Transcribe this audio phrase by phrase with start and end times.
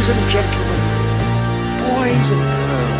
[0.00, 0.80] Ladies and gentlemen,
[1.76, 2.99] boys and girls,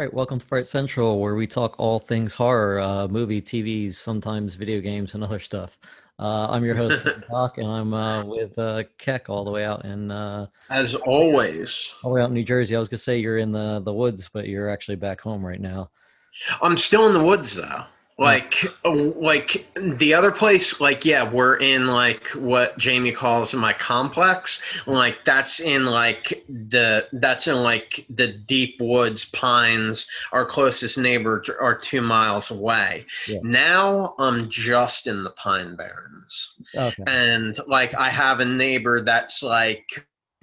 [0.00, 4.54] right, welcome to Fright Central, where we talk all things horror, uh, movie, TVs, sometimes
[4.54, 5.76] video games, and other stuff.
[6.18, 9.84] Uh, I'm your host, Doc, and I'm uh, with uh, Keck all the way out
[9.84, 12.74] in uh, As always, all the way out in New Jersey.
[12.74, 15.60] I was gonna say you're in the the woods, but you're actually back home right
[15.60, 15.90] now.
[16.62, 17.84] I'm still in the woods though.
[18.20, 23.72] Like, uh, like the other place, like yeah, we're in like what Jamie calls my
[23.72, 24.60] complex.
[24.86, 30.06] Like that's in like the that's in like the deep woods, pines.
[30.32, 33.06] Our closest neighbor are two miles away.
[33.26, 33.38] Yeah.
[33.42, 36.56] Now I'm just in the pine barrens.
[36.76, 37.02] Okay.
[37.06, 39.86] and like I have a neighbor that's like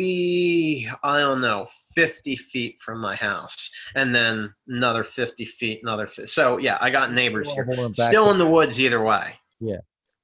[1.02, 6.26] I don't know 50 feet from my house and then another 50 feet another fi-
[6.26, 9.78] so yeah I got neighbors here still in the woods either way Yeah.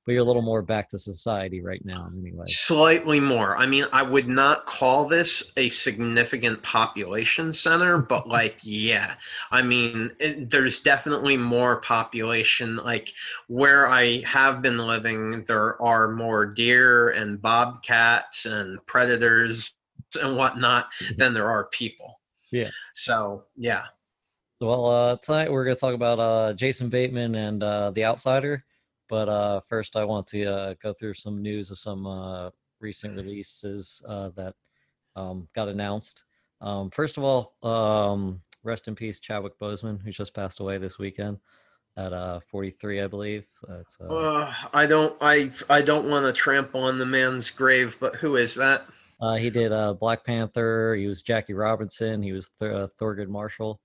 [0.06, 2.44] but you're a little more back to society right now, anyway.
[2.46, 8.56] slightly more I mean I would not call this a significant population center but like
[8.62, 9.14] yeah
[9.50, 13.12] I mean it, there's definitely more population like
[13.48, 19.72] where I have been living, there are more deer and bobcats and predators
[20.16, 22.20] and whatnot than there are people.
[22.50, 22.70] Yeah.
[22.94, 23.84] So yeah,
[24.60, 28.64] Well, uh, tonight we're gonna talk about uh, Jason Bateman and uh, The Outsider.
[29.08, 33.16] But uh, first, I want to uh, go through some news of some uh, recent
[33.16, 34.54] releases uh, that
[35.16, 36.24] um, got announced.
[36.60, 40.98] Um, first of all, um, rest in peace, Chadwick Boseman, who just passed away this
[40.98, 41.38] weekend
[41.96, 43.46] at uh, 43, I believe.
[43.66, 47.96] That's uh, uh, I don't, I, I don't want to trample on the man's grave,
[47.98, 48.86] but who is that?
[49.20, 50.94] Uh, he did uh, Black Panther.
[50.94, 52.22] He was Jackie Robinson.
[52.22, 53.80] He was Th- uh, Thurgood Marshall.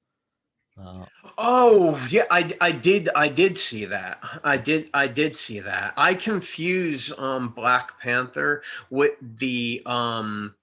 [0.79, 1.05] Uh,
[1.38, 4.17] Oh yeah, I, I did I did see that.
[4.43, 5.93] I did I did see that.
[5.97, 10.55] I confuse um Black Panther with the um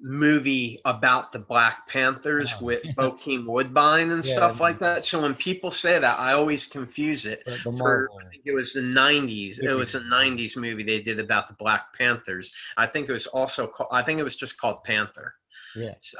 [0.00, 2.82] movie about the Black Panthers Oh, with.
[2.96, 4.62] Bokeem Woodbine and Yeah, stuff yeah.
[4.62, 5.04] like that.
[5.04, 7.44] So when people say that, I always confuse it.
[7.76, 9.58] For, I think it was the '90s.
[9.62, 12.50] It was a '90s movie they did about the Black Panthers.
[12.76, 13.90] I think it was also called.
[13.92, 15.34] I think it was just called Panther.
[15.74, 15.94] Yeah.
[16.00, 16.18] So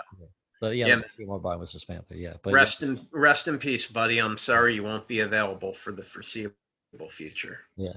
[0.70, 0.96] yeah, Yeah.
[1.18, 1.26] yeah.
[1.26, 2.14] Woodbine was just Panther.
[2.16, 2.54] Yeah, but yeah.
[2.54, 4.18] rest in rest in peace, buddy.
[4.20, 7.58] I'm sorry you won't be available for the foreseeable future.
[7.76, 7.92] Yeah.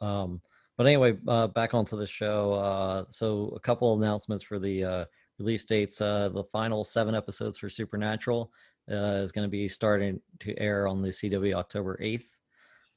[0.00, 0.40] Um,
[0.76, 2.52] but anyway, uh, back onto the show.
[2.54, 5.04] Uh, so a couple announcements for the uh,
[5.38, 6.00] release dates.
[6.00, 8.52] Uh, the final seven episodes for Supernatural
[8.90, 12.36] uh, is going to be starting to air on the CW October eighth.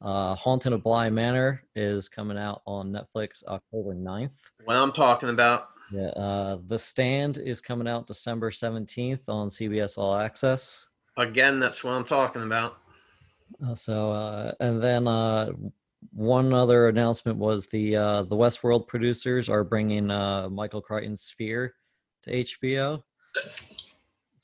[0.02, 4.36] Uh, Haunted of Bly Manor is coming out on Netflix October 9th.
[4.64, 5.70] What I'm talking about.
[5.92, 6.08] Yeah.
[6.10, 10.88] Uh, the Stand is coming out December seventeenth on CBS All Access.
[11.18, 12.78] Again, that's what I'm talking about.
[13.66, 15.50] Uh, so uh, and then uh,
[16.12, 21.76] one other announcement was the uh, the Westworld producers are bringing uh, Michael Crichton's Sphere
[22.24, 23.04] to HBO.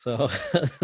[0.06, 0.30] So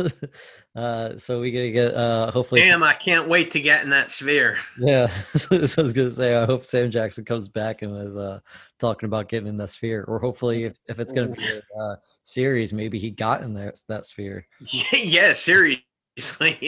[0.75, 4.09] uh, so we gonna get uh, hopefully Damn, I can't wait to get in that
[4.09, 4.57] sphere.
[4.79, 5.07] yeah.
[5.35, 8.39] so I was gonna say I hope Sam Jackson comes back and is uh,
[8.79, 11.95] talking about getting in that sphere, or hopefully if, if it's gonna be a uh,
[12.23, 14.47] series, maybe he got in there that sphere.
[14.91, 15.83] yeah, seriously,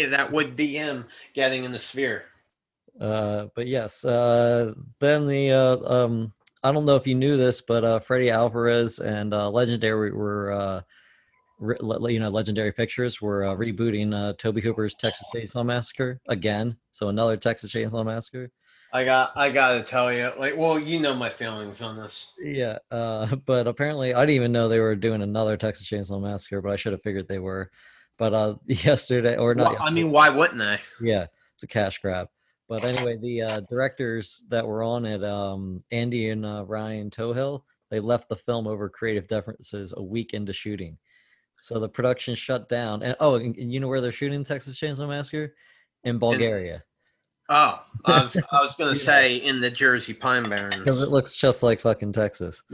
[0.09, 2.25] that would be him getting in the sphere.
[2.99, 6.33] Uh, but yes, uh, then the uh, um,
[6.63, 10.51] I don't know if you knew this, but uh, Freddie Alvarez and uh, Legendary were
[10.51, 10.81] uh,
[11.59, 16.21] re- le- you know Legendary Pictures were uh, rebooting uh, Tobe Hooper's Texas Chainsaw Massacre
[16.27, 16.77] again.
[16.91, 18.51] So another Texas Chainsaw Massacre.
[18.95, 22.31] I got, I gotta tell you, like, well, you know my feelings on this.
[22.39, 26.61] Yeah, uh, but apparently I didn't even know they were doing another Texas Chainsaw Massacre,
[26.61, 27.71] but I should have figured they were.
[28.19, 29.73] But uh, yesterday or not?
[29.73, 30.79] Well, I mean, why wouldn't they?
[31.01, 31.25] yeah
[31.55, 32.27] it's a cash grab
[32.69, 37.63] but anyway the uh, directors that were on it um, andy and uh, ryan tohill
[37.91, 40.97] they left the film over creative differences a week into shooting
[41.61, 44.79] so the production shut down and oh and, and you know where they're shooting texas
[44.79, 45.53] chainsaw massacre
[46.03, 46.83] in bulgaria
[47.49, 49.03] Oh, I was, I was gonna Yeah.
[49.03, 50.79] say in the Jersey Pine Barrens.
[50.79, 52.63] because it looks just like fucking texas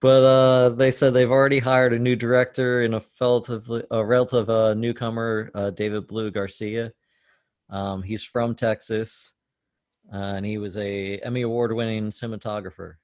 [0.00, 4.50] but uh, they said they've already hired a new director and a relatively a relative
[4.50, 6.92] uh, newcomer, uh, David Blue Garcia.
[7.70, 9.32] Um, he's from Texas,
[10.12, 12.94] uh, and he was a Emmy award-winning cinematographer.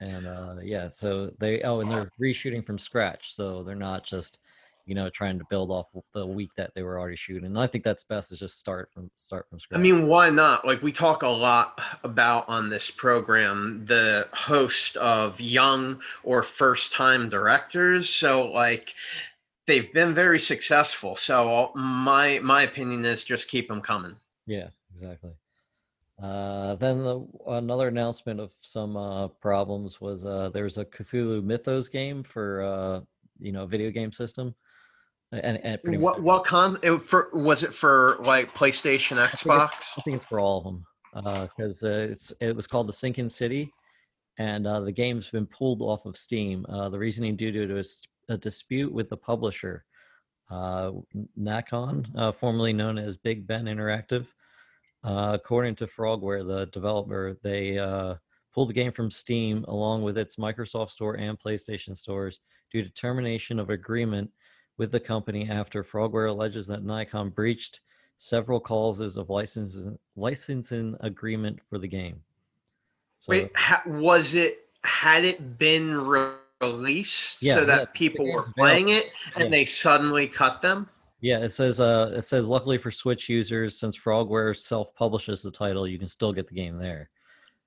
[0.00, 4.38] And uh, yeah, so they oh, and they're reshooting from scratch, so they're not just
[4.86, 7.44] you know, trying to build off the week that they were already shooting.
[7.44, 9.80] And I think that's best is just start from start from scratch.
[9.80, 10.64] I mean, why not?
[10.64, 16.92] Like we talk a lot about on this program the host of young or first
[16.92, 18.08] time directors.
[18.08, 18.94] So like
[19.66, 21.16] they've been very successful.
[21.16, 24.16] So my my opinion is just keep them coming.
[24.46, 25.32] Yeah, exactly.
[26.22, 31.88] Uh, then the, another announcement of some uh, problems was uh, there's a Cthulhu Mythos
[31.88, 33.00] game for uh,
[33.38, 34.54] you know video game system,
[35.32, 39.42] and, and pretty What much, what con it, for was it for like PlayStation, it's-
[39.42, 39.70] Xbox?
[39.98, 40.84] I think it's for all of them
[41.48, 43.70] because uh, it's it was called the Sinking City,
[44.38, 46.64] and uh, the game's been pulled off of Steam.
[46.68, 49.84] Uh, the reasoning due to a, s- a dispute with the publisher,
[50.50, 50.92] uh,
[51.38, 54.26] Nacon, uh, formerly known as Big Ben Interactive.
[55.04, 58.14] Uh, according to Frogware, the developer, they uh,
[58.52, 62.40] pulled the game from Steam along with its Microsoft Store and PlayStation stores
[62.72, 64.30] due to termination of agreement
[64.78, 67.80] with the company after Frogware alleges that Nacon breached
[68.18, 72.20] several clauses of licensing licensing agreement for the game.
[73.18, 78.26] So, Wait, ha, was it had it been re- released Yeah, so that the people
[78.26, 79.50] were playing it and Yeah.
[79.50, 80.88] they suddenly cut them?
[81.20, 85.86] yeah, it says uh, it says luckily for Switch users, since Frogware self-publishes the title,
[85.86, 87.10] you can still get the game there.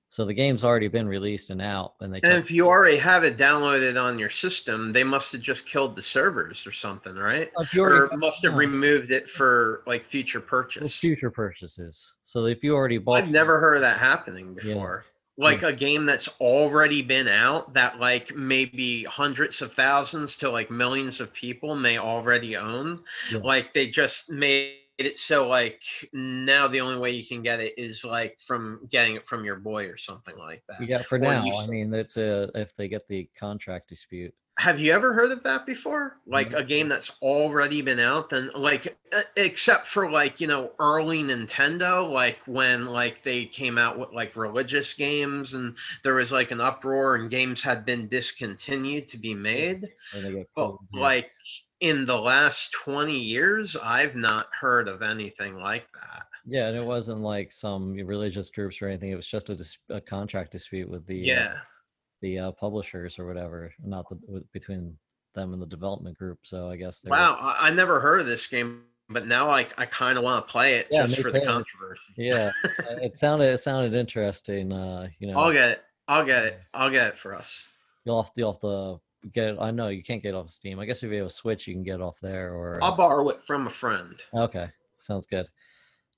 [0.08, 3.22] So the game's already been released and out, and they And if you already have
[3.22, 7.50] it downloaded on your system, they must have just killed the servers or something, right?
[7.60, 10.96] if you Or must have removed it for like future purchase.
[10.98, 12.14] future purchases.
[12.24, 14.74] So if you already bought, I've never heard of that happening Yeah.
[14.74, 15.04] before.
[15.36, 15.66] Like hmm.
[15.66, 21.20] a game that's already been out that like maybe hundreds of thousands to like millions
[21.20, 23.02] of people may already own.
[23.30, 23.38] Yeah.
[23.38, 25.80] Like they just made it so like
[26.12, 29.56] now the only way you can get it is like from getting it from your
[29.56, 30.86] boy or something like that.
[30.86, 31.42] yeah for or now.
[31.42, 34.34] you I mean, it's a if they get the contract dispute.
[34.60, 36.18] Have you ever heard of that before?
[36.26, 40.72] Like a game that's already been out, then like uh, except for like you know
[40.78, 45.74] early Nintendo, like when like they came out with like religious games and
[46.04, 49.88] there was like an uproar and games had been discontinued to be made.
[50.12, 51.00] When they get But yeah.
[51.00, 51.30] like
[51.80, 56.26] in the last twenty years, I've not heard of anything like that.
[56.46, 59.08] Yeah, and it wasn't like some religious groups or anything.
[59.08, 61.54] It was just a, dis- a contract dispute with the uh, Yeah.
[62.20, 64.96] The uh, publishers or whatever, not the between
[65.34, 66.38] them and the development group.
[66.42, 69.48] So I guess they were- Wow, I, I never heard of this game, but now
[69.48, 72.12] I I kind of want to play it Yeah, just for the controversy.
[72.16, 72.50] yeah,
[73.02, 74.72] it sounded it sounded interesting.
[74.72, 75.82] Uh, you know, I'll get it.
[76.08, 76.60] I'll get it.
[76.74, 77.66] I'll get it for us.
[78.04, 79.00] you'll have to, you'll have to
[79.32, 79.60] get.
[79.60, 80.80] I know you can't get it off Steam.
[80.80, 82.52] I guess if you have a Switch, you can get it off there.
[82.52, 84.14] Or I'll borrow it from a friend.
[84.34, 84.68] Okay,
[84.98, 85.46] sounds good.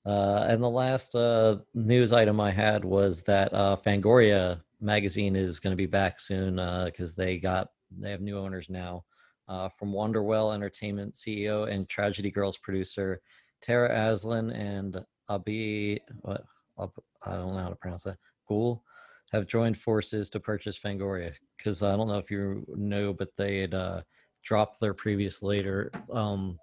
[0.05, 5.59] Uh, and the last uh, news item I had was that uh, Fangoria magazine is
[5.59, 9.03] going to be back soon because they got they have new owners now.
[9.49, 13.21] Uh, from Wonderwell Entertainment CEO and Tragedy Girls producer
[13.61, 16.43] Tara Ansley and Abi, what
[16.77, 16.87] I
[17.25, 18.17] don't know how to pronounce that.
[18.47, 18.83] Ghoul
[19.31, 23.59] have joined forces to purchase Fangoria because I don't know if you know, but they
[23.59, 24.01] had uh,
[24.43, 26.57] dropped their previous later um,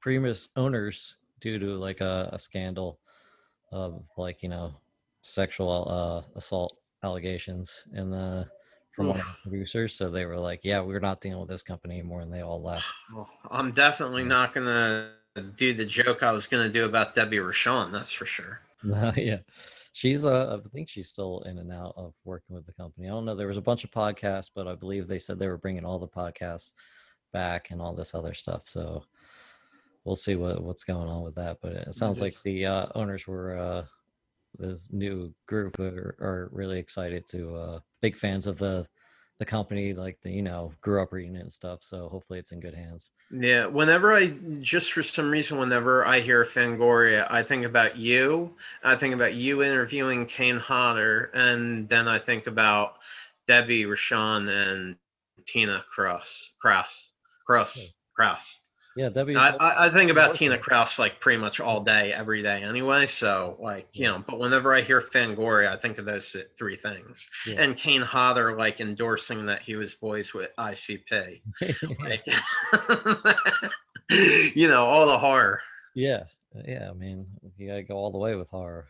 [0.00, 2.98] previous owners due to like a, a scandal
[3.72, 4.74] of like you know
[5.22, 8.46] sexual uh, assault allegations and the
[8.92, 11.62] from one of the producers so they were like yeah we're not dealing with this
[11.62, 12.84] company anymore and they all left.
[13.14, 15.12] Well, I'm definitely not gonna
[15.56, 17.92] do the joke I was gonna do about Debbie Rochon.
[17.92, 18.60] That's for sure.
[19.16, 19.38] yeah.
[19.92, 23.08] She's uh i think she's still in and out of working with the company.
[23.08, 25.48] I don't know there was a bunch of podcasts but i believe they said they
[25.48, 26.72] were bringing all the podcasts
[27.32, 29.04] back and all this other stuff so
[30.04, 33.26] we'll see what what's going on with that but it sounds like the uh owners
[33.26, 33.84] were uh
[34.58, 38.86] this new group are, are really excited to uh big fans of the
[39.38, 42.52] the company like the you know grew up reading it and stuff so hopefully it's
[42.52, 43.66] in good hands Yeah.
[43.66, 48.56] Whenever I just for some reason, whenever I hear Fangoria, I think about you.
[48.82, 52.94] I think about you interviewing Kane Hodder, and then I think about
[53.46, 54.96] Debbie Rochon and
[55.46, 56.50] Tina Cross.
[56.60, 57.10] cross
[57.46, 57.78] cross
[58.14, 58.59] Krause.
[58.96, 60.34] Yeah debbie I, I, I think about.
[60.34, 63.06] Tina Krause like pretty much all day, every day anyway.
[63.06, 67.24] So like, you know, but whenever I hear Fangoria, I think of those three things.
[67.46, 67.62] Yeah.
[67.62, 71.40] And Kane Hodder like endorsing that he was boys with ICP.
[72.00, 72.26] Like,
[74.54, 75.60] you know, all the horror.
[75.94, 76.24] Yeah,
[76.66, 76.88] yeah.
[76.90, 78.86] I mean, you gotta go all the way with horror.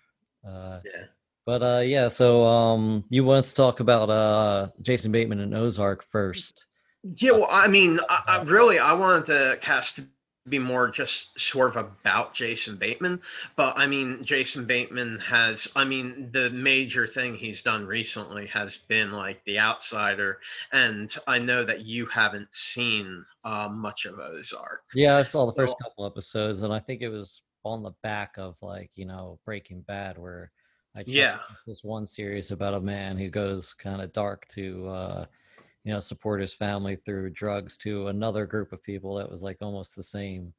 [0.46, 1.04] Uh, Yeah.
[1.44, 2.08] but uh, yeah.
[2.08, 6.64] So um, you want to talk about uh Jason Bateman and Ozark first?
[7.02, 10.04] Yeah, well, I mean, I, I really I wanted the cast to
[10.48, 13.20] be more just sort of about Jason Bateman.
[13.56, 18.76] But I mean, Jason Bateman has, I mean, the major thing he's done recently has
[18.76, 20.38] been like The Outsider.
[20.72, 24.80] And I know that you haven't seen uh, much of Ozark.
[24.94, 27.92] Yeah, I saw the first So- couple episodes, and I think it was on the
[28.02, 30.50] back of like you know Breaking Bad, where
[30.96, 31.38] I Yeah.
[31.66, 35.26] this one series about a man who goes kind of dark to uh,
[35.84, 39.58] you know support his family through drugs to another group of people that was like
[39.60, 40.52] almost the same.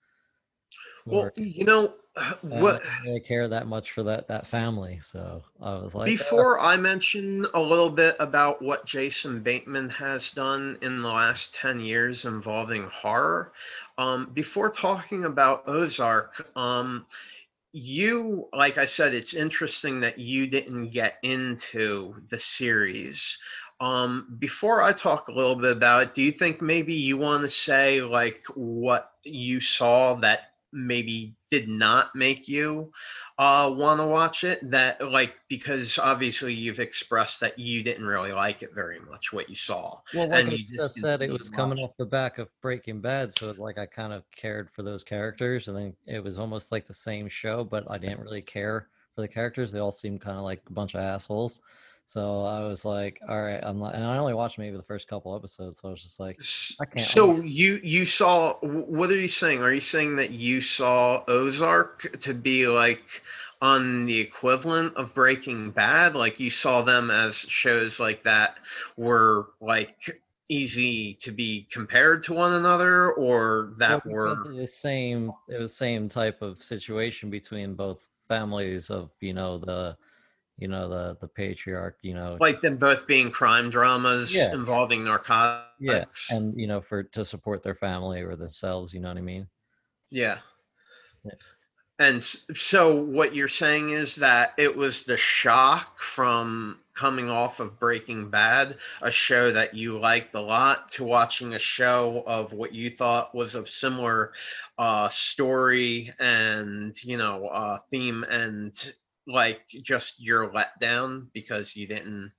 [1.05, 5.75] Well, you know, I what didn't care that much for that that family, so I
[5.75, 10.77] was like, "Uh, Before I mention a little bit about what Jason Bateman has done
[10.81, 13.53] in the last 10 years involving horror,
[13.97, 17.05] um, before talking about Ozark, um,
[17.73, 23.37] you, like I said, it's interesting that you didn't get into the series.
[23.81, 27.43] Um, before I talk a little bit about it, do you think maybe you want
[27.43, 30.41] to say like what you saw that
[30.73, 32.93] maybe did not make you
[33.37, 38.31] uh want to watch it that like because obviously you've expressed that you didn't really
[38.31, 41.21] like it very much what you saw Well, like and I you just just said,
[41.21, 41.79] it was coming it.
[41.79, 45.67] off the back of Breaking Bad, so like I kind of cared for those characters,
[45.69, 49.21] and then it was almost like the same show, but I didn't really care for
[49.21, 49.71] the characters.
[49.71, 51.61] They all seemed kind of like a bunch of assholes.
[52.11, 55.07] So I was like, all right, I'm not, and I only watched maybe the first
[55.07, 56.41] couple episodes, so I was just like,
[56.81, 59.61] I can't- so you you saw what are you saying?
[59.61, 62.99] Are you saying that you saw ozark to be like
[63.61, 66.13] on the equivalent of breaking bad?
[66.13, 68.57] Like you saw them as shows like that
[68.97, 75.31] were like easy to be compared to one another or that well, were the same,
[75.47, 79.95] it was the same type of situation between both families of you know the,
[80.61, 84.53] you know the the patriarch, you know, like them both being crime dramas Yeah.
[84.53, 85.77] involving narcotics.
[85.79, 89.21] yeah, and you know for to support their family or themselves, you know what I
[89.21, 89.47] mean?
[90.11, 90.39] yeah.
[91.23, 91.31] Yeah.
[91.99, 92.23] And
[92.55, 98.29] so what you're saying is that it was the shock from coming off of Breaking
[98.29, 102.89] Bad, a show that you liked a lot, to watching a show of what you
[102.89, 104.33] thought was of similar
[104.79, 108.93] uh, story and you know uh, theme, and
[109.27, 112.31] like just your letdown because you didn't.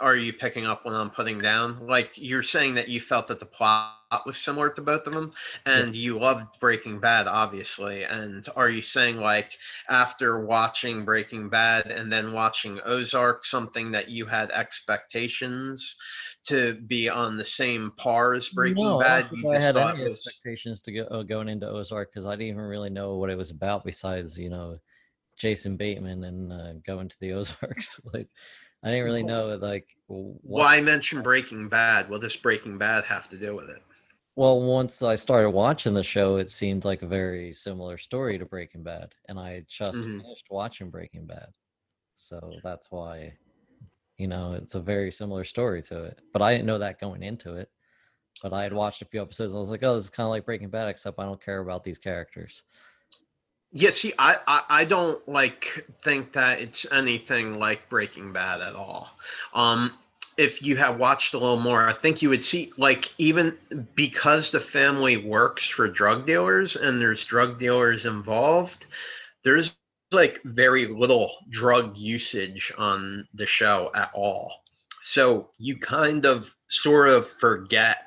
[0.00, 1.86] Are you picking up what I'm putting down?
[1.86, 3.94] Like you're saying that you felt that the plot
[4.26, 5.32] was similar to both of them,
[5.66, 8.02] and you loved Breaking Bad, obviously.
[8.02, 9.52] And are you saying like
[9.88, 15.96] after watching Breaking Bad and then watching Ozark, something that you had expectations
[16.46, 19.26] to be on the same par as Breaking no, Bad?
[19.26, 22.32] I You I had any was expectations to go uh, going into Ozark because I
[22.32, 24.78] didn't even really know what it was about besides you know
[25.36, 28.00] Jason Bateman and uh, going to the Ozarks.
[28.12, 28.28] like
[28.82, 30.60] I didn't really know like w- what.
[30.64, 32.08] why mention Breaking Bad?
[32.08, 33.82] What does Breaking Bad have to do with it?
[34.34, 38.46] Well, once I started watching the show, it seemed like a very similar story to
[38.46, 40.22] Breaking Bad, and I just Mhm.
[40.22, 41.48] finished watching Breaking Bad,
[42.16, 43.36] so that's why
[44.16, 46.18] you know it's a very similar story to it.
[46.32, 47.70] But I didn't know that going into it.
[48.42, 49.52] But I had watched a few episodes.
[49.52, 51.40] And I was like, oh, this is kind of like Breaking Bad, except I don't
[51.40, 52.62] care about these characters.
[53.72, 58.74] Yeah, see, I, I I don't like think that it's anything like Breaking Bad at
[58.74, 59.08] all.
[59.54, 59.92] Um,
[60.36, 63.56] if you have watched a little more, I think you would see like even
[63.94, 68.86] because the family works for drug dealers and there's drug dealers involved,
[69.44, 69.74] there's
[70.10, 74.52] like very little drug usage on the show at all.
[75.02, 77.98] So you kind of sort of forget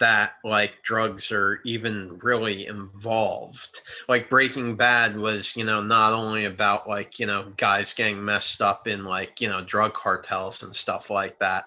[0.00, 6.44] that like drugs are even really involved like Breaking Bad was, you know, not only
[6.44, 10.74] about like, you know, guys getting messed up in like, you know, drug cartels and
[10.74, 11.64] stuff like that,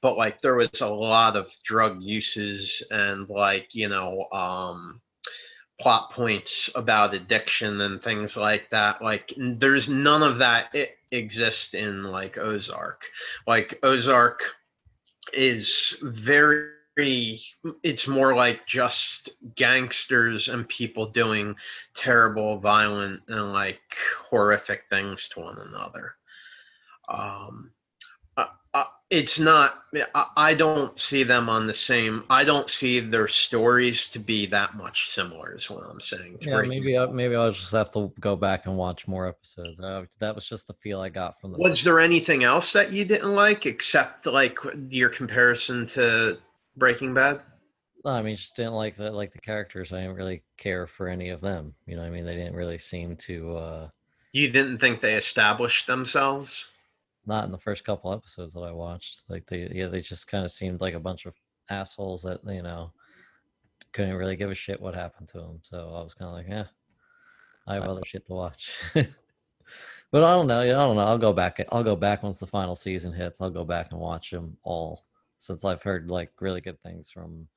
[0.00, 5.00] but like there was a lot of drug uses and like, you know, um
[5.80, 9.00] plot points about addiction and things like that.
[9.00, 13.04] Like there's none of that it exists in like Ozark.
[13.46, 14.42] Like Ozark
[15.32, 21.54] is very it's more like just gangsters and people doing
[21.94, 23.80] terrible violent and like
[24.30, 26.14] horrific things to one another
[27.08, 27.70] um
[28.36, 29.72] uh, uh, it's not
[30.14, 34.46] I, I don't see them on the same i don't see their stories to be
[34.46, 38.12] that much similar is what i'm saying Yeah, maybe I, maybe I'll just have to
[38.18, 39.78] go back and watch more episodes.
[39.80, 41.58] Uh, that was just the feel I got from the.
[41.58, 44.58] was there anything else that you didn't like except like
[44.90, 46.38] your comparison to
[46.78, 47.40] breaking bad
[48.04, 49.92] I mean, just didn't like the like the characters.
[49.92, 51.74] I didn't really care for any of them.
[51.86, 53.56] You know, what I mean, they didn't really seem to.
[53.56, 53.88] uh
[54.32, 56.68] you didn't think they established themselves
[57.26, 59.22] Not in the first couple episodes that I watched.
[59.28, 61.34] Like they, yeah, they just kind of seemed like a bunch of
[61.70, 62.92] assholes that you know
[63.92, 65.60] couldn't really give a shit what happened to them.
[65.62, 66.66] So I was kind of like, yeah,
[67.66, 68.70] I have other shit to watch.
[68.94, 70.62] but I don't know.
[70.62, 71.02] Yeah, I don't know.
[71.02, 71.64] I'll go back.
[71.72, 73.40] I'll go back once the final season hits.
[73.40, 75.07] I'll go back and watch them all
[75.38, 77.48] since I've heard like really good things from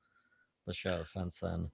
[0.66, 1.70] the show since then.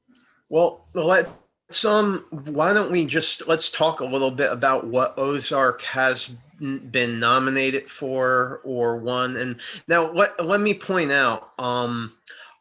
[0.51, 2.25] Well, let's um.
[2.31, 7.91] Why don't we just let's talk a little bit about what Ozark has been nominated
[7.91, 9.37] for or won.
[9.37, 11.51] And now let let me point out.
[11.59, 12.15] Um,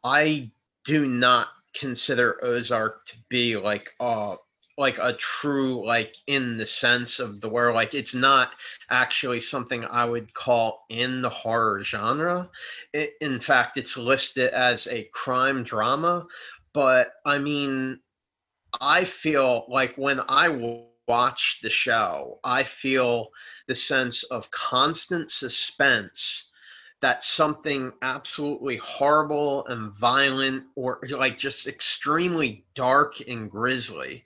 [0.04, 0.52] I
[0.86, 4.36] do not consider Ozark to be like uh
[4.78, 8.52] like a true like in the sense of the word like it's not
[8.90, 12.50] actually something i would call in the horror genre.
[12.94, 16.28] It, in fact it's listed as a crime drama
[16.74, 18.00] but i mean
[18.80, 20.50] i feel like when I
[21.08, 23.30] watch the show i feel
[23.68, 26.52] the sense of constant suspense
[27.02, 34.24] that something absolutely horrible and violent or like just extremely dark and grisly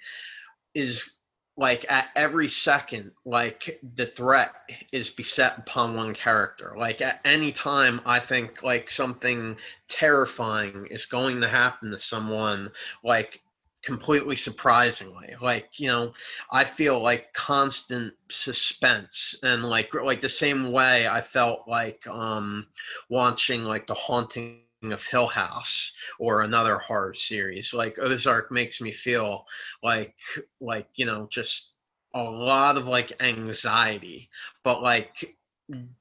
[0.73, 1.11] is
[1.57, 4.51] like at every second like the threat
[4.91, 6.73] is beset upon one character.
[6.77, 9.57] Like at any time i think like something
[9.89, 12.71] terrifying is going to happen to someone
[13.03, 13.41] like
[13.83, 15.35] completely surprisingly.
[15.41, 16.13] Like you know
[16.51, 22.67] i feel like constant suspense and like like the same way i felt like um
[23.09, 28.91] watching like the haunting of hill house or another horror series like ozark makes me
[28.91, 29.45] feel
[29.83, 30.15] like
[30.59, 31.73] like you know just
[32.13, 34.29] a lot of like anxiety
[34.63, 35.35] but like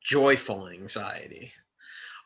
[0.01, 1.53] joyful anxiety.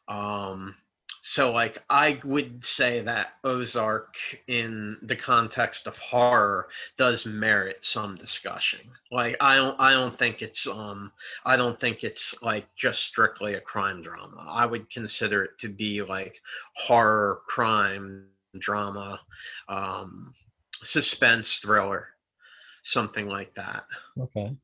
[0.08, 0.76] Um
[1.26, 4.14] so like i would say that ozark
[4.46, 10.42] in the context of horror does merit some discussion like i don't i don't think
[10.42, 11.10] it's um
[11.46, 15.68] i don't think it's like just strictly a crime drama i would consider it to
[15.68, 16.36] be like
[16.76, 18.28] horror crime
[18.58, 19.18] drama
[19.68, 20.34] um
[20.82, 22.08] suspense thriller
[22.82, 23.84] something like that
[24.20, 24.56] Okay.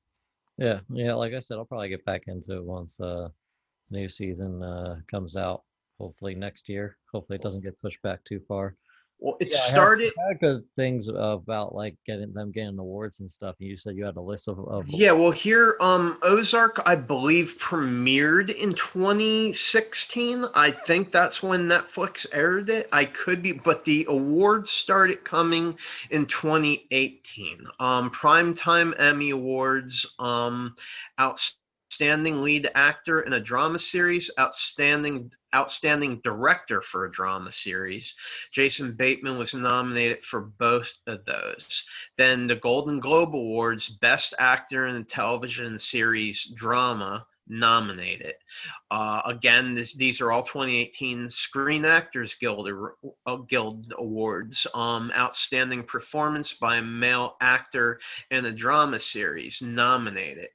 [0.58, 1.14] Yeah, yeah.
[1.14, 3.30] Like I said, I'll probably get back into it once uh
[3.90, 5.64] new season uh comes out.
[6.00, 6.96] Hopefully next year.
[7.12, 8.74] Hopefully it doesn't get pushed back too far.
[9.18, 13.20] well it Yeah, I started I had good things about like getting them getting awards
[13.20, 13.56] and stuff.
[13.60, 16.96] And You said you had a list of, of Yeah, well, here, um, Ozark, I
[16.96, 20.46] believe, premiered in 2016.
[20.54, 22.88] I think that's when Netflix aired it.
[22.92, 25.76] I could be, but the awards started coming
[26.10, 27.66] in 2018.
[27.78, 30.74] Um, Primetime Emmy Awards, um,
[32.00, 38.14] outstanding lead actor in a drama series, outstanding outstanding director for a drama series.
[38.52, 41.84] Jason Bateman was nominated for both of those.
[42.16, 48.34] Then the Golden Globe Awards, Best Actor in a Television Series Drama, nominated.
[48.90, 52.70] Uh, again, this, these are all 2018 Screen Actors Guild
[53.26, 54.66] uh, Guild Awards.
[54.72, 60.48] Um, outstanding performance by a male actor in a drama series, nominated.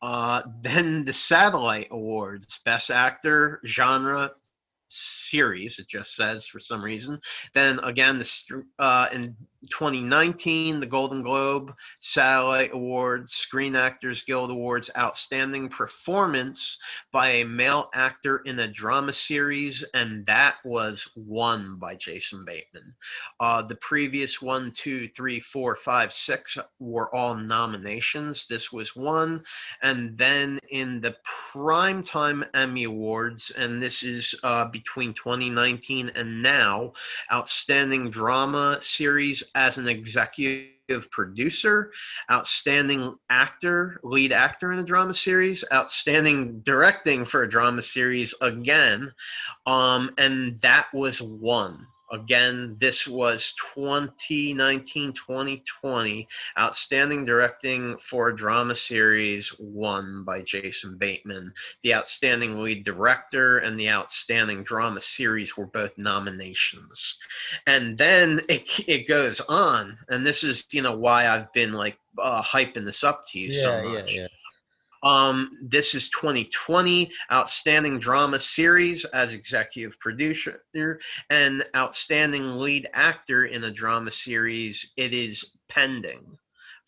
[0.00, 4.30] Uh, then the Satellite Awards, Best Actor, Genre,
[4.88, 7.20] Series, it just says for some reason.
[7.52, 9.36] Then again, the, uh, in
[9.70, 16.78] 2019, the Golden Globe, Satellite Awards, Screen Actors Guild Awards, Outstanding Performance
[17.12, 22.94] by a Male Actor in a Drama Series, and that was won by Jason Bateman.
[23.40, 28.46] Uh, the previous one, two, three, four, five, six were all nominations.
[28.48, 29.42] This was one.
[29.82, 31.16] And then in the
[31.52, 36.92] Primetime Emmy Awards, and this is uh, between 2019 and now,
[37.32, 41.90] Outstanding Drama Series as an executive producer,
[42.30, 49.12] outstanding actor, lead actor in a drama series, outstanding directing for a drama series again,
[49.66, 51.88] um, and that was one.
[52.10, 56.28] Again, this was 2019 2020.
[56.58, 61.52] Outstanding directing for drama series, won by Jason Bateman.
[61.82, 67.18] The outstanding lead director and the outstanding drama series were both nominations.
[67.66, 71.98] And then it, it goes on, and this is, you know, why I've been like
[72.18, 74.14] uh, hyping this up to you so yeah, yeah, much.
[74.14, 74.26] yeah.
[75.02, 80.62] Um, this is 2020 Outstanding Drama Series as executive producer
[81.30, 84.92] and Outstanding Lead Actor in a Drama Series.
[84.96, 86.38] It is pending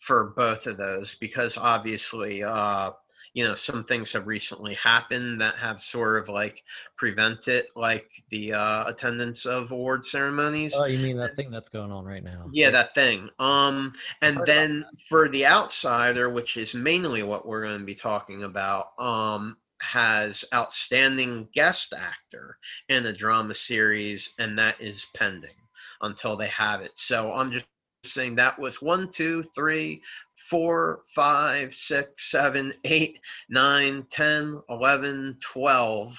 [0.01, 2.93] for both of those because obviously, uh,
[3.33, 6.63] you know, some things have recently happened that have sort of like
[6.97, 10.75] prevented like the uh, attendance of award ceremonies.
[10.77, 12.49] Oh, you mean that thing that's going on right now?
[12.53, 13.29] Yeah, that thing.
[13.39, 18.43] Um, and then for the outsider, which is mainly what we're going to be talking
[18.43, 25.55] about, um, has outstanding guest actor in a drama series, and that is pending.
[26.03, 26.93] until they have it.
[26.95, 27.67] So I'm just
[28.05, 30.03] saying that was one, two, three,
[30.51, 36.19] four, five, six, seven, eight, nine, ten, eleven, twelve.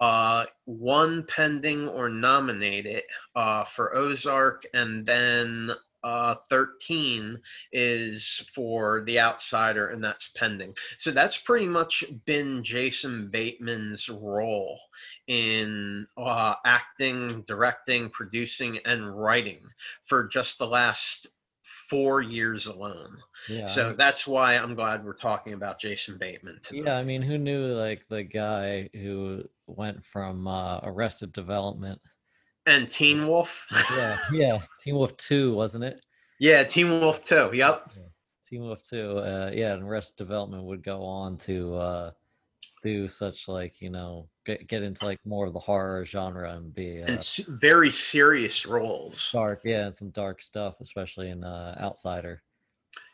[0.00, 3.04] Uh, one pending or nominated
[3.36, 5.70] uh, for Ozark, and then
[6.04, 7.38] uh, 13
[7.72, 10.74] is for The Outsider, and that's pending.
[10.98, 14.78] So that's pretty much been Jason Bateman's role
[15.28, 19.60] in uh, acting, directing, producing, and writing
[20.04, 21.28] for just the last
[21.88, 23.18] four years alone.
[23.48, 23.66] Yeah.
[23.66, 26.84] So that's why I'm glad we're talking about Jason Bateman tonight.
[26.86, 32.00] yeah, I mean, who knew like the guy who went from uh, Arrested Development?
[32.66, 33.66] And Teen Wolf.
[33.94, 36.04] Yeah, yeah, Teen Wolf Two, wasn't it?
[36.38, 37.50] yeah, Teen Wolf Two.
[37.52, 37.90] Yep.
[38.48, 39.18] Teen Wolf Two.
[39.18, 42.10] Uh, yeah, and Arrested Development would go on to uh,
[42.84, 46.72] do such like you know get get into like more of the horror genre and
[46.72, 49.30] be uh, And very serious roles.
[49.32, 49.62] dark.
[49.64, 52.42] Yeah, and some dark stuff, especially in uh, Outsider.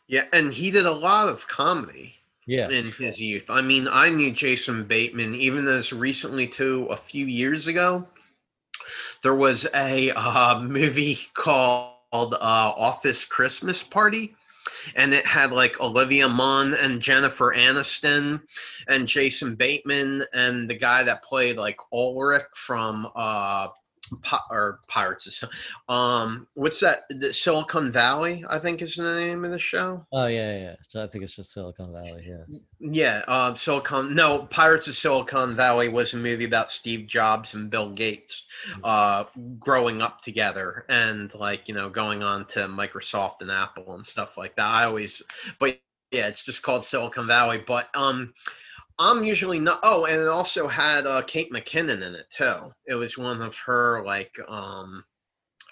[0.09, 2.15] Yeah, and he did a lot of comedy.
[2.47, 3.45] Yeah, in his youth.
[3.47, 8.07] I mean, I knew Jason Bateman even as recently too a few years ago.
[9.21, 14.35] There was a uh, movie called uh, Office Christmas Party,
[14.95, 18.41] and it had like Olivia Munn and Jennifer Aniston
[18.87, 23.67] and Jason Bateman and the guy that played like Erlich from uh,
[24.21, 25.43] Pi- or Pirates.
[25.43, 25.49] of
[25.93, 27.03] Um, what's that?
[27.09, 30.05] The Silicon Valley, I think is the name of the show.
[30.11, 30.75] Oh yeah, yeah.
[30.93, 31.03] yeah.
[31.03, 32.25] I think it's just Silicon Valley.
[32.27, 32.57] Yeah.
[32.79, 34.15] Yeah, uh, Silicon.
[34.15, 38.45] No, Pirates of Silicon Valley was a movie about Steve Jobs and Bill Gates
[38.83, 39.25] uh,
[39.59, 44.37] growing up together and like you know going on to Microsoft and Apple and stuff
[44.37, 44.65] like that.
[44.65, 45.21] I always,
[45.59, 45.79] but
[46.11, 47.63] yeah, it's just called Silicon Valley.
[47.65, 48.33] But um,
[48.99, 49.79] I'm usually not.
[49.83, 52.73] Oh, and it also had uh, Kate McKinnon in it too.
[52.85, 55.03] It was one of her like um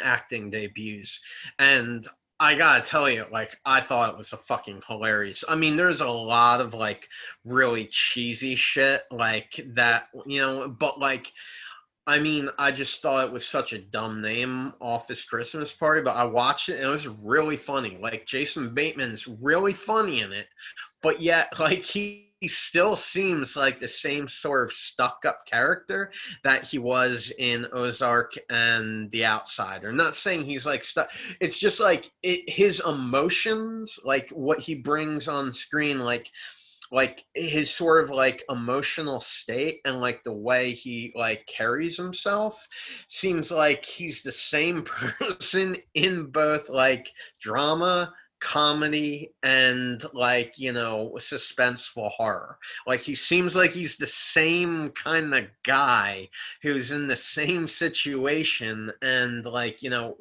[0.02, 1.20] acting debuts,
[1.60, 2.08] and
[2.40, 5.44] I gotta tell you, like, I thought it was a fucking hilarious.
[5.48, 7.08] I mean, there's a lot of like
[7.44, 11.32] really cheesy shit like that, you know, but like,
[12.06, 16.16] I mean, I just thought it was such a dumb name, Office Christmas Party, but
[16.16, 17.98] I watched it and it was really funny.
[18.00, 20.48] Like, Jason Bateman's really funny in it,
[21.02, 22.27] but yet, like, he.
[22.39, 26.12] He still seems like the same sort of stuck up character
[26.43, 29.89] that he was in Ozark and The Outsider.
[29.89, 31.10] I'm Not saying he's like stuck.
[31.39, 36.30] It's just like it, his emotions, like what he brings on screen, like
[36.91, 42.67] like his sort of like emotional state and like the way he like carries himself
[43.10, 44.84] seems like he's the same
[45.19, 47.10] person in both like
[47.41, 52.58] drama comedy and like you know suspenseful horror.
[52.86, 56.30] Like he seems like he's the same kind of guy
[56.62, 60.17] who's in the same situation and like you know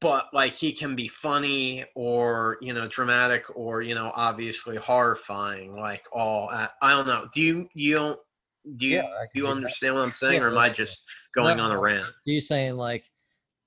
[0.00, 5.74] but like he can be funny or you know dramatic or you know obviously horrifying
[5.76, 7.26] like all i don't know.
[7.34, 8.20] Do you you don't
[8.76, 9.02] do you Yeah,
[9.34, 9.56] do you see that.
[9.56, 12.06] understand what i'm saying or am i just going No, on a rant?
[12.16, 13.04] So you're saying like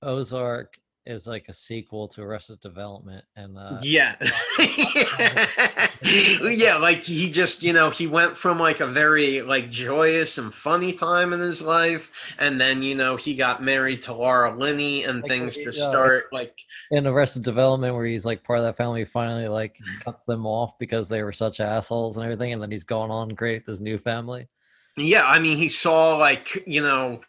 [0.02, 0.74] Ozark
[1.06, 4.16] is like a sequel to Arrested Development, and uh, yeah
[6.02, 10.52] yeah like he just you know he went from like a very like joyous and
[10.54, 15.04] funny time in his life and then you know he got married to laura linney
[15.04, 16.58] and Like, things uh, just yeah, start like
[16.90, 20.78] in Arrested Development, where he's like part of that family, finally like cuts them off
[20.78, 23.98] because they were such assholes and everything, and then he's going on great this new
[23.98, 24.48] family.
[24.96, 27.20] yeah i mean he saw like you know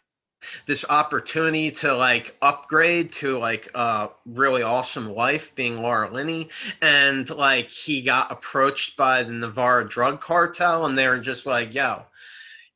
[0.66, 6.48] this opportunity to like upgrade to like a really awesome life being Laura Linney.
[6.80, 11.74] And like he got approached by the Navarro drug cartel and they were just like
[11.74, 12.02] yo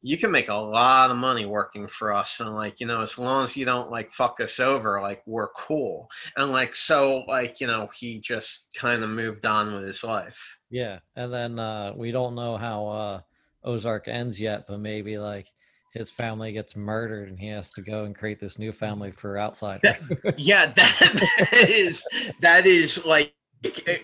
[0.03, 3.19] you can make a lot of money working for us and like you know as
[3.19, 6.09] long as you don't like fuck us over like we're cool.
[6.37, 10.59] And like so like you know he just kind of moved on with his life.
[10.71, 13.21] Yeah, and then uh, we don't know how uh,
[13.65, 15.49] Ozark ends yet, but maybe like
[15.91, 19.19] his family gets murdered and he has to go and create this new family mm.
[19.19, 19.97] for Outsider.
[20.37, 20.97] yeah that,
[21.51, 22.05] that is
[22.41, 23.33] that is like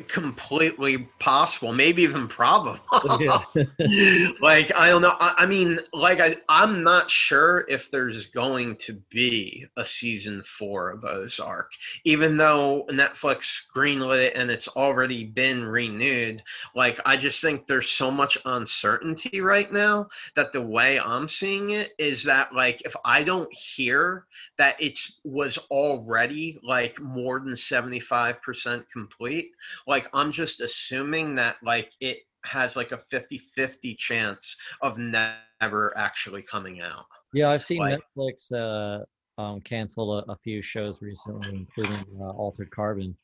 [0.08, 2.78] completely possible maybe even probable
[3.18, 3.38] Yeah.
[4.42, 8.76] like i don't know I, I mean like I, i'm not sure if there's going
[8.76, 11.70] to be a season four of ozark
[12.04, 16.42] even though netflix greenlit it and it's already been renewed
[16.74, 21.70] like i just think there's so much uncertainty right now that the way i'm seeing
[21.70, 24.26] it is that like if i don't hear
[24.58, 29.45] that it was already like more than 75% complete
[29.86, 36.42] like i'm just assuming that like it has like a 50-50 chance of never actually
[36.42, 37.06] coming out
[37.36, 39.04] yeah, I've seen Like- Netflix uh,
[39.40, 43.14] um, canceled a, a few shows recently, including uh, Altered Carbon.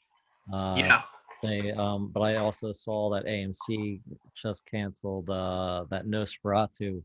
[0.53, 1.03] Uh, yeah.
[1.43, 4.01] They, um, but I also saw that AMC
[4.35, 7.03] just canceled uh, that Nosferatu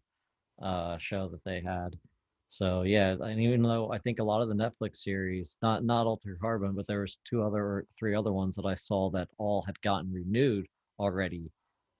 [0.61, 1.95] uh, show that they had.
[2.49, 6.07] So yeah, and even though I think a lot of the Netflix series, not not
[6.07, 9.29] Altered Carbon, but there was two other or three other ones that I saw that
[9.37, 10.65] all had gotten renewed
[10.99, 11.51] already,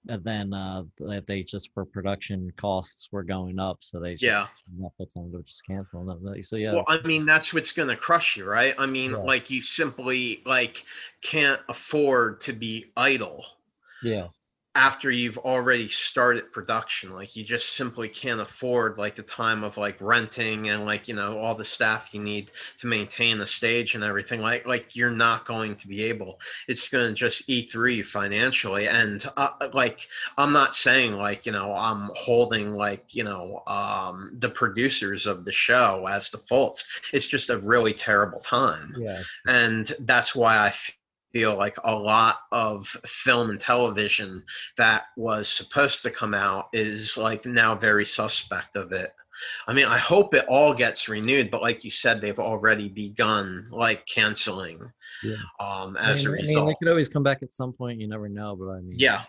[0.08, 4.24] and then uh, that they just for production costs were going up, so they just,
[4.24, 4.48] Yeah.
[4.80, 6.44] Netflix ended up just canceling them.
[6.44, 8.74] So yeah, Well, I mean, that's what's going to crush you, right?
[8.78, 9.18] I mean, Yeah.
[9.18, 10.86] like you simply like
[11.22, 13.46] can't afford to be idle
[14.02, 14.28] yeah,
[14.78, 17.12] after you've already started production.
[17.12, 21.16] Like you just simply can't afford like the time of like renting and like, you
[21.16, 24.40] know, all the staff you need to maintain the stage and everything.
[24.40, 26.40] Like like you're not going to be able.
[26.68, 31.48] It's going to just eat through you financially and uh, like I'm not saying like,
[31.48, 36.38] you know, I'm holding like, you know, um the producers of the show as the
[36.38, 36.84] fault.
[37.12, 40.74] It's just a really terrible time yeah, and that's why I
[41.38, 44.44] feel like a lot of film and television
[44.76, 49.14] that was supposed to come out is like now very suspect of it.
[49.68, 53.68] I mean, I hope it all gets renewed, but like you said, they've already begun
[53.70, 54.80] like canceling
[55.22, 55.36] Yeah.
[55.60, 58.02] um, I as mean, a I mean, they could always come back at some point.
[58.02, 59.26] You never know, but I mean, yeah,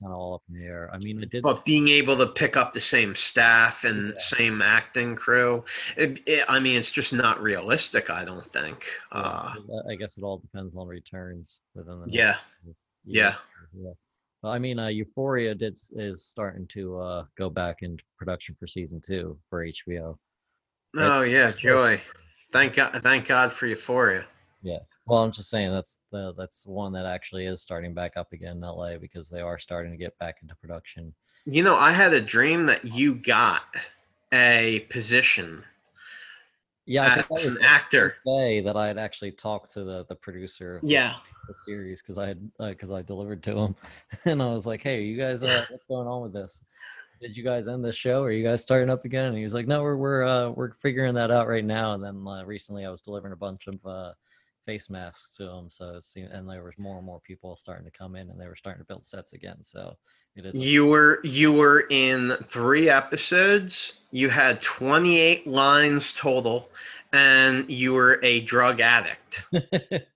[0.00, 0.90] kind of all up in the air.
[0.92, 1.42] I mean, I did.
[1.42, 4.20] but being able to pick up the same staff and Yeah.
[4.20, 5.64] same acting crew,
[5.96, 8.10] it, it, I mean, it's just not realistic.
[8.10, 8.86] I don't think.
[9.12, 9.54] Uh,
[9.88, 12.06] I guess it all depends on returns within the.
[12.08, 12.36] yeah,
[13.04, 13.34] yeah.
[13.74, 13.92] Yeah.
[14.42, 18.66] Well, I mean, uh, Euphoria did is starting to uh, go back into production for
[18.66, 20.16] season two for HBO.
[20.94, 21.18] Right.
[21.18, 22.00] Oh yeah, joy.
[22.52, 24.24] Thank God, thank God for Euphoria.
[25.10, 28.32] Well, I'm just saying that's the that's the one that actually is starting back up
[28.32, 31.12] again in LA because they are starting to get back into production.
[31.46, 33.62] You know, I had a dream that you got
[34.32, 35.64] a position
[36.86, 38.14] Yeah, I as think that was an actor.
[38.24, 41.16] say that I had actually talked to the the producer of Yeah.
[41.48, 43.74] the series because I had because I delivered to him,
[44.26, 46.62] and I was like, "Hey, you guys, uh, what's going on with this?
[47.20, 48.22] Did you guys end the show?
[48.22, 50.74] Are you guys starting up again?" And he was like, "No, we're we're uh, we're
[50.74, 53.84] figuring that out right now." And then uh, recently, I was delivering a bunch of
[53.84, 54.12] uh,
[54.66, 55.68] face masks to them.
[55.70, 58.40] so it seemed, and there was more and more people starting to come in, and
[58.40, 59.58] they were starting to build sets again.
[59.62, 59.96] So
[60.36, 60.56] it is.
[60.56, 63.94] You were you were in three episodes.
[64.10, 66.68] You had 28 lines total,
[67.12, 69.44] and you were a drug addict.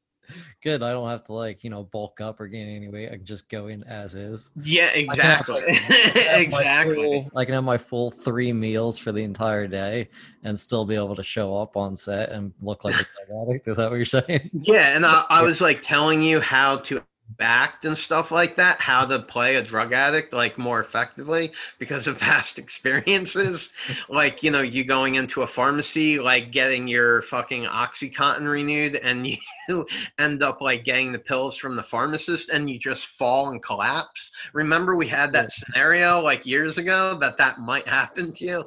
[0.63, 0.83] Good.
[0.83, 3.09] I don't have to like you know bulk up or gain any weight.
[3.09, 4.51] I can just go in as is.
[4.63, 5.55] Yeah, I have, exactly.
[5.55, 6.95] like, I can have my exactly.
[6.95, 10.09] full- I can have my full three meals for the entire day
[10.43, 13.69] and still be able to show up on set and look like a drug addict.
[13.69, 14.51] Is that what you're saying?
[14.53, 17.03] Yeah, and I, I was like telling you how to
[17.41, 22.07] act and stuff like that, how to play a drug addict like more effectively because
[22.07, 23.73] of past experiences.
[24.09, 29.27] like, you know, you going into a pharmacy, like getting your fucking Oxycontin renewed, and
[29.69, 29.87] you
[30.19, 34.31] end up like getting the pills from the pharmacist and you just fall and collapse.
[34.53, 38.65] Remember, we had that scenario like years ago that that might happen to you.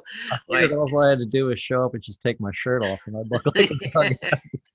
[0.48, 2.82] Like, Like, all I had to do was show up and just take my shirt
[2.82, 4.68] off, and I'd look like a drug addict.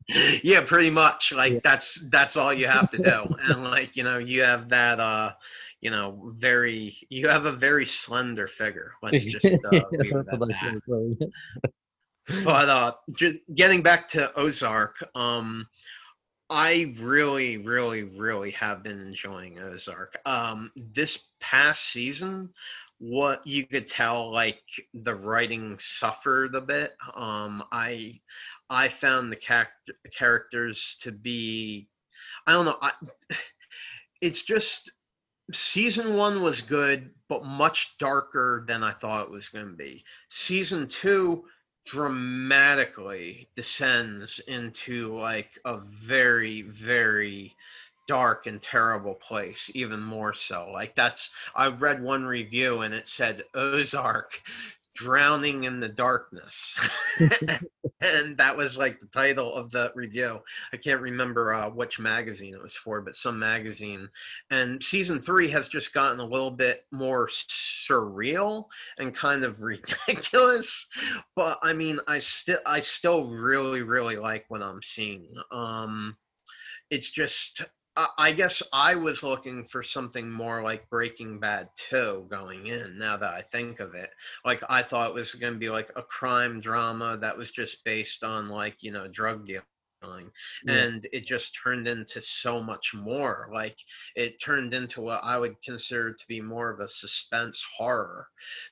[0.44, 1.60] Yeah pretty much like Yeah.
[1.64, 3.28] that's that's all you have to do.
[3.40, 5.32] And like you know you have that uh
[5.82, 8.94] you know very you have a very slender figure.
[9.02, 11.34] Let's just uh, it That's a nice way of putting it.
[12.44, 15.68] but uh just getting back to ozark um
[16.50, 20.18] i really really really have been enjoying ozark.
[20.26, 22.54] Um this past season
[23.00, 24.62] what you could tell like
[24.94, 26.94] the writing suffered a bit.
[27.16, 28.20] Um i
[28.74, 31.88] i found the character characters to be
[32.48, 32.92] i don't know I,
[34.22, 34.92] it's just
[35.52, 40.04] season one was good but much darker than i thought it was going to be.
[40.30, 41.46] Season two
[41.86, 47.54] dramatically descends into like a very very
[48.08, 50.70] dark and terrible place even more so.
[50.72, 54.40] Like that's i read one review and it said ozark
[54.96, 56.76] drowning in the darkness.
[58.04, 60.42] And that was like the title of the review.
[60.74, 64.10] I can't remember uh, which magazine it was for but some magazine.
[64.52, 68.66] And season three has just gotten a little bit more surreal
[68.98, 70.86] and kind of ridiculous.
[71.36, 75.34] But i mean i still i still really really like what i'm seeing.
[75.52, 76.18] Um
[76.90, 77.64] it's just
[77.96, 83.18] I- guess I was looking for something more like Breaking Bad 2 going in, now
[83.18, 84.10] that I think of it.
[84.46, 87.84] Like, I thought it was going to be like a crime drama that was just
[87.84, 89.64] based on, like, you know, drug dealing
[90.66, 90.74] Yeah.
[90.74, 93.78] and it just turned into so much more like
[94.16, 98.28] it turned into what i would consider to be more of a suspense horror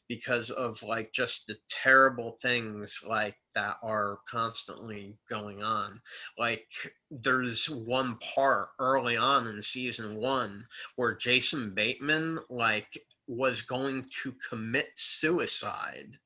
[0.07, 6.01] because of like just the terrible things like that are constantly going on
[6.37, 6.67] like
[7.09, 10.65] there's one part early on in season one
[10.95, 16.17] where jason bateman like was going to commit suicide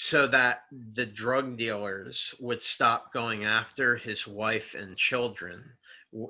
[0.00, 0.60] so that
[0.94, 5.64] the drug dealers would stop going after his wife and children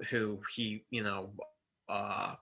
[0.09, 1.28] who he you know
[1.90, 2.35] uh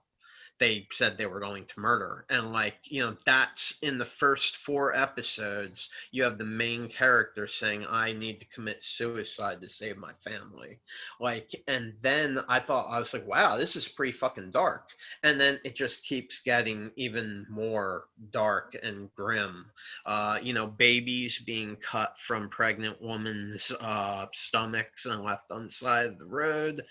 [0.59, 2.25] they said they were going to murder.
[2.29, 7.47] And like you know that's in the first four episodes you have the main character
[7.47, 10.79] saying i need to commit suicide to save my family.
[11.19, 14.89] Like and then i thought i was like wow this is pretty fucking dark.
[15.23, 19.65] And then it just keeps getting even more dark and grim.
[20.05, 25.71] Uh, you know, babies being cut from pregnant women's uh, stomachs and left on the
[25.71, 26.81] side of the road.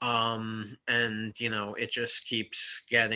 [0.00, 3.15] Um, and, you know, it just keeps getting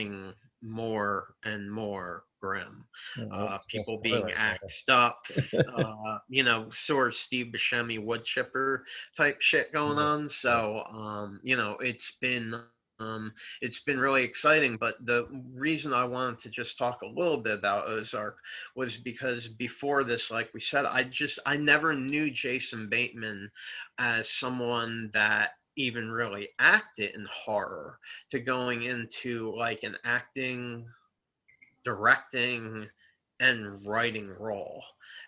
[0.62, 2.84] more and more grim.
[3.32, 5.26] Uh, people being axed up,
[5.76, 8.84] uh, you know, sort of Steve Buscemi wood chipper
[9.16, 10.28] type shit going on.
[10.28, 12.60] So, um, you know, it's been
[13.00, 14.76] um, it's been really exciting.
[14.76, 18.38] But the reason I wanted to just talk a little bit about Ozark
[18.76, 23.50] was because before this, like we said, I just I never knew Jason Bateman
[23.98, 25.52] as someone that
[25.86, 27.98] even really acted in horror
[28.30, 30.86] to going into like an acting
[31.84, 32.88] directing
[33.40, 34.82] and writing role.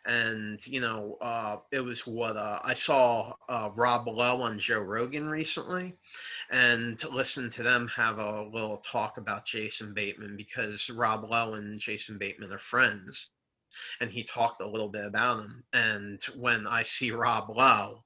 [0.06, 4.80] And you know uh, it was what uh, i saw uh, rob lowe on joe
[4.80, 5.94] rogan recently
[6.50, 11.80] and listened to them have a little talk about jason bateman because rob lowe and
[11.80, 13.30] jason bateman are friends
[14.00, 18.04] and he talked a little bit about him and when i see rob lowe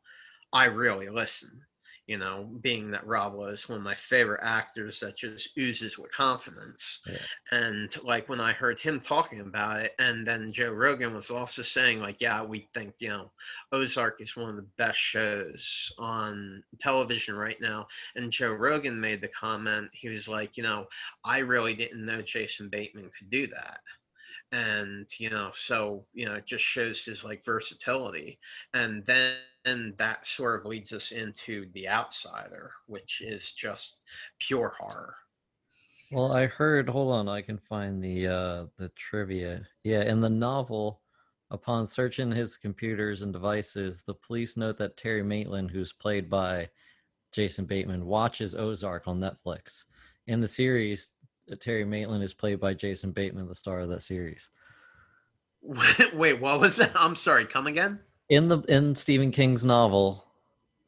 [0.52, 1.62] i really listen
[2.06, 6.12] you know, being that Rob was one of my favorite actors that just oozes with
[6.12, 7.00] confidence.
[7.06, 7.16] Yeah.
[7.50, 11.62] And like when I heard him talking about it, and then Joe Rogan was also
[11.62, 13.32] saying, like, yeah, we think, you know,
[13.72, 17.88] Ozark is one of the best shows on television right now.
[18.14, 20.86] And Joe Rogan made the comment, he was like, you know,
[21.24, 23.80] I really didn't know Jason Bateman could do that.
[24.52, 28.38] And, you know, so, you know, it just shows his like versatility.
[28.74, 29.34] And then
[29.98, 33.98] that sort of leads us into The Outsider, which is just
[34.38, 35.14] pure horror.
[36.12, 36.88] Well, I heard.
[36.88, 39.66] Hold on, I can find the uh, the trivia.
[39.82, 41.00] Yeah, in the novel,
[41.50, 46.68] upon searching his computers and devices, the police note that Terry Maitland, who's played by
[47.32, 49.84] Jason Bateman, watches Ozark on Netflix.
[50.28, 51.12] In the series,
[51.58, 54.48] Terry Maitland is played by Jason Bateman, the star of that series.
[56.14, 56.92] Wait, what was that?
[56.94, 57.98] I'm sorry, come again?
[58.28, 60.24] In the in Stephen King's novel,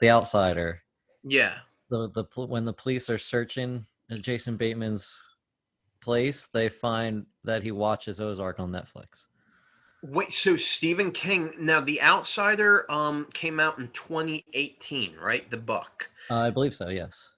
[0.01, 0.83] The Outsider,
[1.23, 1.59] Yeah.
[1.89, 5.25] the the when the police are searching uh, Jason Bateman's
[6.01, 9.27] place, they find that he watches Ozark on Netflix.
[10.03, 15.49] Wait, so Stephen King, now The Outsider um came out in 2018, right?
[15.51, 16.11] The book.
[16.31, 16.89] Uh, I believe so.
[16.89, 17.31] Yes.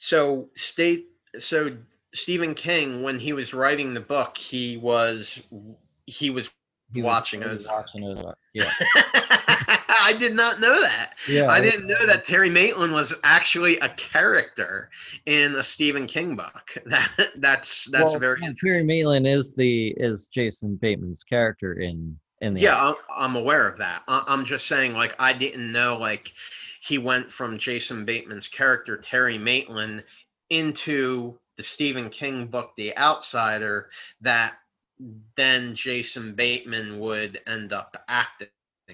[0.00, 1.06] So state
[1.38, 1.76] so
[2.14, 5.40] Stephen King when he was writing the book, he was
[6.06, 6.50] he was
[6.92, 7.76] He watching totally Ozark.
[7.76, 8.38] Watching Ozark.
[8.54, 8.70] Yeah.
[10.06, 11.14] I did not know that.
[11.28, 11.48] Yeah.
[11.48, 14.90] I didn't know that Terry Maitland was actually a character
[15.26, 16.78] in a Stephen King book.
[16.86, 22.54] That that's that's Well, very Terry Maitland is the is Jason Bateman's character in in
[22.54, 22.90] the yeah.
[22.90, 24.02] I'm, I'm aware of that.
[24.06, 26.32] I, I'm just saying, like, I didn't know like
[26.80, 30.04] he went from Jason Bateman's character Terry Maitland
[30.50, 33.90] into the Stephen King book The Outsider.
[34.20, 34.54] That
[35.36, 38.48] then Jason Bateman would end up acting.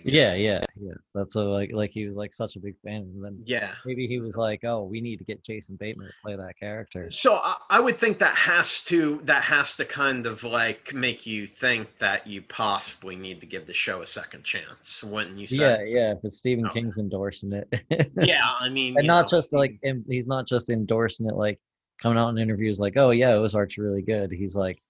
[0.05, 0.95] Yeah, yeah, yeah.
[1.15, 3.75] That's so like like he was like such a big fan, and then Yeah.
[3.85, 7.11] maybe he was like, oh, we need to get Jason Bateman to play that character.
[7.11, 11.27] So I, I would think that has to that has to kind of like make
[11.27, 15.47] you think that you possibly need to give the show a second chance, wouldn't you
[15.47, 15.57] say?
[15.57, 16.15] Yeah, yeah.
[16.21, 16.69] But Stephen.
[16.71, 17.69] King's endorsing it,
[18.17, 21.61] Yeah, I mean, and not know, just like he's not just endorsing it like
[22.01, 24.33] coming out in interviews like, oh yeah, it was Ozark's really good.
[24.33, 24.83] He's like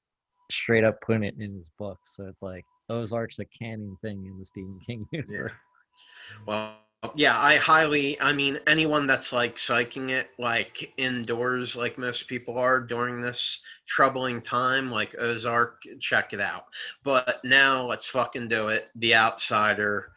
[0.53, 4.39] straight up putting it in his book, so it's like Ozark's a canon thing in
[4.39, 5.51] the Stephen King universe.
[5.51, 6.45] Yeah.
[6.47, 6.75] Well,
[7.17, 12.59] yeah, I highly, I mean, anyone that's like psyching it like indoors, like most people
[12.59, 16.65] are during this troubling time, like Ozark, check it out.
[17.03, 18.89] But now let's fucking do it.
[18.95, 20.13] The Outsider.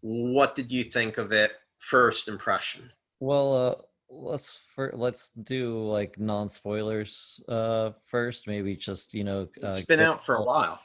[0.00, 1.52] What did you think of it?
[1.78, 2.90] First impression.
[3.20, 3.74] Well, uh,
[4.10, 8.46] let's for, let's do like non spoilers uh first.
[8.46, 9.48] Maybe just you know.
[9.56, 10.80] It's been out for a while.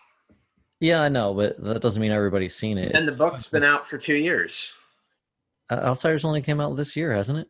[0.79, 2.93] Yeah, I know, but that doesn't mean everybody's seen it.
[2.95, 4.71] And the book's been out for two years.
[5.69, 7.47] Uh, Outsiders only came out this year, hasn't it?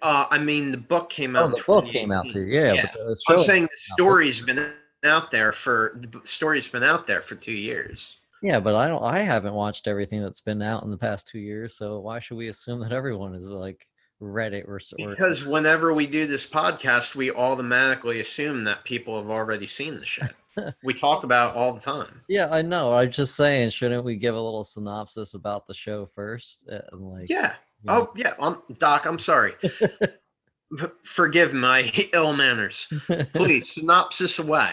[0.00, 1.52] Uh, I mean, the book came out.
[1.52, 2.46] Oh, the book came out too.
[2.46, 2.86] Yeah, Yeah.
[3.28, 4.72] I'm saying the story's been
[5.04, 8.18] out there for the story's been out there for two years.
[8.42, 9.02] yeah, but I don't.
[9.02, 11.76] I haven't watched everything that's been out in the past two years.
[11.76, 13.86] So why should we assume that everyone is like
[14.22, 19.20] read it or, or Because whenever we do this podcast, we automatically assume that people
[19.20, 20.32] have already seen the shit.
[20.84, 22.22] we talk about it all the time.
[22.28, 22.92] Yeah, I know.
[22.92, 26.58] I'm just saying, shouldn't we give a little synopsis about the show first?
[26.70, 27.54] Uh, And like, Yeah.
[27.82, 28.34] you know, Oh, yeah.
[28.38, 29.54] Um, Doc, I'm sorry.
[31.04, 31.82] Forgive my
[32.14, 32.90] ill manners.
[33.34, 34.72] Please, synopsis away.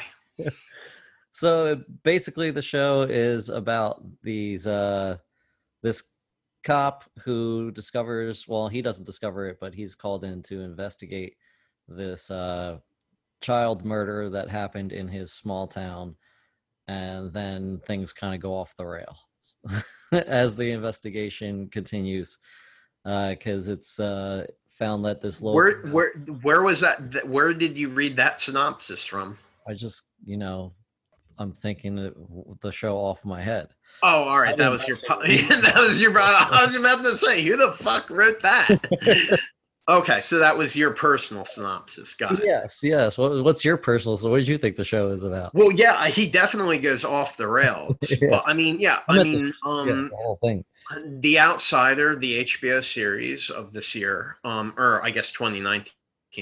[1.33, 5.17] so basically, the show is about these uh,
[5.83, 6.03] this
[6.63, 8.47] cop who discovers.
[8.47, 11.35] Well, he doesn't discover it, but he's called in to investigate
[11.87, 12.77] this uh,
[13.41, 16.15] child murder that happened in his small town,
[16.87, 19.17] and then things kind of go off the rail
[20.11, 22.37] as the investigation continues,
[23.03, 24.45] because it's uh,
[24.77, 25.55] found that this local.
[25.55, 27.11] Where, where, where was that?
[27.11, 29.37] th- Where did you read that synopsis from?
[29.67, 30.73] I just, you know,
[31.37, 31.95] I'm thinking
[32.61, 33.69] the show off my head.
[34.01, 34.57] Oh, all right.
[34.57, 34.97] That was your.
[34.97, 36.17] po- that was your.
[36.17, 39.39] I was about to say, who the fuck wrote that?
[39.89, 42.15] okay, so that was your personal synopsis.
[42.19, 42.39] It.
[42.43, 43.17] Yes, yes.
[43.17, 44.15] What, what's your personal?
[44.17, 45.53] So, what did you think the show is about?
[45.53, 47.95] Well, yeah, he definitely goes off the rails.
[48.09, 48.29] Yeah.
[48.31, 50.63] But I mean, yeah, I I meant the- mean, yeah, um, the whole thing.
[51.19, 55.91] The Outsider, the HBO series of this year, um, or I guess 2019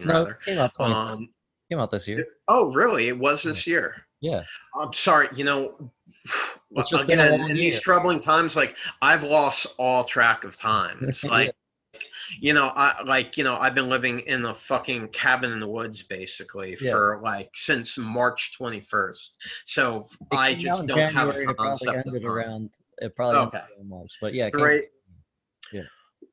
[0.05, 0.39] No, rather.
[0.45, 1.29] came out, 20, Um,
[1.69, 2.25] came out this year.
[2.47, 3.09] oh, really?
[3.09, 3.95] It was this year.
[4.21, 4.43] Yeah,
[4.73, 5.27] I'm sorry.
[5.35, 5.91] You know,
[6.71, 7.81] It's just been again in these year.
[7.81, 10.99] troubling times, like I've lost all track of time.
[11.07, 11.53] It's like.
[12.39, 15.67] You know, I like you know I've been living in a fucking cabin in the
[15.67, 16.91] woods basically Yeah.
[16.91, 19.29] for like since March 21st.
[19.65, 22.25] So It I just don't have a it concept of time.
[22.25, 22.69] around.
[22.99, 23.63] It probably Okay.
[23.83, 24.83] March, but yeah, it Right.
[25.73, 25.83] Yeah.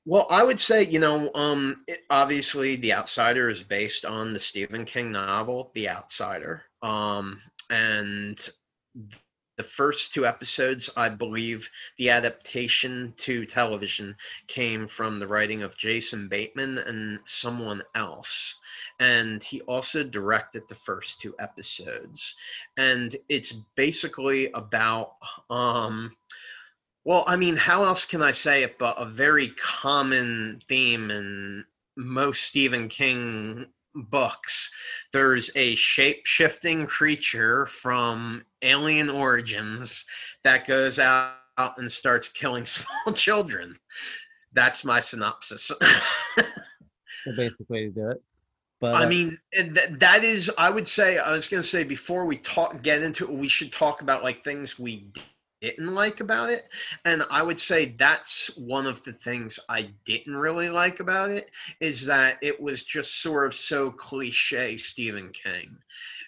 [0.05, 4.41] Well, I would say, you know, um, it, obviously, The Outsider is based on the
[4.41, 6.63] Stephen King novel, The Outsider.
[6.83, 7.41] Um,
[7.71, 8.37] and
[9.57, 14.17] the first two episodes, I believe, the adaptation to television
[14.49, 18.57] came from the writing of Jason Bateman and someone else.
[18.99, 22.35] And he also directed the first two episodes.
[22.77, 25.15] And it's basically about,
[25.51, 26.17] um,
[27.05, 31.65] well, I mean, how else can I say it but a very common theme in
[31.97, 34.71] most Stephen King books?
[35.13, 40.05] There's a shape shifting creature from alien origins
[40.43, 43.79] that goes out and starts killing small children.
[44.53, 45.71] That's my synopsis.
[46.37, 48.23] the basic way to do it.
[48.81, 51.85] But I uh, mean, th- that is, I would say, I was going to say
[51.85, 55.11] before we talk, get into it, we should talk about like things we
[55.65, 56.69] didn't like about it.
[57.05, 61.51] And I would say that's one of the things I didn't really like about it
[61.81, 65.77] is that it was just sort of so cliche Stephen King.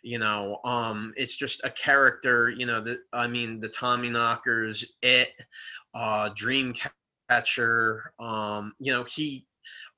[0.03, 4.85] You know, um, it's just a character, you know, the, I mean, the Tommy Knockers,
[5.03, 5.31] it,
[5.95, 9.47] uh, Dreamcatcher, um, you know, he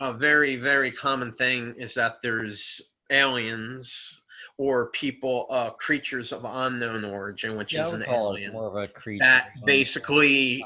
[0.00, 2.80] a very very common thing is that there's
[3.10, 4.22] aliens
[4.58, 8.88] or people uh creatures of unknown origin which yeah, is an alien more of a
[8.88, 9.24] creature.
[9.24, 10.64] that basically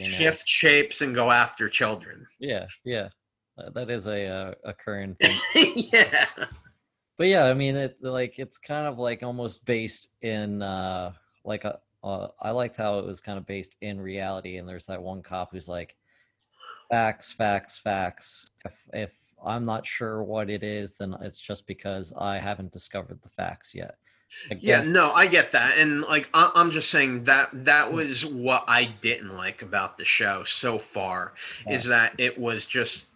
[0.00, 3.08] shift shapes and go after children Yeah, yeah,
[3.58, 5.36] Uh, that is a uh, occurring thing.
[5.92, 6.26] yeah
[7.18, 11.12] but yeah, I mean, it like it's kind of like almost based in uh
[11.44, 11.78] like a.
[12.02, 15.22] Uh, I liked how it was kind of based in reality, and there's that one
[15.22, 15.94] cop who's like,
[16.90, 18.44] facts, facts, facts.
[18.64, 19.12] If, if
[19.44, 23.74] I'm not sure what it is, then it's just because I haven't discovered the facts
[23.74, 23.96] yet.
[24.48, 28.24] Like, yeah no i get that and like I- i'm just saying that that was
[28.24, 31.34] what i didn't like about the show so far
[31.68, 33.08] is that it was just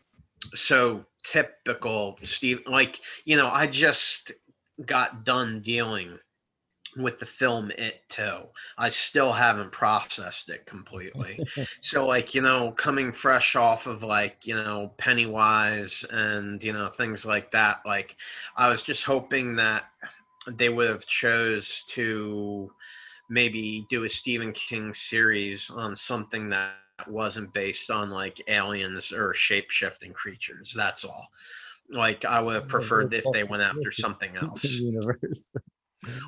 [0.54, 4.32] so typical steve like you know i just
[4.84, 6.18] got done dealing
[6.96, 8.40] with the film it too.
[8.78, 11.40] I still haven't processed it completely.
[11.80, 16.88] So like you know coming fresh off of like you know pennywise and you know
[16.88, 18.16] things like that like
[18.56, 19.84] i was just hoping that
[20.48, 22.70] they would have chose to
[23.30, 26.74] maybe do a stephen king series on something that
[27.08, 31.28] wasn't based on like aliens or shape-shifting creatures that's all.
[31.90, 34.64] Like i would have preferred if they went after something else.
[34.64, 35.50] universe.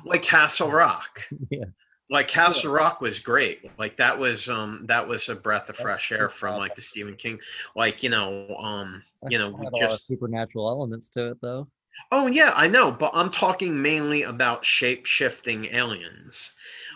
[0.05, 1.21] like castle rock.
[1.49, 1.65] Yeah.
[2.09, 3.69] like castle rock was great.
[3.77, 6.81] Like that was um that was a breath of fresh pretty air from like the
[6.81, 7.39] stephen king
[7.75, 11.09] like you know um That you know we had a lot of just supernatural elements
[11.09, 11.67] to it, though.
[12.11, 16.51] oh yeah i know but i'm talking mainly about shape shifting aliens.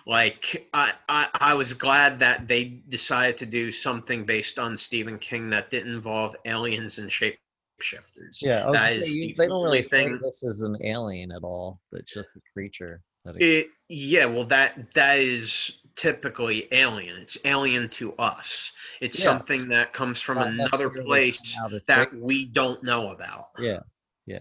[0.06, 5.18] Like I, I I was glad that they decided to do something based on Stephen
[5.18, 7.10] King that didn't involve aliens and
[7.82, 8.42] shapeshifters.
[8.42, 11.44] Yeah, I was say, you- the they don't really thing- this is an alien at
[11.44, 11.80] all.
[11.92, 13.02] It's just a creature.
[13.26, 17.22] That It, yeah, well that that is typically alien.
[17.22, 18.72] It's alien to us.
[19.00, 19.24] It's Yeah.
[19.26, 21.40] something that comes from not another place
[21.88, 23.46] that we don't know about.
[23.58, 23.80] Yeah,
[24.26, 24.40] yeah.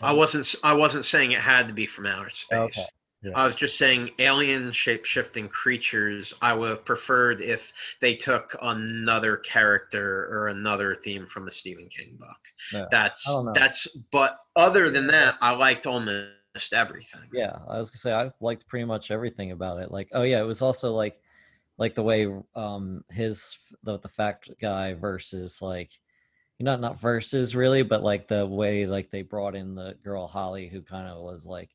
[0.00, 2.58] I wasn't I wasn't saying it had to be from outer space.
[2.78, 2.84] Okay,
[3.22, 3.32] yeah.
[3.34, 6.32] I was just saying alien shape shifting creatures.
[6.40, 11.88] I would have preferred if they took another character or another theme from a Stephen
[11.88, 12.38] King book.
[12.72, 13.52] Yeah, That's I don't know.
[13.54, 17.20] that's but other than that, I liked almost everything.
[17.32, 19.90] Yeah, I was gonna say I liked pretty much everything about it.
[19.90, 21.20] Like, oh yeah, it was also like,
[21.78, 25.90] like the way um his the the fact guy versus like,
[26.58, 30.68] not not versus really, but like the way like they brought in the girl Holly
[30.68, 31.70] who kind of was like,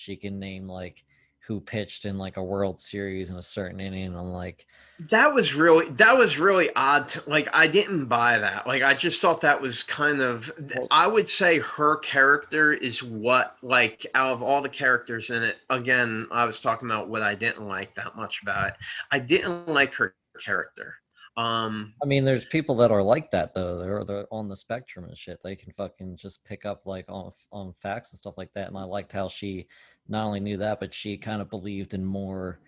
[0.00, 1.04] she can name like
[1.46, 4.16] who pitched in like a World Series in a certain inning.
[4.16, 4.66] I'm like,
[5.10, 7.08] That was really that was really odd.
[7.10, 8.66] To, like I didn't buy that.
[8.66, 10.50] Like I just thought that was kind of.
[10.90, 15.56] I would say her character is what like out of all the characters in it.
[15.68, 18.74] Again, I was talking about what I didn't like that much about it.
[19.10, 20.94] I didn't like her character.
[21.36, 23.78] Um, I mean, there's people that are like that though.
[23.78, 25.40] They're they're on the spectrum and shit.
[25.42, 28.68] They can fucking just pick up like on on facts and stuff like that.
[28.68, 29.66] And I liked how she
[30.08, 32.60] not only knew that, but she kind of believed in more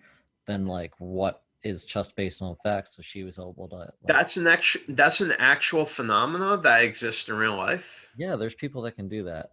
[0.47, 2.95] than like what is just based on facts.
[2.95, 3.75] So she was able to.
[3.75, 7.85] Like, that's an actual that's an actual phenomena that exists in real life.
[8.17, 9.51] yeah, there's people that can do that.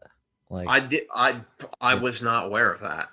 [0.50, 1.06] Like I did.
[1.14, 1.40] I
[1.80, 3.08] I was not aware of that.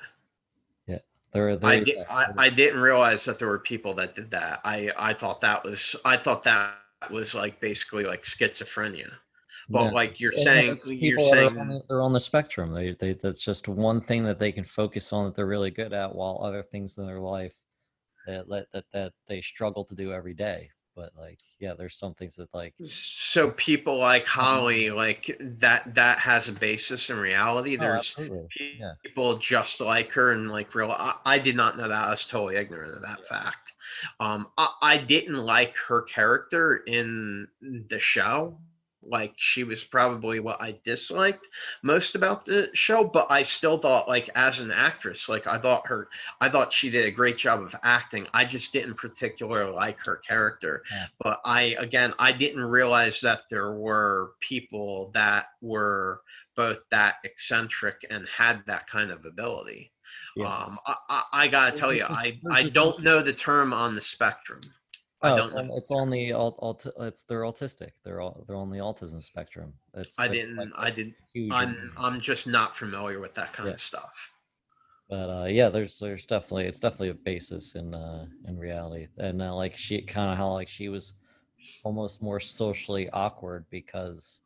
[1.38, 1.98] They're, I they're did.
[2.10, 4.60] I, I didn't realize that there were people that did that.
[4.64, 6.76] I I thought that was I thought that
[7.12, 9.10] was like basically like schizophrenia.
[9.70, 9.92] But Yeah.
[9.92, 12.74] like you're Yeah, saying, it's you're people are on the, they're on the spectrum.
[12.74, 15.94] They, they that's just one thing that they can focus on that they're really good
[15.94, 17.56] at, while other things in their life
[18.28, 20.72] that that that they struggle to do every day.
[20.98, 26.18] But like, yeah, there's some things that like so people like Holly, like that that
[26.18, 27.78] has a basis in reality.
[27.78, 28.94] oh, There's absolutely, pe- yeah.
[29.04, 30.90] people just like her and like real.
[30.90, 32.08] I, I did not know that.
[32.08, 33.74] I was totally ignorant of that fact.
[34.20, 38.58] Um, I, I didn't like her character in the show.
[39.10, 41.48] Like she was probably what I disliked
[41.84, 45.88] most about the show, but I still thought like as an actress, like I thought
[45.88, 46.10] her,
[46.42, 48.28] I thought she did a great job of acting.
[48.34, 50.84] I just didn't particularly like her character.
[50.92, 51.06] Yeah.
[51.20, 56.22] But I again, I didn't realize that there were people that were
[56.56, 59.92] both that eccentric and had that kind of ability.
[60.36, 60.48] Yeah.
[60.48, 63.34] Um, I, I, I gotta tell you, I, I, there's I a- don't know the
[63.34, 64.62] term on the spectrum.
[65.22, 65.78] I Oh, don't it's, know.
[65.78, 67.92] it's on the alt, alt, it's they're autistic.
[68.04, 69.74] They're all they're on the autism spectrum.
[69.96, 70.58] It's I didn't.
[70.58, 71.16] like, I didn't
[71.52, 71.92] I'm.
[71.98, 73.76] I'm just not familiar with that kind Yeah.
[73.76, 74.14] of stuff.
[75.10, 79.42] but uh yeah there's there's definitely it's definitely a basis in uh in reality and
[79.42, 81.14] uh, like she kind of how like she was
[81.84, 84.42] almost more socially awkward because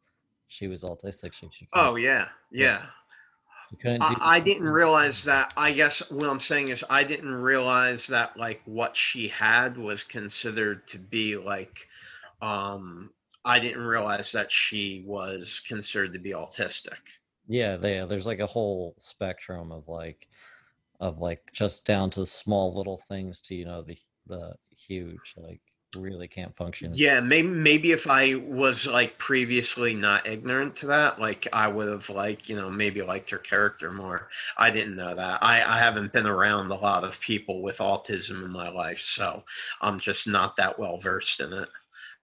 [0.47, 2.85] she was autistic she, she Oh yeah, yeah.
[3.85, 5.53] I, I didn't realize that.
[5.57, 10.03] I guess what I'm saying is I didn't realize that like what she had was
[10.03, 11.87] considered to be like.
[12.41, 13.11] Um,
[13.45, 16.99] I didn't realize that she was considered to be autistic.
[17.47, 20.27] yeah they, there's like a whole spectrum of like
[20.99, 23.97] of like just down to small little things to you know the
[24.27, 25.61] the huge like
[25.95, 31.19] really can't function Yeah, maybe maybe if I was like previously not ignorant to that,
[31.19, 34.29] like I would have like you know maybe liked her character more.
[34.57, 35.43] I didn't know that.
[35.43, 39.43] I I haven't been around a lot of people with autism in my life, so
[39.81, 41.69] I'm just not that well versed in it.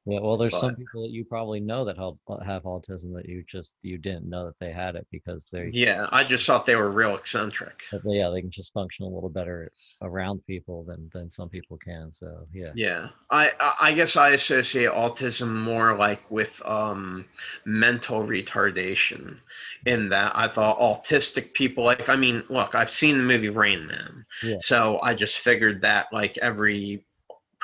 [0.09, 3.45] Yeah, well, there's some people that you probably know that have, have autism that you
[3.47, 6.77] just you didn't know that they had it because they, Yeah, I just thought they
[6.77, 7.83] were real eccentric.
[7.91, 9.71] but they- yeah, they can just function a little better
[10.03, 12.11] around people than than some people can.
[12.13, 17.27] So yeah, Yeah, I I- I guess I associate autism more like with um
[17.65, 19.41] mental retardation.
[19.87, 23.87] In that I thought autistic people like I mean, look, I've seen the movie Rain
[23.87, 24.57] Man, Yeah.
[24.61, 27.05] so I just figured that like every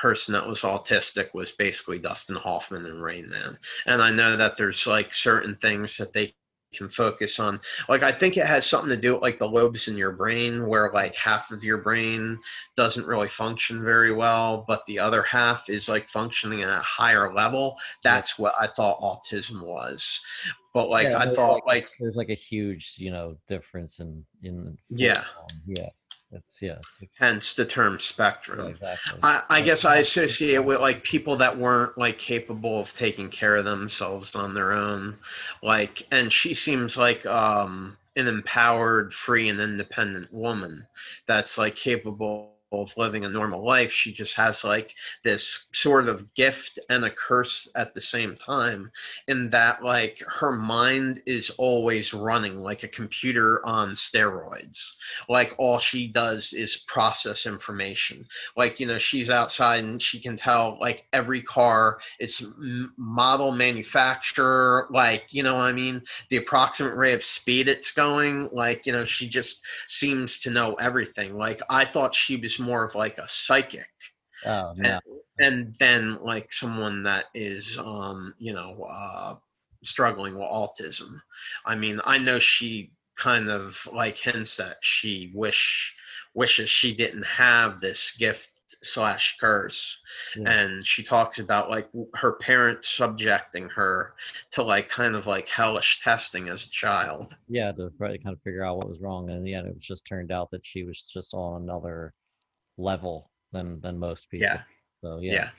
[0.05, 4.55] person that was autistic was basically Dustin Hoffman and Rain Man, and I know that
[4.55, 6.35] there's like certain things that they
[6.75, 9.87] can focus on like i think it has something to do with like the lobes
[9.87, 12.37] in your brain where like half of your brain
[12.75, 17.33] doesn't really function very well, but the other half is like functioning at a higher
[17.33, 17.77] level.
[18.03, 20.19] That's what I thought autism was.
[20.73, 24.25] But like Yeah, I thought a- like there's like a huge you know difference in
[24.43, 25.23] in Yeah.
[25.33, 25.47] form.
[25.65, 25.89] yeah,
[26.35, 28.67] it's yeah, it's hence the term spectrum.
[28.67, 29.19] exactly.
[29.23, 33.29] I, I guess I associate it with like people that weren't like capable of taking
[33.29, 35.17] care of themselves on their own.
[35.63, 40.87] Like and she seems like um an empowered, free and independent woman
[41.27, 43.91] that's like capable of living a normal life.
[43.91, 48.91] She just has like this sort of gift and a curse at the same time,
[49.27, 54.91] in that like her mind is always running like a computer on steroids.
[55.29, 58.25] Like all she does is process information.
[58.57, 62.43] Like, you know, she's outside and she can tell like every car, its
[62.97, 68.49] model manufacturer, like, you know, I mean, the approximate rate of speed it's going.
[68.51, 71.37] Like, you know, she just seems to know everything.
[71.37, 73.87] Like, I thought she was more of like a psychic
[74.45, 74.99] Oh no.
[75.39, 79.35] and then like someone that is um you know uh
[79.83, 81.21] struggling with autism
[81.65, 85.95] i mean i know she kind of like hints that she wish
[86.33, 88.49] wishes she didn't have this gift
[88.83, 89.99] slash curse
[90.35, 90.51] Yeah.
[90.51, 94.13] and she talks about like her parents subjecting her
[94.51, 98.41] to like kind of like hellish testing as a child yeah to to kind of
[98.43, 101.09] figure out what was wrong and yeah it was just turned out that she was
[101.11, 102.13] just on another
[102.77, 104.47] level than than most people.
[104.47, 104.61] Yeah
[105.05, 105.49] so yeah, yeah.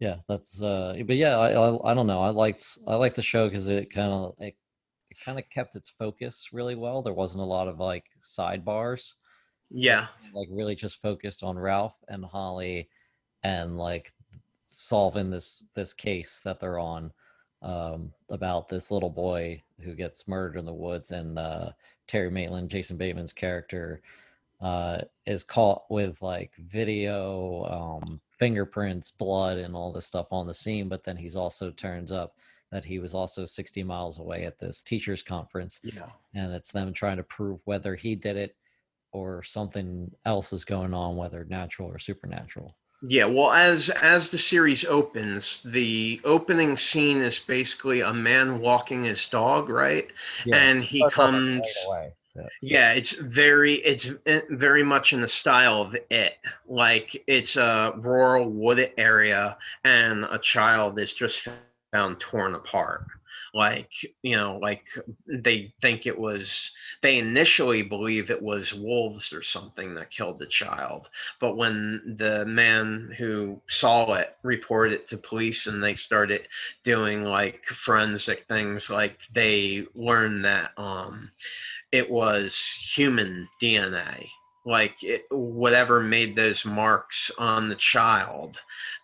[0.00, 2.22] Yeah, that's uh but yeah I, I i don't know.
[2.22, 4.56] I liked i liked the show because it kind of it,
[5.10, 7.02] it kind of kept its focus really well.
[7.02, 9.12] There wasn't a lot of like sidebars.
[9.70, 10.06] Yeah.
[10.34, 12.88] like really just focused on ralph and holly
[13.42, 14.12] and like
[14.64, 17.10] solving this this case that they're on
[17.62, 21.70] um about this little boy who gets murdered in the woods and uh
[22.06, 24.02] terry maitland jason bateman's character
[24.60, 30.54] uh is caught with like video um fingerprints blood and all this stuff on the
[30.54, 32.36] scene but then he's also turns up
[32.70, 36.92] that he was also 60 miles away at this teachers conference yeah and it's them
[36.92, 38.56] trying to prove whether he did it
[39.12, 42.76] or something else is going on whether natural or supernatural
[43.06, 49.04] Yeah, well, as as the series opens, the opening scene is basically a man walking
[49.04, 50.10] his dog, right?
[50.46, 50.56] Yeah.
[50.56, 51.68] And he comes.
[51.90, 56.34] right so- Yeah, it's very it's uh, very much in the style of it.
[56.66, 63.06] Like it's a rural wooded area, and a child is just found torn apart.
[63.54, 63.90] Like
[64.22, 64.84] you know, like
[65.26, 66.70] they think it was.
[67.02, 71.08] They initially believe it was wolves or something that killed the child,
[71.40, 76.48] but when the man who saw it reported it to police and they started
[76.82, 81.30] doing like forensic things, like they learned that um
[81.94, 82.58] it was
[82.96, 84.28] human DNA.
[84.66, 88.60] Like it, whatever made those marks on the child,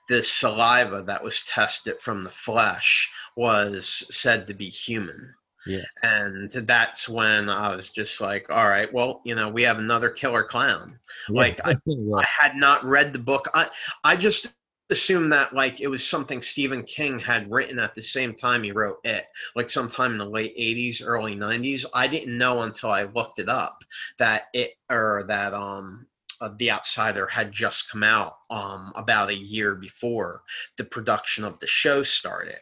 [0.09, 5.35] the saliva that was tested from the flesh was said to be human.
[5.67, 5.85] Yeah.
[6.03, 10.11] And that's when I was just like, all right, well, you know, we have another
[10.11, 10.99] killer clown.
[11.29, 11.77] like, I-
[12.19, 13.49] I had not read the book.
[13.55, 13.69] I
[14.03, 14.53] I just
[14.91, 18.73] assumed that like it was something Stephen King had written at the same time he
[18.73, 21.85] wrote it, like sometime in the late '80s, early '90s.
[21.95, 23.79] I didn't know until I looked it up
[24.19, 26.07] that it or that um
[26.41, 30.43] uh, the Outsider had just come out um about a year before
[30.77, 32.61] the production of the show started.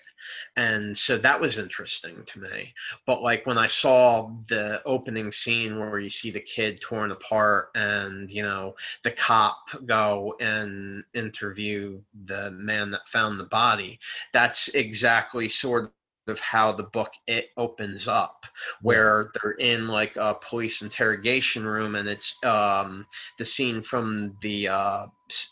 [0.57, 2.75] And so that was interesting to me.
[3.07, 7.71] But like when I saw the opening scene where you see the kid torn apart
[7.75, 8.75] and, you know,
[9.05, 9.57] the cop
[9.87, 13.99] go and interview the man that found the body,
[14.33, 15.93] that's exactly sort
[16.29, 18.45] of how the book it opens up
[18.83, 23.07] where they're in like a police interrogation room and it's um
[23.39, 25.07] the scene from the uh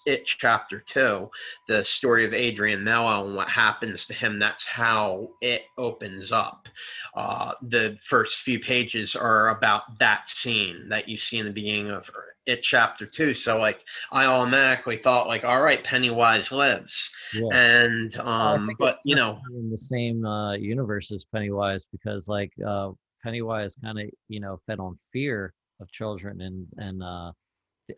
[0.05, 1.31] it chapter 2
[1.68, 6.68] the story of Adrian Mellon and what happens to him that's how it opens up.
[7.14, 11.91] Uh the first few pages are about that scene that you see in the beginning
[11.91, 12.11] of
[12.47, 13.81] it chapter 2 so like
[14.12, 17.11] i automatically thought like all right pennywise lives.
[17.35, 17.49] Yeah.
[17.53, 22.53] and um think but you know in the same uh, universe as Pennywise because like
[22.66, 22.91] uh,
[23.22, 27.33] Pennywise kind of you know fed on fear of children and and uh,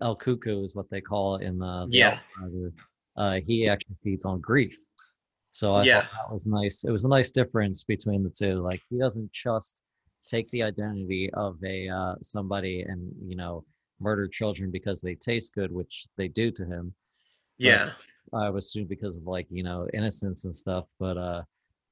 [0.01, 2.21] El Cuco is what they call it in the, the Yeah.
[3.17, 4.79] Uh, he actually feeds on grief.
[5.53, 6.03] So I Yeah.
[6.03, 6.85] thought that was nice.
[6.85, 8.61] It was a nice difference between the two.
[8.61, 9.83] Like he doesn't just
[10.27, 13.65] take the identity of a uh, somebody and you know
[13.99, 16.95] murder children because they taste good, which they do to him.
[17.57, 17.91] yeah
[18.33, 20.85] I would assume because of like you know innocence and stuff.
[21.01, 21.43] But uh,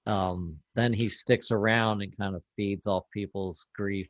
[0.07, 4.09] um, then he sticks around and kind of feeds off people's grief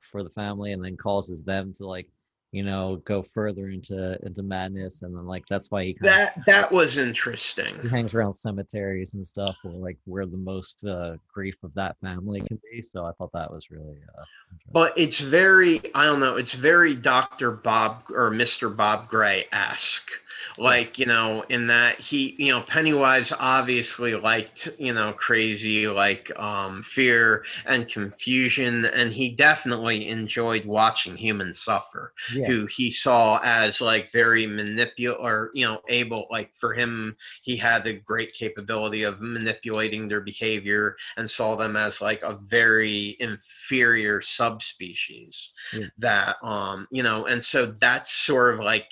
[0.00, 2.08] for the family, and then causes them to like
[2.52, 6.70] you know go further into into madness, and then like that's why he that that
[6.70, 11.16] was of, he interesting hangs around cemeteries and stuff, where like where the most uh,
[11.32, 12.82] grief of that family can be.
[12.82, 14.24] So I thought that was really uh,
[14.72, 20.10] but it's very i don't know it's very dr bob or mr bob gray esque
[20.58, 26.30] like you know in that he you know pennywise obviously liked you know crazy like
[26.38, 32.12] um fear and confusion and he definitely enjoyed watching humans suffer.
[32.34, 32.48] yeah, Yeah.
[32.48, 37.56] who he saw as like very manipul or you know able like for him he
[37.56, 43.16] had the great capability of manipulating their behavior and saw them as like a very
[43.20, 45.86] inferior subspecies Yeah.
[45.98, 48.90] that um you know and so that's sort of like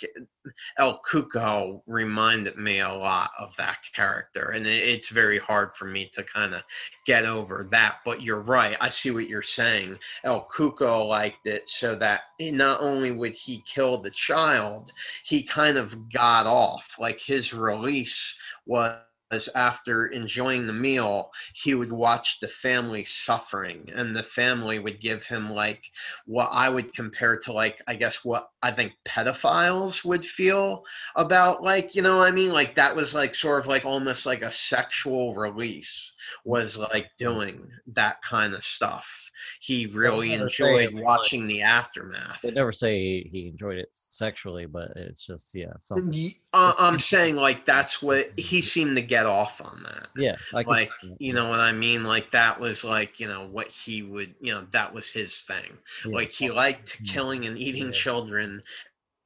[0.78, 6.08] El Cuco reminded me a lot of that character, and it's very hard for me
[6.14, 6.62] to kind of
[7.04, 7.98] get over that.
[8.04, 9.98] But you're right; I see what you're saying.
[10.24, 14.90] El Cuco liked it so that eh, not only would he kill the child,
[15.24, 16.96] he kind of got off.
[16.98, 18.34] Like his release
[18.66, 18.98] was
[19.54, 25.22] after enjoying the meal, he would watch the family suffering, and the family would give
[25.24, 25.84] him like
[26.26, 31.62] what I would compare to like I guess what I think pedophiles would feel about
[31.62, 34.42] like you know what I mean like that was like sort of like almost like
[34.42, 36.12] a sexual release
[36.44, 39.29] was like doing that kind of stuff.
[39.60, 42.40] He really enjoyed like- watching the aftermath.
[42.42, 46.32] They never say he enjoyed it sexually, but it's just yeah, something.
[46.52, 50.08] Uh, I'm saying like that's what he seemed to get off on that.
[50.16, 52.04] Yeah, like you know what I mean?
[52.04, 55.76] Like that was like you know what he would you know that was his thing.
[56.04, 56.14] yeah.
[56.14, 57.92] Like he liked killing and eating Yeah.
[57.92, 58.62] children,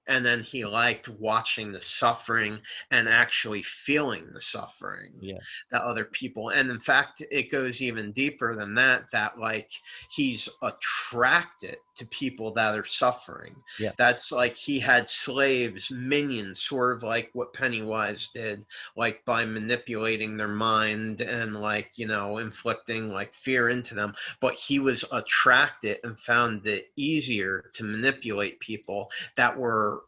[0.07, 5.39] and then he liked watching the suffering and actually feeling the suffering Yeah.
[5.71, 6.51] that other people.
[6.51, 9.11] And in fact, it goes even deeper than that.
[9.13, 9.71] That like
[10.11, 13.55] he's attracted to people that are suffering.
[13.79, 13.93] Yeah.
[13.97, 18.65] That's like he had slaves, minions, sort of like what Pennywise did,
[18.97, 24.55] like by manipulating their mind and like you know inflicting like fear into them but
[24.55, 30.03] he was attracted and found it easier to manipulate people that were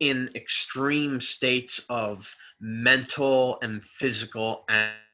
[0.00, 4.66] in extreme states of mental and physical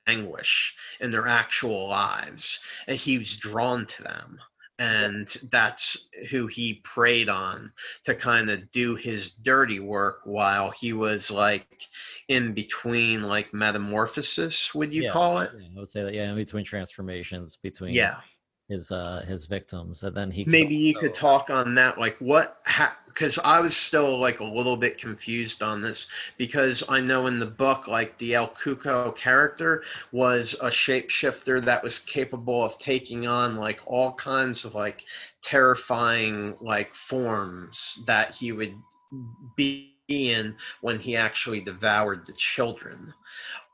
[0.06, 4.38] anguish in their actual lives and he was drawn to them
[4.78, 7.72] and that's who he preyed on
[8.04, 11.66] to kind of do his dirty work while he was like
[12.28, 15.50] in between like metamorphosis would you Yeah, call it?
[15.52, 18.20] Yeah, I would say that yeah, in between transformations between yeah
[18.68, 22.58] his uh his victims, and then he maybe you could talk on that like what
[23.08, 26.06] because i was still like a little bit confused on this
[26.38, 31.82] because i know in the book like the el cuco character was a shapeshifter that
[31.82, 35.04] was capable of taking on like all kinds of like
[35.42, 38.74] terrifying like forms that he would
[39.56, 43.12] be in when he actually devoured the children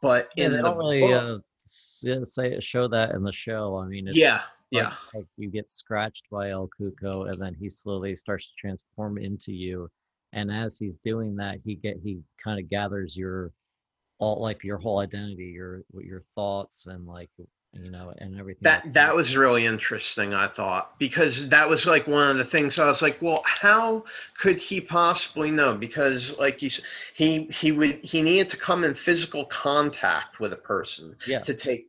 [0.03, 3.77] but Yeah, in they the don't really book, uh, say show that in the show.
[3.79, 7.69] I mean, it's yeah yeah like you get scratched by El Cuco, and then he
[7.69, 9.89] slowly starts to transform into you.
[10.33, 13.53] And as he's doing that, he get he kind of gathers your
[14.19, 17.29] all like your whole identity, your your thoughts, and like
[17.75, 18.61] you know, and everything.
[18.63, 22.45] That like that was really interesting, I thought, because that was like one of the
[22.45, 24.05] things I was like, well, how
[24.39, 25.75] could he possibly know?
[25.77, 26.83] Because like he's
[27.15, 31.47] he he would he needed to come in physical contact with a person yes.
[31.47, 31.89] to take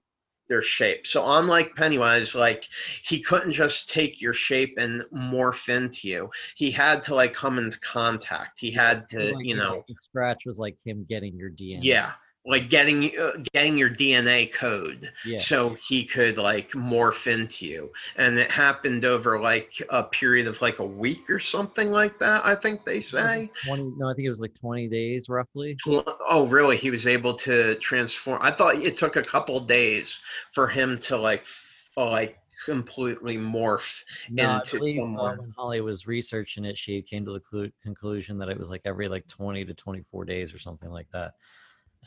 [0.53, 1.07] their shape.
[1.07, 2.65] So unlike Pennywise, like
[3.01, 6.29] he couldn't just take your shape and morph into you.
[6.53, 8.59] He had to like come into contact.
[8.59, 11.79] He had to, Like, you know, the scratch was like him getting your DNA.
[11.81, 12.11] yeah,
[12.45, 15.39] like getting uh, getting your DNA code yeah.
[15.39, 20.61] so he could like morph into you and it happened over like a period of
[20.61, 23.91] like a week or something like that i think they say Twenty?
[23.95, 25.77] No, I think it was like twenty days roughly.
[25.87, 30.19] Oh really he was able to transform i thought it took a couple days
[30.51, 35.37] for him to like f- uh, like completely morph No, I into believe someone.
[35.37, 38.81] when Holly was researching it, she came to the clu- conclusion that it was like
[38.85, 41.33] every like 20 to 24 days or something like that.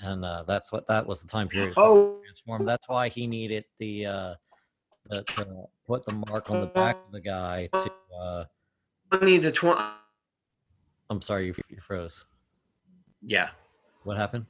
[0.03, 1.74] And uh, that's what that was the time period.
[1.76, 2.64] oh transform.
[2.66, 4.34] That's why he needed the uh,
[5.09, 7.90] the to put the mark on the back of the guy to.
[8.20, 8.44] Uh,
[9.12, 9.80] 20 to 20
[11.11, 12.24] I'm sorry, you, you froze.
[13.22, 13.51] yeah
[14.05, 14.47] What happened?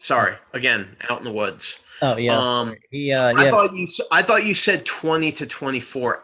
[0.00, 3.50] sorry again out in the woods Oh yeah, um he uh, i yeah.
[3.50, 6.22] thought you i thought you said 20 to 24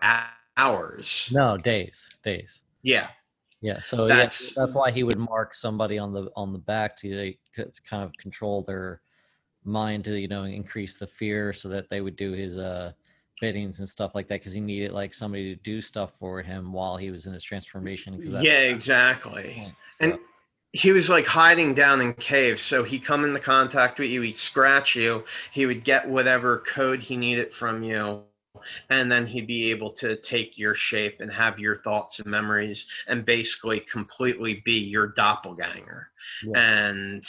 [0.57, 2.63] hours No days, days.
[2.83, 3.09] yeah
[3.65, 6.95] Yeah, so That's- yeah, that's why he would mark somebody on the on the back
[6.97, 9.01] to kind of control their
[9.65, 12.93] mind to you know increase the fear so that they would do his uh
[13.41, 16.75] biddings and stuff like that because he needed like somebody to do stuff for him
[16.75, 18.21] while he was in his transformation.
[18.23, 20.21] yeah exactly point, And so-
[20.73, 24.37] he was like hiding down in caves so he come into contact with you he'd
[24.37, 28.23] scratch you he would get whatever code he needed from you
[28.91, 32.87] and then he'd be able to take your shape and have your thoughts and memories
[33.09, 36.09] and basically completely be your doppelganger
[36.45, 36.59] Yeah.
[36.59, 37.25] and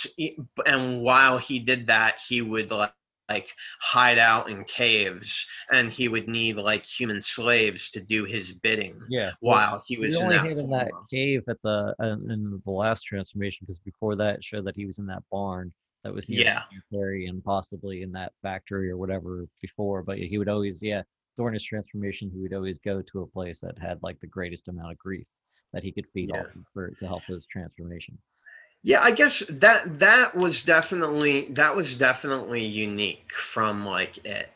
[0.65, 2.93] and while he did that he would like
[3.27, 8.53] like hide out in caves and he would need like human slaves to do his
[8.53, 9.31] bidding Yeah.
[9.39, 12.71] while he was we in only that, in that cave at the uh, in the
[12.71, 15.73] last transformation because before that it showed that he was in that barn
[16.03, 16.61] that was near Yeah.
[16.91, 20.03] And possibly in that factory or whatever before.
[20.03, 21.01] But he would always, yeah,
[21.35, 24.67] during his transformation, he would always go to a place that had like the greatest
[24.67, 25.27] amount of grief
[25.73, 26.31] that he could feed Yeah.
[26.31, 28.17] off for to help his transformation.
[28.83, 34.49] Yeah, I guess that that was definitely that was definitely unique from like it.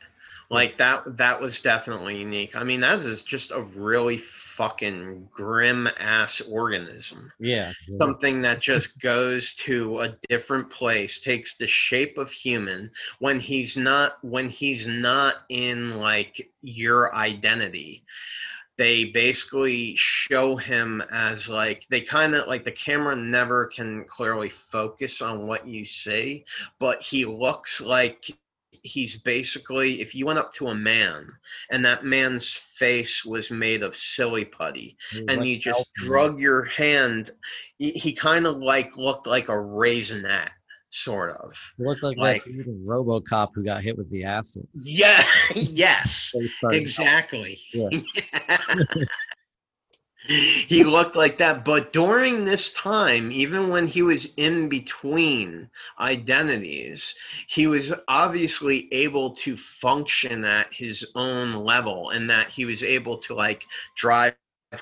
[0.49, 2.55] Like that that was definitely unique.
[2.55, 4.17] I mean, that is just a really
[4.59, 7.31] fucking grim ass organism.
[7.39, 7.71] Yeah.
[7.97, 13.77] Something that just goes to a different place, takes the shape of human when he's
[13.77, 18.03] not when he's not in like your identity
[18.77, 24.49] they basically show him as like they kind of like the camera never can clearly
[24.49, 26.45] focus on what you see
[26.79, 28.31] but he looks like
[28.83, 31.27] he's basically if you went up to a man
[31.71, 36.63] and that man's face was made of silly putty He and you just drug your
[36.65, 37.31] hand
[37.77, 40.49] he, he kind of like looked like a raisinette
[40.91, 44.67] sort of looked like, like- that RoboCop who got hit with the acid.
[44.81, 45.23] yeah
[45.55, 47.89] yes So he started- exactly Yeah.
[50.67, 55.69] he looked like that but during this time even when he was in between
[55.99, 57.15] identities
[57.47, 63.17] he was obviously able to function at his own level and that he was able
[63.17, 63.65] to like
[63.95, 64.35] drive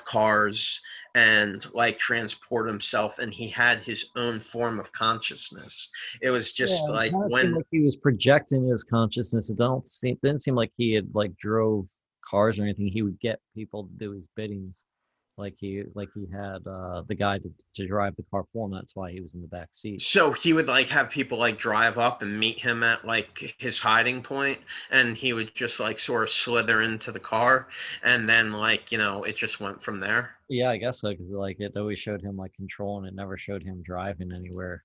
[0.04, 0.80] cars
[1.14, 5.90] and like transport himself and he had his own form of consciousness
[6.20, 9.50] it was just Yeah, like when like he was projecting his consciousness.
[9.50, 11.88] It don't seem didn't seem like he had like drove
[12.28, 12.88] cars or anything.
[12.88, 14.84] He would get people to do his biddings,
[15.38, 18.72] like he like he had uh the guy to, to drive the car for him.
[18.72, 20.00] That's why he was in the back seat.
[20.00, 23.78] So he would like have people like drive up and meet him at like his
[23.78, 24.58] hiding point,
[24.90, 27.68] and he would just like sort of slither into the car,
[28.02, 30.30] and then like you know it just went from there.
[30.48, 31.14] Yeah, I guess so.
[31.14, 33.06] Cause like it always showed him like controlling.
[33.06, 34.82] It never showed him driving anywhere.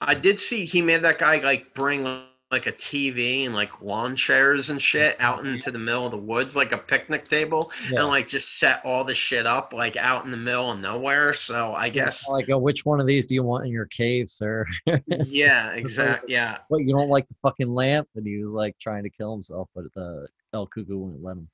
[0.00, 2.04] I did see he made that guy like bring
[2.52, 6.16] like a TV and like lawn chairs and shit out into the middle of the
[6.16, 8.00] woods, like a picnic table, Yeah.
[8.00, 11.34] and like just set all the shit up like out in the middle of nowhere.
[11.34, 14.30] So I guess like, oh, which one of these do you want in your cave,
[14.30, 14.64] sir?
[15.06, 16.32] yeah, exactly.
[16.34, 16.58] yeah.
[16.70, 18.08] But you don't like the fucking lamp?
[18.14, 21.48] And he was like trying to kill himself, but the El Cuco wouldn't let him.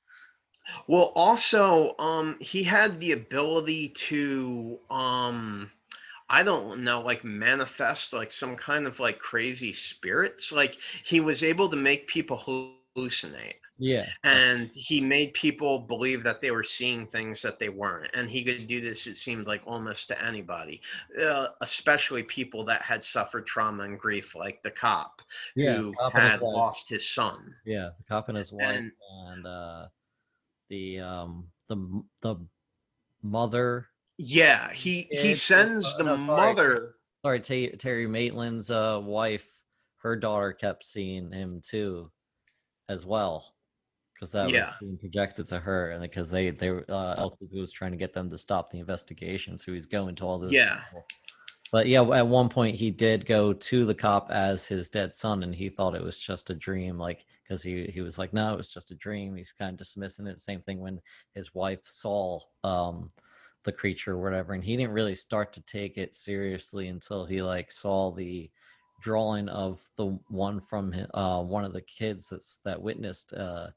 [0.87, 5.69] Well, also, um, he had the ability to, um,
[6.39, 10.51] I don't know, like manifest like some kind of like crazy spirits.
[10.51, 10.75] Like
[11.11, 12.37] he was able to make people
[12.97, 14.07] hallucinate, Yeah.
[14.23, 18.09] and he made people believe that they were seeing things that they weren't.
[18.15, 19.05] And he could do this.
[19.05, 20.81] It seemed like almost to anybody,
[21.21, 25.21] uh, especially people that had suffered trauma and grief, like the cop
[25.55, 25.77] Yeah.
[25.77, 27.55] who cop had lost his son.
[27.63, 28.91] Yeah, the cop and his wife And-
[29.27, 29.87] and uh
[30.69, 31.31] the um
[31.69, 31.77] the
[32.23, 32.35] the
[33.21, 33.87] mother
[34.25, 36.53] Yeah, he he It's- sends uh, the no, sorry.
[36.53, 36.95] mother.
[37.23, 39.45] sorry Ta- Terry Maitland's uh wife
[39.97, 42.11] her daughter kept seeing him too
[42.89, 43.53] as well
[44.13, 47.59] because that was being projected to her and because they they were, uh El Cuco
[47.59, 50.51] was trying to get them to stop the investigation so he's going to all those
[50.51, 50.81] Yeah.
[50.85, 51.05] people.
[51.71, 55.43] but yeah at one point he did go to the cop as his dead son
[55.43, 58.53] and he thought it was just a dream like because he he was like no
[58.53, 60.99] it was just a dream he's kind of dismissing it same thing when
[61.33, 63.11] his wife saw um
[63.63, 67.41] the creature or whatever and he didn't really start to take it seriously until he
[67.41, 68.49] like saw the
[69.01, 73.67] drawing of the one from uh one of the kids that's that witnessed uh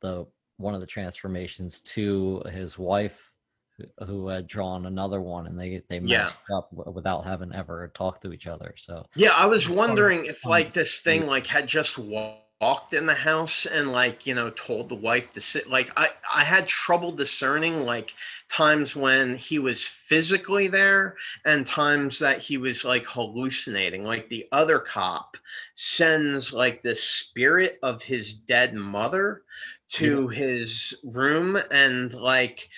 [0.00, 0.26] the
[0.58, 3.32] one of the transformations to his wife
[3.76, 6.24] who- who had drawn another one and they they Yeah.
[6.24, 10.44] matched up without having ever talked to each other so Yeah, I was wondering if
[10.46, 14.34] um, like this thing like had just wa- walked in the house and like you
[14.34, 15.68] know told the wife to sit.
[15.68, 18.14] Like I I had trouble discerning like
[18.50, 24.04] times when he was physically there and times that he was like hallucinating.
[24.04, 25.36] Like the other cop
[25.74, 29.42] sends like the spirit of his dead mother
[29.88, 32.68] to his room and like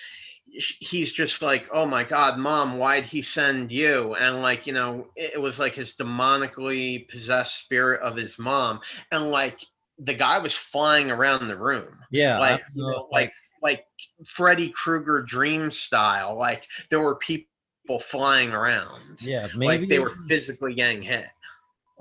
[0.51, 4.15] he's just like oh my god mom why'd he send you?
[4.15, 8.81] And like you know it was like his demonically possessed spirit of his mom.
[9.11, 9.59] And like
[9.97, 11.99] the guy was flying around the room.
[12.11, 13.31] Yeah like you know like
[13.61, 13.85] like
[14.25, 19.21] freddy krueger dream style like there were people flying around.
[19.21, 21.25] Yeah maybe like they were physically getting hit.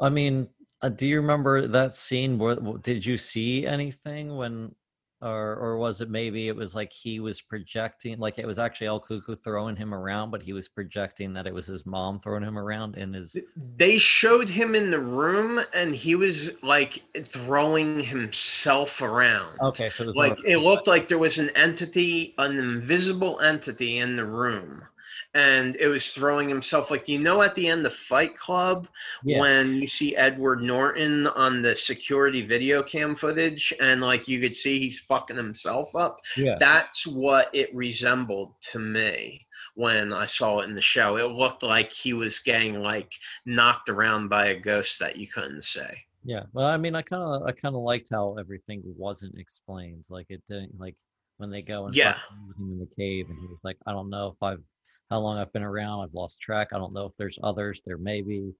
[0.00, 0.48] I mean,
[0.80, 2.38] uh, do you remember that scene?
[2.38, 4.74] Where, did you see anything when
[5.20, 8.86] or or was it maybe it was like he was projecting like it was actually
[8.86, 12.44] El Cuco throwing him around, but he was projecting that it was his mom throwing
[12.44, 13.36] him around in his
[13.76, 19.58] They showed him in the room and he was like throwing himself around.
[19.60, 23.98] Okay, so it was Like it looked like there was an entity, an invisible entity
[23.98, 24.86] in the room.
[25.34, 28.88] And it was throwing himself like you know at the end of Fight Club
[29.24, 34.40] yeah, when you see Edward Norton on the security video cam footage and like you
[34.40, 36.18] could see he's fucking himself up.
[36.36, 36.56] yeah.
[36.58, 41.16] That's what it resembled to me when I saw it in the show.
[41.16, 43.12] It looked like he was getting like
[43.46, 46.04] knocked around by a ghost that you couldn't say.
[46.24, 50.04] Yeah, well, I mean, I kind of, I kind of liked how everything wasn't explained.
[50.10, 50.96] Like it didn't, like
[51.36, 52.14] when they go and Yeah.
[52.58, 54.62] him in the cave, and he was like, "I don't know if I've,
[55.10, 56.02] how long I've been around.
[56.04, 56.68] I've lost track.
[56.72, 57.82] I don't know if there's others.
[57.86, 58.54] There may be."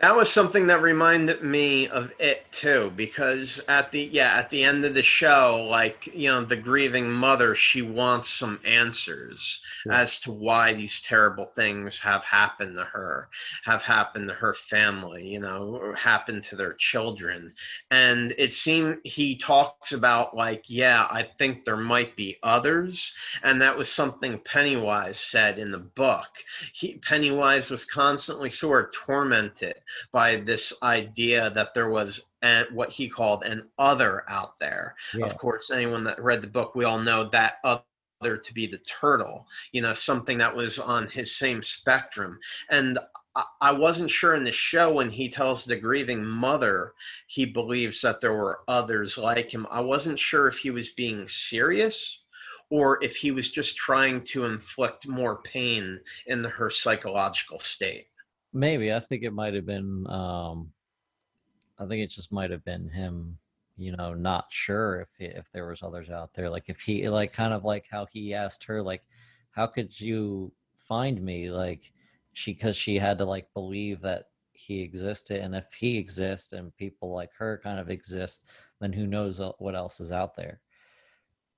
[0.00, 4.62] That was something that reminded me of it too, because at the yeah at the
[4.64, 10.02] end of the show, like you know, the grieving mother, she wants some answers Yeah.
[10.02, 13.30] as to why these terrible things have happened to her,
[13.64, 17.54] have happened to her family, you know, or happened to their children,
[17.90, 23.12] and it seemed he talks about like yeah, I think there might be others,
[23.42, 26.28] and that was something Pennywise said in the book.
[26.74, 29.74] He Pennywise was constantly sort of tormented
[30.12, 34.94] by this idea that there was an, what he called an other out there.
[35.12, 38.66] yeah, Of course, anyone that read the book, we all know that other to be
[38.66, 42.38] the turtle, you know, something that was on his same spectrum.
[42.70, 42.98] And
[43.36, 46.94] I- I wasn't sure in the show when he tells the grieving mother
[47.26, 49.66] he believes that there were others like him.
[49.70, 52.24] I wasn't sure if he was being serious
[52.70, 58.08] or if he was just trying to inflict more pain in her psychological state.
[58.54, 60.06] Maybe I think it might have been.
[60.08, 60.72] um
[61.78, 63.38] I think it just might have been him,
[63.76, 66.48] you know, not sure if he, if there was others out there.
[66.48, 69.02] Like if he, like, kind of like how he asked her, like,
[69.50, 70.52] "How could you
[70.88, 71.92] find me?" Like
[72.32, 76.76] she, because she had to like believe that he existed, and if he exists and
[76.76, 78.44] people like her kind of exist,
[78.80, 80.60] then who knows what else is out there.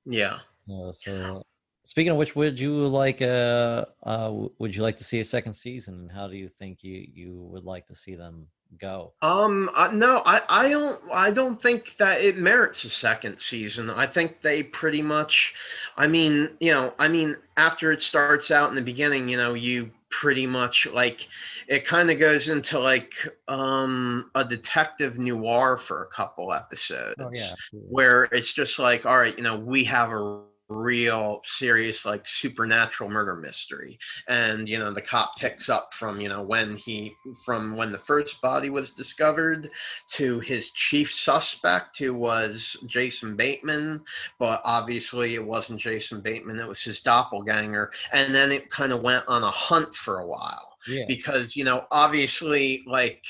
[0.07, 0.39] Yeah.
[0.73, 1.43] Uh, so,
[1.87, 5.55] speaking of which, would you like uh, uh would you like to see a second
[5.55, 5.95] season?
[5.95, 9.13] And how do you think you you would like to see them go?
[9.23, 13.89] Um, uh, no, I, I don't, I don't think that it merits a second season.
[13.89, 15.55] I think they pretty much,
[15.97, 19.55] I mean, you know, I mean, after it starts out in the beginning, you know,
[19.55, 21.29] you pretty much like,
[21.69, 23.15] it kind of goes into like,
[23.49, 27.17] um, a detective noir for a couple episodes.
[27.21, 32.05] Oh yeah, where it's just like, all right, you know, we have a real serious
[32.05, 33.99] like supernatural murder mystery.
[34.29, 37.15] And you know the cop picks up from you know when he
[37.45, 39.71] from when the first body was discovered
[40.13, 44.03] to his chief suspect who was jason bateman.
[44.39, 47.93] But obviously it wasn't jason bateman it was his doppelganger.
[48.13, 51.65] And then it kind of went on a hunt for a while yeah, because you
[51.65, 53.25] know obviously like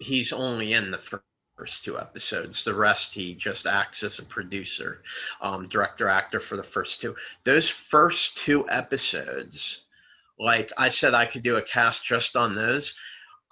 [0.01, 1.23] he's only in the fir-
[1.57, 2.65] first two episodes.
[2.65, 5.03] The rest he just acts as a producer,
[5.41, 7.17] um, director, actor for the first two.
[7.45, 9.83] Those first two episodes,
[10.39, 12.95] like I said, I could do a cast just on those.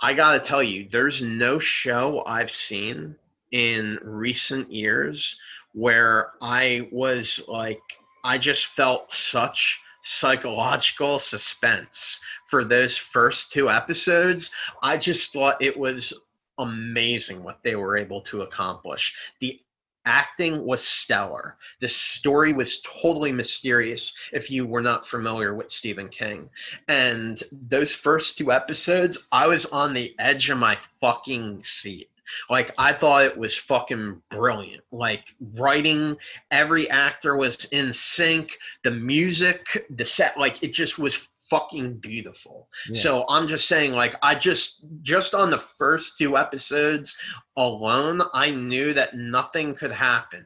[0.00, 3.16] I gotta tell you, there's no show I've seen
[3.50, 5.38] in recent years
[5.72, 7.82] where I was like,
[8.24, 14.50] I just felt such psychological suspense for those first two episodes.
[14.82, 16.14] I just thought it was
[16.58, 19.14] amazing what they were able to accomplish.
[19.40, 19.60] The
[20.04, 21.56] acting was stellar.
[21.80, 26.48] The story was totally mysterious if you were not familiar with Stephen King.
[26.86, 32.10] And those first two episodes, I was on the edge of my fucking seat.
[32.50, 34.84] Like I thought it was fucking brilliant.
[34.90, 36.16] Like writing,
[36.50, 38.56] every actor was in sync.
[38.84, 41.16] The music, the set, like it just was
[41.50, 42.68] fucking beautiful.
[42.88, 43.00] Yeah.
[43.00, 47.16] So I'm just saying, like, I just just on the first two episodes
[47.56, 50.44] alone, I knew that nothing could happen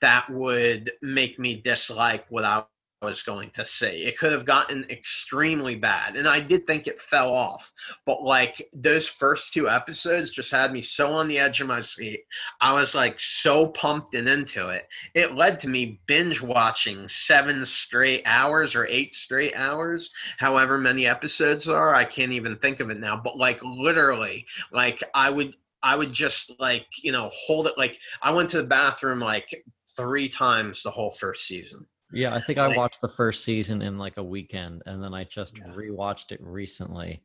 [0.00, 2.64] that would make me dislike what I
[3.02, 4.02] was going to say.
[4.02, 6.16] It could have gotten extremely bad.
[6.16, 7.72] And I did think it fell off.
[8.06, 11.82] But like those first two episodes just had me so on the edge of my
[11.82, 12.24] seat.
[12.60, 14.88] I was like so pumped and into it.
[15.14, 21.06] It led to me binge watching seven straight hours or eight straight hours, however many
[21.06, 21.94] episodes are.
[21.94, 23.20] I can't even think of it now.
[23.22, 27.98] But like literally, like I would I would just like, you know, hold it like
[28.22, 29.64] I went to the bathroom like
[29.96, 31.86] three times the whole first season.
[32.12, 35.24] Yeah, I think I watched the first season in like a weekend, and then I
[35.24, 35.62] just Yeah.
[35.64, 37.22] rewatched it recently,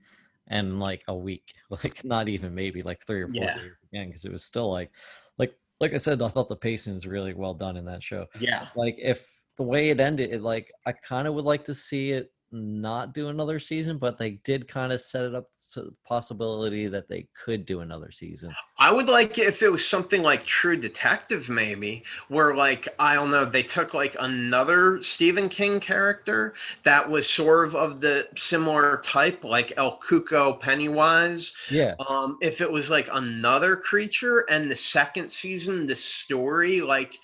[0.47, 3.53] and like a week, like not even maybe like three or four Yeah.
[3.53, 4.91] days again, because it was still like,
[5.37, 8.27] like, like I said, I thought the pacing is really well done in that show.
[8.33, 8.67] Yeah.
[8.75, 12.11] Like if the way it ended, it like I kind of would like to see
[12.11, 15.93] it not do another season, but they did kind of set it up to the
[16.05, 18.53] possibility that they could do another season.
[18.79, 23.15] I would like it if it was something like True Detective, maybe, where like I
[23.15, 28.27] don't know, they took like another Stephen King character that was sort of of the
[28.37, 31.53] similar type, like El Cuco Pennywise.
[31.69, 37.17] Yeah, Um, if it was like another creature, and the second season, the story like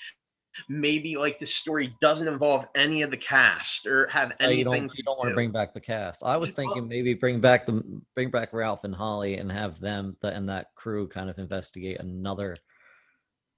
[0.69, 4.87] maybe like the story doesn't involve any of the cast or have Oh, you anything.
[4.87, 6.23] don't you don't want to bring back the cast.
[6.23, 7.83] I was thinking maybe bring back the
[8.15, 11.99] bring back Ralph and Holly and have them the, and that crew kind of investigate
[11.99, 12.55] another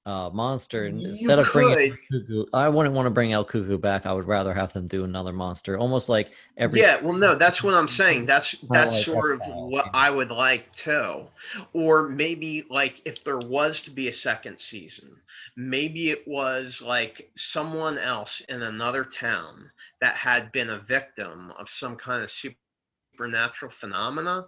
[0.06, 1.98] uh monster You instead of bringing.
[2.14, 4.06] El Cuco, I wouldn't want to bring El Cuco back.
[4.06, 7.64] I would rather have them do another monster, almost like every yeah well no that's
[7.64, 9.92] what i'm saying that's that's like sort of what yeah.
[9.94, 11.26] i would like too
[11.74, 15.10] or maybe like if there was to be a second season
[15.58, 19.70] maybe it was like someone else in another town
[20.02, 24.46] that had been a victim of some kind of supernatural phenomena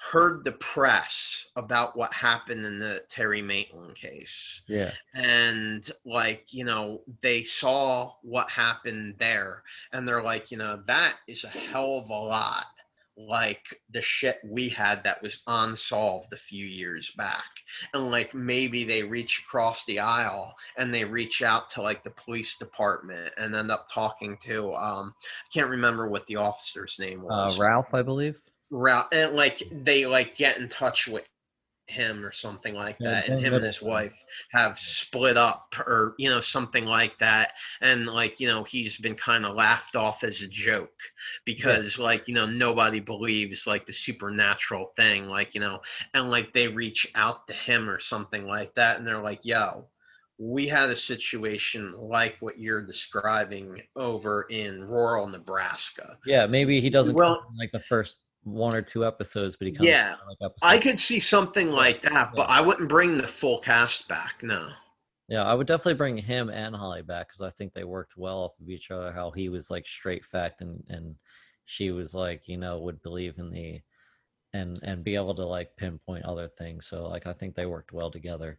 [0.00, 4.62] heard the press about what happened in the terry maitland case.
[4.66, 4.92] Yeah.
[5.14, 11.14] And like you know they saw what happened there and they're like you know that
[11.28, 12.64] is a hell of a lot
[13.16, 17.44] like the shit we had that was unsolved a few years back.
[17.92, 22.10] And like maybe they reach across the aisle and they reach out to like the
[22.10, 27.20] police department and end up talking to um i can't remember what the officer's name
[27.20, 27.58] uh, was.
[27.58, 28.36] Ralph, I believe.
[28.70, 31.24] Ra- and like they like get in touch with
[31.90, 34.14] him or something like Yeah, that and him and his wife
[34.52, 39.16] have split up or you know something like that and like you know he's been
[39.16, 40.94] kind of laughed off as a joke
[41.44, 45.80] because like you know nobody believes like the supernatural thing like you know
[46.14, 49.86] and like they reach out to him or something like that and they're like yo
[50.38, 56.16] we had a situation like what you're describing over in rural Nebraska.
[56.24, 59.88] Yeah, maybe he doesn't Well- like the first one or two episodes, but he comes
[59.88, 62.56] Yeah, like episode I could see something like that, but Yeah.
[62.56, 64.42] I wouldn't bring the full cast back.
[64.42, 64.70] No.
[65.28, 68.38] Yeah, I would definitely bring him and Holly back because I think they worked well
[68.38, 69.12] off of each other.
[69.12, 71.14] How he was like straight fact and and
[71.66, 73.80] she was like you know would believe in the
[74.52, 76.86] and and be able to like pinpoint other things.
[76.86, 78.58] So like I think they worked well together.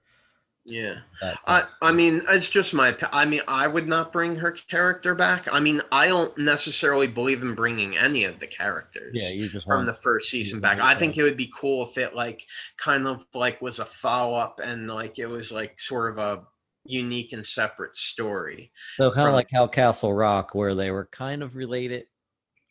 [0.64, 1.00] Yeah.
[1.22, 5.16] I, uh, I mean, it's just my I mean, I would not bring her character
[5.16, 5.48] back.
[5.52, 9.12] I mean, I don't necessarily believe in bringing any of the characters.
[9.14, 10.80] yeah, you just from the first season back.
[10.80, 12.46] I think it would be cool if it like
[12.78, 16.44] kind of like was a follow up and like it was like sort of a
[16.84, 18.72] unique and separate story.
[18.98, 22.06] so kind of like how Castle Rock, where they were kind of related,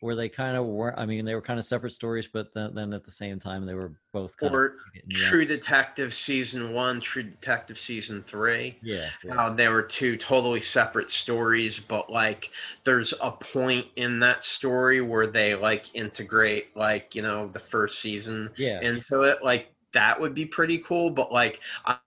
[0.01, 0.97] where they kind of were.
[0.99, 3.65] I mean, they were kind of separate stories, but then, then at the same time
[3.65, 4.73] they were both kind Or of.
[5.11, 8.77] True Detective season one, True Detective season three.
[8.81, 9.33] Yeah, yeah.
[9.33, 12.49] how they were two totally separate stories, but like
[12.83, 18.01] there's a point in that story where they like integrate like, you know, the first
[18.01, 18.81] season yeah.
[18.81, 19.43] into it.
[19.43, 21.97] Like that would be pretty cool, but like I,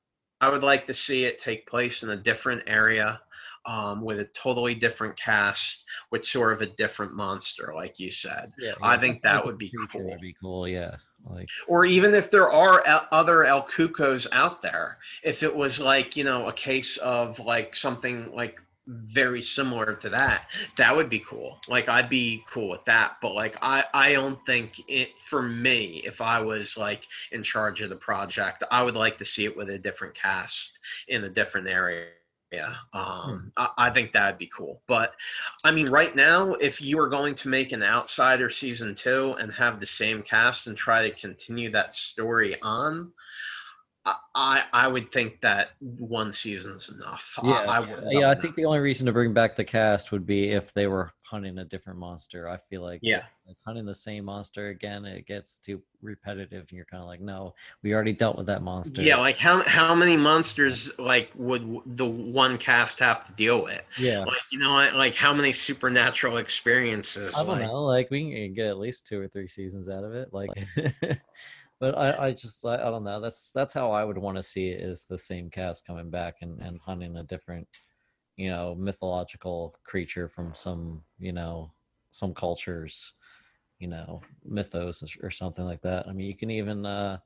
[0.40, 3.20] I would like to see it take place in a different area.
[3.66, 8.52] Um, with a totally different cast, with sort of a different monster, like you said,
[8.58, 9.00] yeah, I yeah.
[9.00, 10.04] think that would be cool.
[10.04, 10.68] Would be cool.
[10.68, 10.96] Yeah,
[11.26, 16.16] like or even if there are other El Cucos out there, if it was like
[16.16, 20.46] you know a case of like something like very similar to that,
[20.76, 21.58] that would be cool.
[21.68, 23.16] Like I'd be cool with that.
[23.22, 27.80] But like I, I don't think it for me, if I was like in charge
[27.80, 30.78] of the project, I would like to see it with a different cast
[31.08, 32.08] in a different area.
[32.54, 34.80] Yeah, um, I, I think that'd be cool.
[34.86, 35.14] But
[35.64, 39.52] I mean, right now, if you were going to make an Outsider season two and
[39.52, 43.12] have the same cast and try to continue that story on,
[44.04, 47.38] I I, I would think that one season's enough.
[47.38, 48.30] I- Yeah, I, yeah, wouldn't yeah.
[48.30, 51.12] I think the only reason to bring back the cast would be if they were
[51.22, 52.48] hunting a different monster.
[52.48, 53.22] I feel like Yeah.
[53.46, 57.20] like hunting the same monster again, it gets too repetitive, and you're kind of like,
[57.20, 59.02] no, we already dealt with that monster.
[59.02, 63.82] Yeah, like how how many monsters like would the one cast have to deal with?
[63.98, 64.20] yeah.
[64.20, 67.32] Like you know, like how many supernatural experiences?
[67.34, 67.84] I don't like, know.
[67.84, 70.32] Like we can get at least two or three seasons out of it.
[70.32, 70.50] Like,
[71.84, 73.20] but I, I just, I, I don't know.
[73.20, 74.80] That's that's how I would want to see it.
[74.80, 77.68] Is the same cast coming back and and hunting a different,
[78.38, 81.74] you know, mythological creature from some, you know,
[82.10, 83.12] some cultures,
[83.80, 86.08] you know, mythos or something like that.
[86.08, 87.18] I mean, you can even uh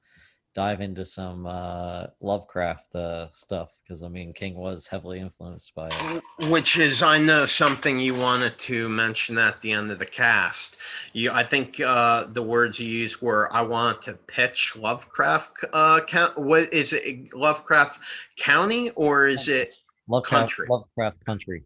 [0.58, 5.88] dive into some uh Lovecraft uh stuff because I mean, King was heavily influenced by
[5.88, 6.50] it.
[6.50, 10.76] Which is, I know, something you wanted to mention at the end of the cast.
[11.12, 16.00] You, I think uh, the words you used were, "I want to pitch Lovecraft." Uh,
[16.04, 17.32] count, what is it?
[17.32, 18.00] Lovecraft
[18.36, 19.70] County or is it
[20.08, 20.66] Lovecraft, Country.
[20.68, 21.62] Lovecraft country,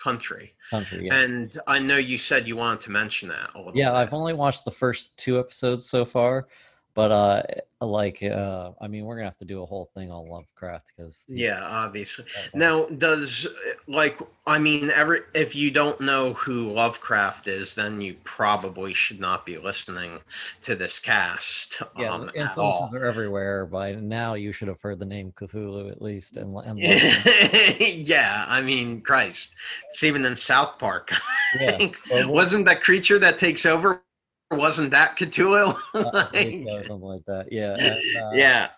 [0.00, 0.54] country?
[0.70, 1.06] country.
[1.06, 1.14] Yeah.
[1.16, 3.76] And I know you said you wanted to mention that a little.
[3.76, 3.96] Yeah, bit.
[3.96, 6.46] I've only watched the first two episodes so far,
[6.94, 7.42] but uh,
[7.80, 11.24] like, uh, I mean, we're gonna have to do a whole thing on Lovecraft because
[11.28, 12.24] Yeah, obviously.
[12.54, 13.46] Now, does
[13.86, 19.20] like I mean, every if you don't know who Lovecraft is, then you probably should
[19.20, 20.20] not be listening
[20.64, 22.84] to this cast yeah, um, the at all.
[22.84, 23.66] influences are everywhere.
[23.66, 26.78] By now, you should have heard the name Cthulhu at least, and and
[27.80, 29.54] yeah, I mean, Christ,
[29.92, 31.12] it's even in South Park.
[31.60, 31.98] Yeah, think.
[32.10, 34.00] well, what- wasn't that creature that takes over?
[34.52, 35.76] Wasn't that Cthulhu?
[35.94, 37.50] Like, so, something like that.
[37.50, 38.68] Yeah, and, uh, yeah,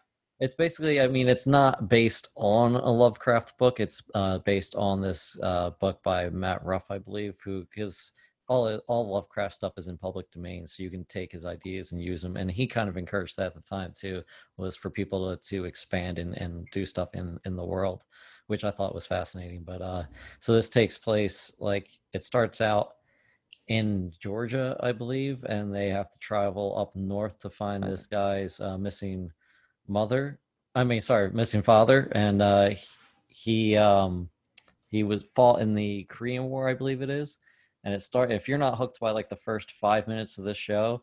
[0.40, 5.00] it's basically i mean it's not based on a lovecraft book it's uh, based on
[5.00, 8.12] this uh, book by matt ruff i believe who because
[8.48, 12.02] all all lovecraft stuff is in public domain so you can take his ideas and
[12.02, 14.22] use them and he kind of encouraged that at the time too
[14.58, 18.04] was for people to, to expand and, and do stuff in in the world
[18.48, 20.02] which i thought was fascinating but uh
[20.40, 22.96] so this takes place like it starts out
[23.68, 28.60] in georgia i believe and they have to travel up north to find this guy's
[28.60, 29.30] uh, missing
[29.88, 30.38] mother
[30.74, 32.70] i mean sorry missing father and uh
[33.28, 34.28] he um
[34.90, 37.38] he was fought in the korean war i believe it is
[37.84, 40.58] and it start if you're not hooked by like the first five minutes of this
[40.58, 41.02] show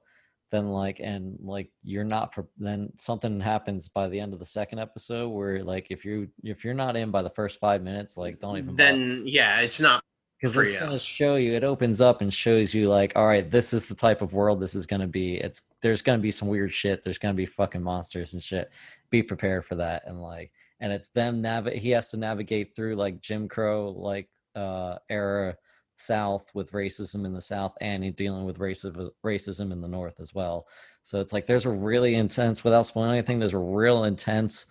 [0.51, 4.79] then like and like you're not then something happens by the end of the second
[4.79, 8.37] episode where like if you if you're not in by the first five minutes like
[8.39, 10.03] don't even bother then yeah, it's not.
[10.41, 13.51] Because it's going to show you it opens up and shows you like all right
[13.51, 15.35] this is the type of world this is going to be.
[15.35, 17.03] It's there's going to be some weird shit.
[17.03, 18.71] There's going to be fucking monsters and shit.
[19.09, 22.95] Be prepared for that and like and it's them navigate he has to navigate through
[22.95, 25.55] like jim crow like uh era
[25.97, 30.19] south with racism in the south and he's dealing with racism racism in the north
[30.19, 30.67] as well.
[31.03, 34.65] So it's like there's a really intense without spoiling anything there's a real intense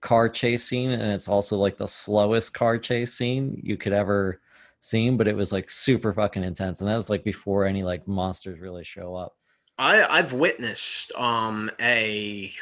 [0.00, 4.40] car chase scene and it's also like the slowest car chase scene you could ever
[4.82, 8.06] seen but it was like super fucking intense and that was like before any like
[8.06, 9.34] monsters really show up
[9.78, 12.52] I I've witnessed um a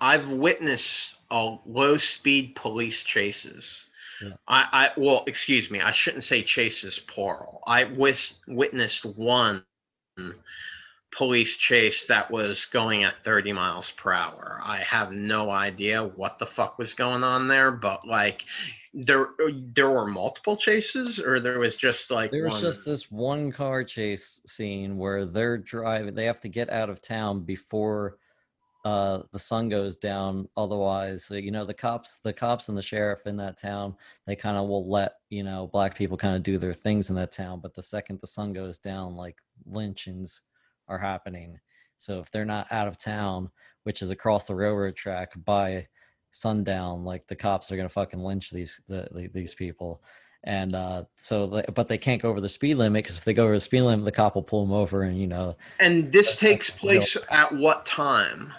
[0.00, 3.86] I've witnessed a low speed police chases.
[4.22, 4.34] Yeah.
[4.46, 7.62] I I well excuse me I shouldn't say chases plural.
[7.66, 9.64] I wis- witnessed one
[11.18, 14.60] police chase that was going at 30 miles per hour.
[14.62, 18.44] I have no idea what the fuck was going on there, but like
[18.94, 19.30] there
[19.74, 22.60] there were multiple chases or there was just like there was one?
[22.60, 27.02] just this one car chase scene where they're driving they have to get out of
[27.02, 28.16] town before
[28.86, 33.26] uh the sun goes down otherwise you know the cops the cops and the sheriff
[33.26, 33.94] in that town
[34.26, 37.16] they kind of will let you know black people kind of do their things in
[37.16, 39.36] that town but the second the sun goes down like
[39.66, 40.40] lynchings
[40.88, 41.58] are happening
[41.96, 43.50] so if they're not out of town
[43.84, 45.86] which is across the railroad track by
[46.30, 50.02] sundown like the cops are gonna fucking lynch these the, the, these people
[50.44, 53.34] and uh so they, but they can't go over the speed limit because if they
[53.34, 56.12] go over the speed limit the cop will pull them over and you know and
[56.12, 56.92] this takes that's real.
[56.92, 58.52] place at what time?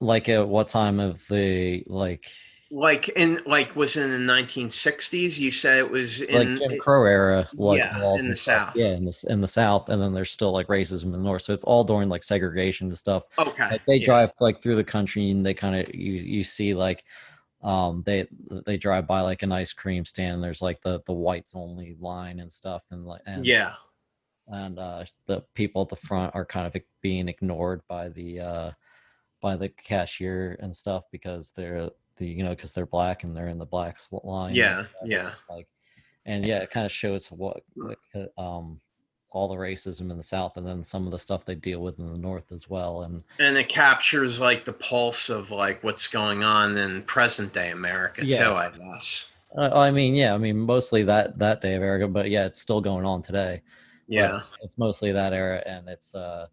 [0.00, 2.26] like at what time of the like
[2.72, 7.04] like in like was in the 1960s you said it was in like Jim Crow
[7.04, 8.36] era, like yeah, in the.
[8.36, 8.76] South.
[8.76, 11.42] Yeah, in the in the South, and then there's still like racism in the North.
[11.42, 13.24] So it's all during like segregation and stuff.
[13.38, 14.04] okay Like they yeah.
[14.04, 17.04] drive like through the country, and they kind of you you see like
[17.62, 18.26] um they
[18.64, 21.94] they drive by like an ice cream stand and there's like the the whites only
[22.00, 23.74] line and stuff and like and Yeah.
[24.48, 28.70] and uh the people at the front are kind of being ignored by the uh
[29.42, 31.90] by the cashier and stuff because they're
[32.20, 34.84] the you know because they're black and they're in the black line Yeah.
[35.02, 35.32] and, Yeah.
[35.48, 35.66] like
[36.26, 38.80] and yeah it kind of shows what like, uh, um
[39.32, 41.98] all the racism in the south and then some of the stuff they deal with
[41.98, 46.06] in the north as well and And it captures like the pulse of like what's
[46.08, 48.48] going on in present day America Yeah.
[48.48, 49.32] too, I guess.
[49.56, 52.60] uh, i mean yeah i mean mostly that that day of era but yeah it's
[52.60, 53.62] still going on today
[54.08, 54.40] but Yeah.
[54.62, 56.46] it's mostly that era and it's uh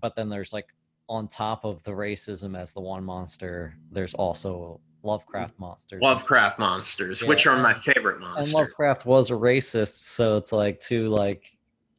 [0.00, 0.68] but then there's like
[1.08, 7.22] on top of the racism as the one monster there's also lovecraft monsters Lovecraft monsters,
[7.22, 8.46] which are my favorite monsters.
[8.46, 11.56] and lovecraft was a racist so it's like to like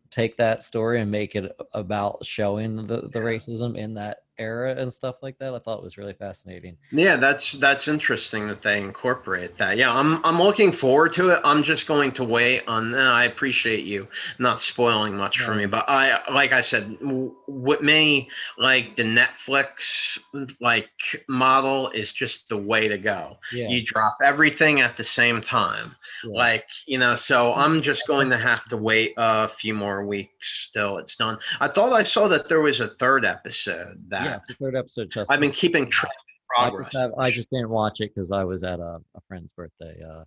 [0.09, 3.25] take that story and make it about showing the, the Yeah.
[3.25, 7.15] racism in that era and stuff like that i thought it was really fascinating Yeah,
[7.17, 9.77] that's that's interesting that they incorporate that.
[9.77, 11.39] Yeah, I'm I'm looking forward to it.
[11.43, 12.93] I'm just going to wait on.
[12.93, 14.07] Uh, I appreciate you
[14.39, 19.03] not spoiling much for me, but I like I said, w- with me, like the
[19.03, 20.19] Netflix
[20.59, 20.89] like
[21.27, 23.37] model is just the way to go.
[23.51, 25.91] yeah You drop everything at the same time,
[26.23, 26.39] yeah.
[26.39, 27.15] like you know.
[27.15, 31.37] So I'm just going to have to wait a few more weeks till it's done.
[31.59, 35.09] I thought I saw that there was a third episode that yeah the third episode
[35.11, 36.11] just I've been keeping track
[36.57, 39.21] of I just, have, I just didn't watch it because I was at a, a
[39.27, 40.23] friend's birthday, uh,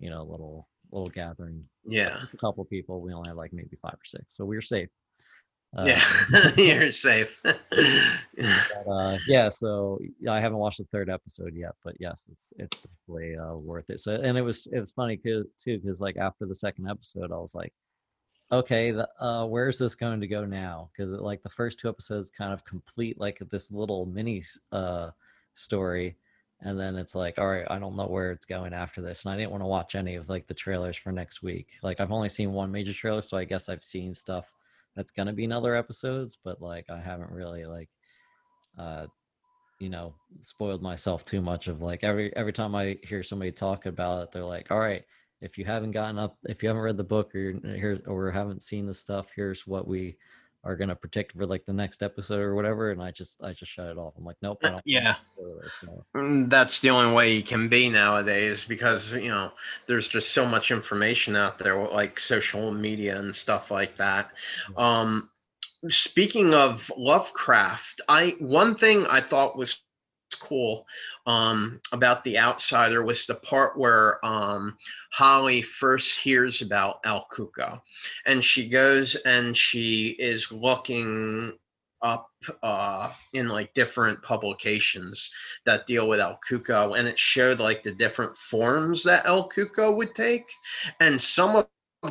[0.00, 1.64] you know, little little gathering.
[1.86, 2.22] yeah.
[2.32, 3.00] A couple people.
[3.00, 4.88] We only had like maybe five or six, so we were safe.
[5.78, 7.40] Uh, Yeah, you're safe.
[8.36, 9.48] But, uh, yeah.
[9.48, 13.54] So yeah, I haven't watched the third episode yet, but yes, it's it's definitely uh,
[13.54, 14.00] worth it.
[14.00, 17.30] So and it was it was funny 'cause- too because like after the second episode,
[17.32, 17.72] I was like,
[18.52, 20.90] okay, the, uh, where's this going to go now?
[20.92, 25.10] Because like the first two episodes kind of complete like this little mini uh,
[25.54, 26.16] story,
[26.62, 29.32] and then it's like, all right, I don't know where it's going after this, and
[29.32, 31.68] I didn't want to watch any of like the trailers for next week.
[31.82, 34.52] Like I've only seen one major trailer, so I guess I've seen stuff
[34.96, 37.88] that's gonna be in other episodes, but like I haven't really like
[38.78, 39.06] uh
[39.80, 43.86] you know spoiled myself too much of like every every time i hear somebody talk
[43.86, 45.04] about it they're like all right
[45.40, 48.62] if you haven't gotten up if you haven't read the book or here or haven't
[48.62, 50.16] seen the stuff here's what we
[50.64, 53.52] are going to predict for like the next episode or whatever and i just i
[53.52, 55.16] just shut it off i'm like nope I don't Yeah.
[55.32, 59.52] spoil this, so, Mm, That's the only way you can be nowadays because, you know,
[59.86, 64.30] there's just so much information out there, like social media and stuff like that.
[64.76, 65.30] Um,
[65.88, 69.80] speaking of Lovecraft, I one thing I thought was
[70.36, 70.86] cool
[71.26, 74.76] um, about the outsider was the part where um,
[75.12, 77.80] Holly first hears about El Cuco,
[78.26, 81.52] and she goes and she is looking
[82.02, 82.30] up
[82.62, 85.30] uh, in like different publications
[85.66, 89.94] that deal with El Cuco, and it showed like the different forms that El Cuco
[89.94, 90.46] would take,
[91.00, 91.66] and some of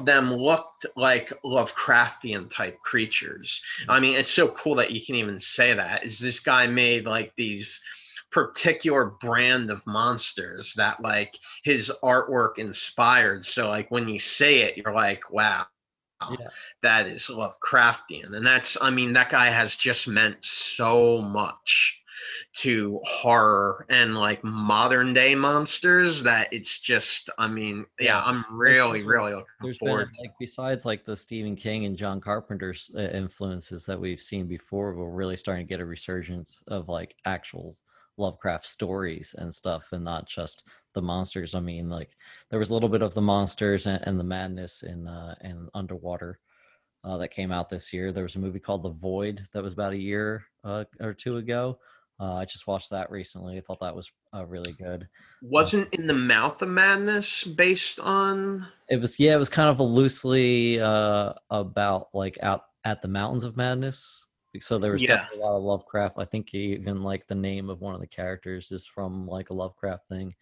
[0.06, 3.62] them looked like Lovecraftian type creatures.
[3.88, 6.04] I mean, it's so cool that you can even say that.
[6.04, 7.82] Is this guy made like these
[8.31, 13.45] particular brand of monsters that like his artwork inspired?
[13.45, 15.65] So like when you say it, you're like, wow.
[16.38, 16.49] Yeah.
[16.84, 18.35] That is Lovecraftian.
[18.35, 22.01] And that's, I mean, that guy has just meant so much
[22.57, 28.23] to horror and like modern day monsters that it's just i mean yeah, Yeah.
[28.26, 31.95] i'm really been- really looking there's been forward like besides like the stephen king and
[31.95, 36.61] john carpenter's uh, influences that we've seen before we're really starting to get a resurgence
[36.68, 37.76] of like actual
[38.20, 42.16] lovecraft stories and stuff and not just the monsters i mean like
[42.50, 45.68] there was a little bit of the monsters and, and the madness in uh in
[45.74, 46.40] underwater
[47.04, 48.12] uh, that came out this year.
[48.12, 51.38] There was a movie called the void that was about a year uh, or two
[51.38, 51.80] ago.
[52.22, 53.58] Uh, i just watched that recently.
[53.58, 55.08] I thought that was uh, really good.
[55.41, 58.68] Wasn't in the mouth of madness based on?
[58.90, 63.08] It was yeah it was kind of a loosely uh about like out at the
[63.08, 64.26] mountains of madness
[64.59, 65.17] so there was Yeah.
[65.17, 68.07] definitely a lot of lovecraft i think even like the name of one of the
[68.07, 70.34] characters is from like a lovecraft thing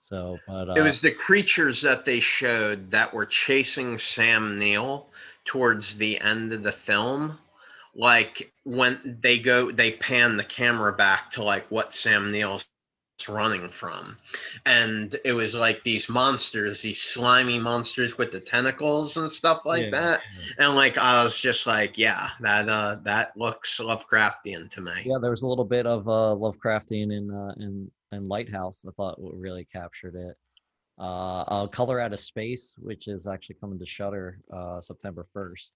[0.00, 5.08] so but uh, it was the creatures that they showed that were chasing sam neill
[5.44, 7.38] towards the end of the film
[7.94, 12.66] like when they go they pan the camera back to like what sam neill's
[13.26, 14.18] running from.
[14.66, 19.84] And it was like these monsters these slimy monsters with the tentacles and stuff like
[19.84, 20.20] yeah, that.
[20.36, 20.66] Yeah.
[20.66, 24.92] and like i was just like yeah that uh that looks lovecraftian to me.
[25.04, 28.84] Yeah there was a little bit of uh lovecraftian in uh in in lighthouse.
[28.86, 30.36] I thought really captured it.
[31.00, 35.70] Uh, uh color out of space which is actually coming to shutter uh september 1st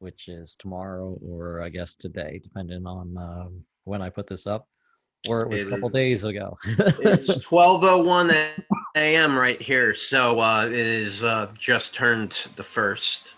[0.00, 4.66] which is tomorrow or i guess today depending on um, when i put this up
[5.28, 6.58] or it was It a couple days ago.
[6.64, 8.64] It's 12:01
[8.96, 9.36] a.m.
[9.36, 13.28] right here, so uh, it is uh, just turned the first.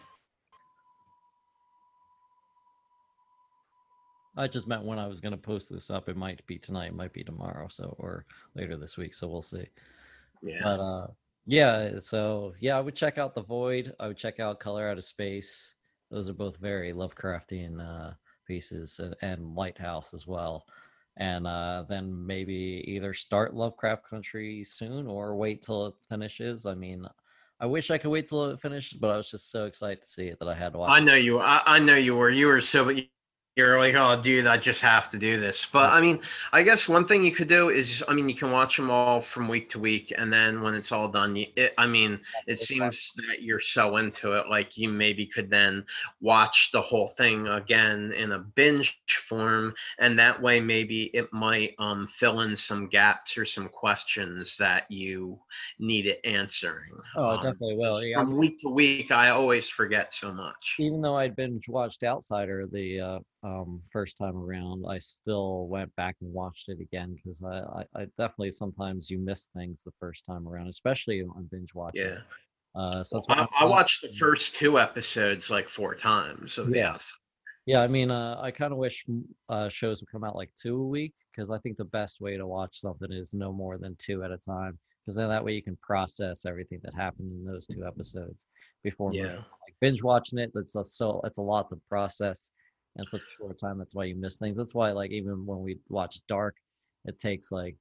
[4.36, 6.08] I just meant when I was going to post this up.
[6.08, 9.14] It might be tonight, it might be tomorrow, so or later this week.
[9.14, 9.66] So we'll see.
[10.42, 10.60] Yeah.
[10.62, 11.06] But uh,
[11.46, 12.00] yeah.
[12.00, 13.94] So yeah, I would check out the Void.
[13.98, 15.74] I would check out Color Out of Space.
[16.10, 18.12] Those are both very Lovecraftian uh,
[18.46, 20.66] pieces, and, and Lighthouse as well.
[21.18, 26.66] And uh, then maybe either start Lovecraft Country soon or wait till it finishes.
[26.66, 27.06] I mean,
[27.58, 30.08] I wish I could wait till it finishes, but I was just so excited to
[30.08, 30.90] see it that I had to watch.
[30.90, 31.04] I it.
[31.04, 31.38] know you.
[31.40, 32.30] I, I know you were.
[32.30, 32.90] You were so.
[33.56, 35.66] You're like, oh, dude, I just have to do this.
[35.72, 36.20] But I mean,
[36.52, 39.22] I guess one thing you could do is, I mean, you can watch them all
[39.22, 42.60] from week to week, and then when it's all done, you, it, I mean, it
[42.60, 45.86] seems that you're so into it, like you maybe could then
[46.20, 51.74] watch the whole thing again in a binge form, and that way maybe it might
[51.78, 55.40] um fill in some gaps or some questions that you
[55.78, 56.92] need it answering.
[57.16, 58.02] Oh, Um, definitely will.
[58.02, 60.76] Yeah, from week to week, I always forget so much.
[60.78, 65.94] even though I'd binge watched Outsider the uh, um, first time around, I still went
[65.94, 69.92] back and watched it again because I, I, I definitely sometimes you miss things the
[70.00, 72.06] first time around, especially on binge watching.
[72.06, 72.18] Yeah.
[72.74, 76.98] Uh, so why I, I watched the first two episodes like four times of Yeah.
[77.66, 79.04] Yeah, I mean, uh, I kind of wish
[79.48, 82.36] uh, shows would come out like two a week because I think the best way
[82.36, 85.54] to watch something is no more than two at a time because then that way
[85.54, 88.46] you can process everything that happened in those two episodes
[88.84, 89.36] before Yeah.
[89.36, 92.50] like binge watching it that's a, so it's a lot to process
[92.98, 94.56] in such a short time that's why you miss things.
[94.56, 96.56] That's why like even when we watch dark
[97.04, 97.76] it takes like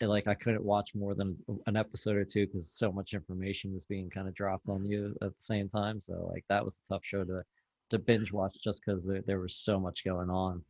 [0.00, 1.36] it, like i couldn't watch more than
[1.66, 5.16] an episode or two because so much information was being kind of dropped on you
[5.22, 6.00] at the same time.
[6.00, 7.42] So like that was a tough show to
[7.90, 10.62] to binge watch just because there, there was so much going on.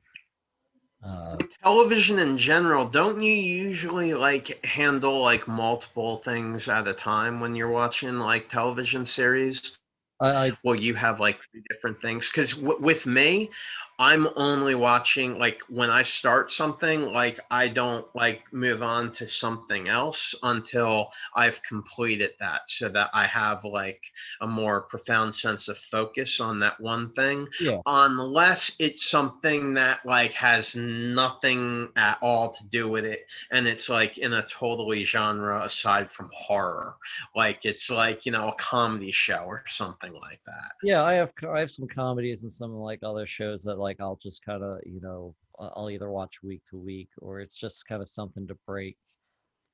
[1.05, 7.41] Uh Television in general, don't you usually like handle like multiple things at a time
[7.41, 9.77] when you're watching like television series?
[10.21, 12.29] I, I Well, you have like three different things.
[12.31, 13.51] Because w- with me,
[13.99, 19.27] I'm only watching like when I start something, like I don't like move on to
[19.27, 24.03] something else until I've completed that so that I have like
[24.41, 27.49] a more profound sense of focus on that one thing.
[27.61, 27.79] Yeah.
[27.87, 33.89] Unless it's something that like has nothing at all to do with it and it's
[33.89, 36.97] like in a totally genre aside from horror.
[37.35, 40.73] Like it's like, you know, a comedy show or something like that.
[40.83, 44.19] yeah i have i have some comedies and some like other shows that like i'll
[44.23, 48.03] just kind of you know i'll either watch week to week or it's just kind
[48.03, 48.97] of something to break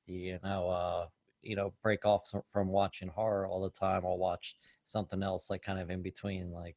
[0.07, 1.05] you know uh
[1.41, 5.61] you know break off from watching horror all the time i'll watch something else like
[5.61, 6.75] kind of in between like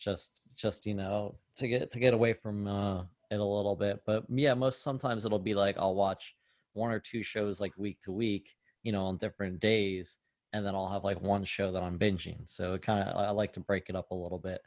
[0.00, 4.00] just just you know to get to get away from uh it a little bit
[4.04, 6.34] but yeah most sometimes it'll be like i'll watch
[6.74, 10.18] one or two shows like week to week you know on different days
[10.52, 12.38] and then I'll have like one show that I'm binging.
[12.44, 14.60] So it kind of I like to break it up a little bit.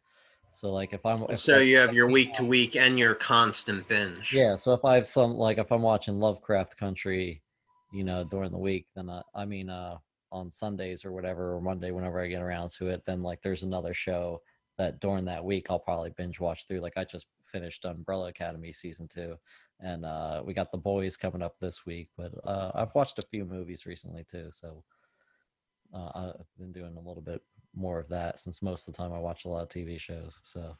[0.56, 3.14] So like if I'm if So like- you have your week to week and your
[3.16, 4.34] constant binge.
[4.34, 4.56] yeah.
[4.56, 7.42] So if I have some like if I'm watching Lovecraft Country,
[7.92, 9.98] you know, during the week, then I, I mean uh
[10.32, 13.64] on Sundays or whatever or Monday whenever I get around to it, then like there's
[13.64, 14.42] another show
[14.78, 16.80] that during that week I'll probably binge watch through.
[16.82, 19.36] Like I just finished Umbrella Academy season two,
[19.82, 22.10] and uh we got the boys coming up this week.
[22.18, 24.84] But uh I've watched a few movies recently too, so
[25.94, 27.42] uh, I've been doing a little bit
[27.76, 30.40] more of that since most of the time I watch a lot of TV shows.
[30.44, 30.76] So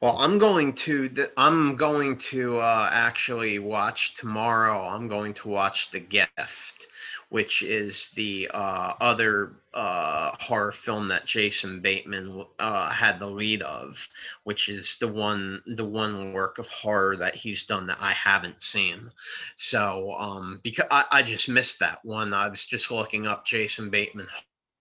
[0.00, 4.86] Well, I'm going to I'm going to uh, actually watch tomorrow.
[4.86, 6.86] I'm going to watch The Gift,
[7.30, 13.62] which is the uh, other uh, horror film that Jason Bateman uh, had the lead
[13.62, 13.96] of,
[14.44, 18.62] which is the one the one work of horror that he's done that I haven't
[18.62, 19.10] seen.
[19.56, 22.34] So um, because I, I just missed that one.
[22.34, 24.28] I was just looking up Jason Bateman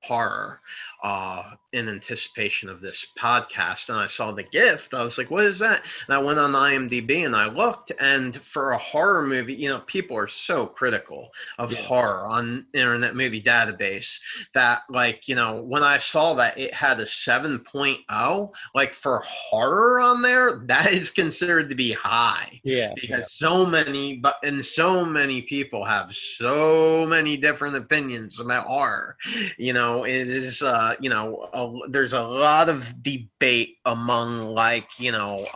[0.03, 0.59] horror
[1.03, 4.93] uh, in anticipation of this podcast, and I saw the gift.
[4.93, 8.35] I was like, "What is that?" And I went on IMDb and I looked, and
[8.35, 11.87] for a horror movie, you know, people are so critical of Yeah.
[11.87, 14.17] horror on Internet Movie Database
[14.53, 19.99] that, like, you know, when I saw that it had a 7.0, like for horror
[20.01, 25.05] on there, that is considered to be high yeah, because so many but and so
[25.05, 29.15] many people have so many different opinions about horror
[29.57, 34.99] you know it is uh you know a, there's a lot of debate among like
[34.99, 35.47] you know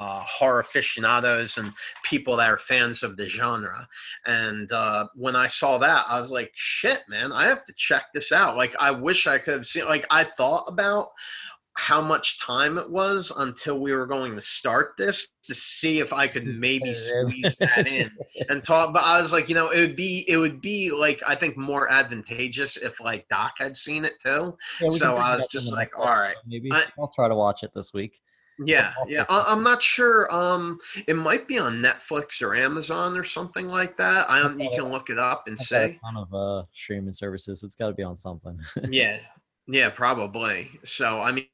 [0.00, 1.72] uh, horror aficionados and
[2.02, 3.86] people that are fans of the genre.
[4.26, 8.04] And uh, when i saw that i was like shit man i have to check
[8.12, 8.56] this out.
[8.56, 11.08] Like i wish i could have seen like i thought about
[11.74, 16.12] how much time it was until we were going to start this to see if
[16.12, 17.28] I could maybe Fit it in.
[17.30, 18.10] squeeze that in
[18.50, 18.92] and talk.
[18.92, 21.56] But I was like, you know, it would be it would be like I think
[21.56, 24.56] more advantageous if like Doc had seen it too.
[24.80, 26.36] Yeah, So I was just like, all right.
[26.46, 28.20] maybe I- I'll try to watch it this week.
[28.64, 29.24] Yeah, yeah.
[29.30, 30.32] I, I'm not sure.
[30.32, 30.78] Um,
[31.08, 34.28] it might be on Netflix or Amazon or something like that.
[34.30, 34.42] I.
[34.52, 37.64] You can look it up and got a ton of uh, streaming services.
[37.64, 38.60] It's got to be on something.
[38.90, 39.18] yeah,
[39.66, 40.70] yeah, probably.
[40.84, 41.46] So I mean.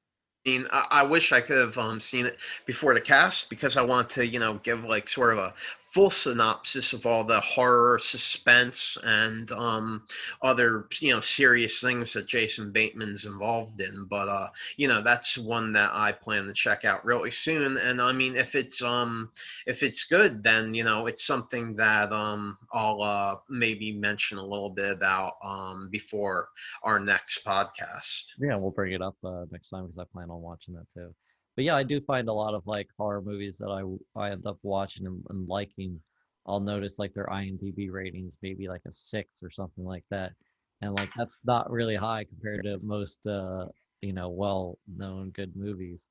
[0.70, 4.10] I I wish I could have um, seen it before the cast because I want
[4.10, 5.54] to, you know, give like sort of a
[5.92, 10.06] full synopsis of all the horror, suspense, and um,
[10.42, 14.06] other, you know, serious things that Jason Bateman's involved in.
[14.08, 17.76] But uh, you know, that's one that I plan to check out really soon.
[17.76, 19.30] And I mean, if it's um,
[19.66, 24.46] if it's good, then you know, it's something that um, I'll uh, maybe mention a
[24.46, 26.48] little bit about um, before
[26.82, 28.24] our next podcast.
[28.38, 31.14] yeah, we'll bring it up uh, next time because I plan on watching that too.
[31.58, 33.82] But yeah, I do find a lot of like horror movies that I
[34.16, 36.00] I end up watching and, and liking.
[36.46, 40.34] I'll notice like their IMDb ratings, maybe like a six or something like that,
[40.82, 43.66] and like that's not really high compared to most uh,
[44.02, 46.06] you know well-known good movies.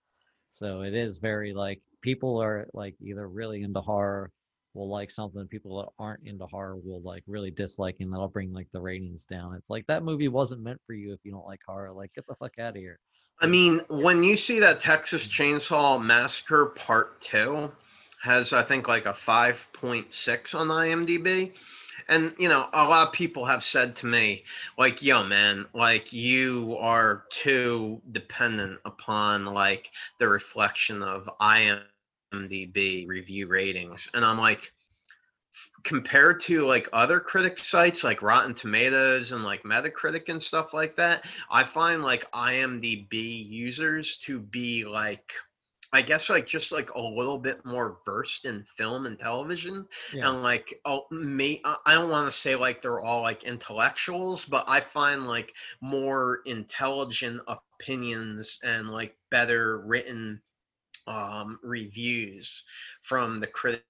[0.52, 4.32] So it is very like people are like either really into horror
[4.74, 8.52] will like something people that aren't into horror will like really dislike and that'll bring
[8.52, 11.46] like the ratings down it's like that movie wasn't meant for you if you don't
[11.46, 13.00] like horror like get the fuck out of here
[13.40, 17.72] I mean, when you see that Texas Chainsaw Massacre Part 2
[18.24, 21.54] has, I think, like a 5.6 on IMDb.
[22.10, 24.44] And, you know, a lot of people have said to me,
[24.78, 33.48] like, yo, man, like, you are too dependent upon, like, the reflection of IMDb review
[33.48, 34.08] ratings.
[34.14, 34.72] And I'm like,
[35.84, 40.96] compared to like other critic sites like Rotten Tomatoes and like Metacritic and stuff like
[40.98, 45.34] that, I find like IMDb users to be like
[45.94, 49.88] I guess like just like a little bit more versed in film and television.
[50.14, 50.30] Yeah.
[50.30, 54.66] And like oh me I don't want to say like they're all like intellectuals but
[54.68, 60.42] I find like more intelligent opinions and like better written
[61.08, 62.64] um reviews
[63.04, 63.86] from the critics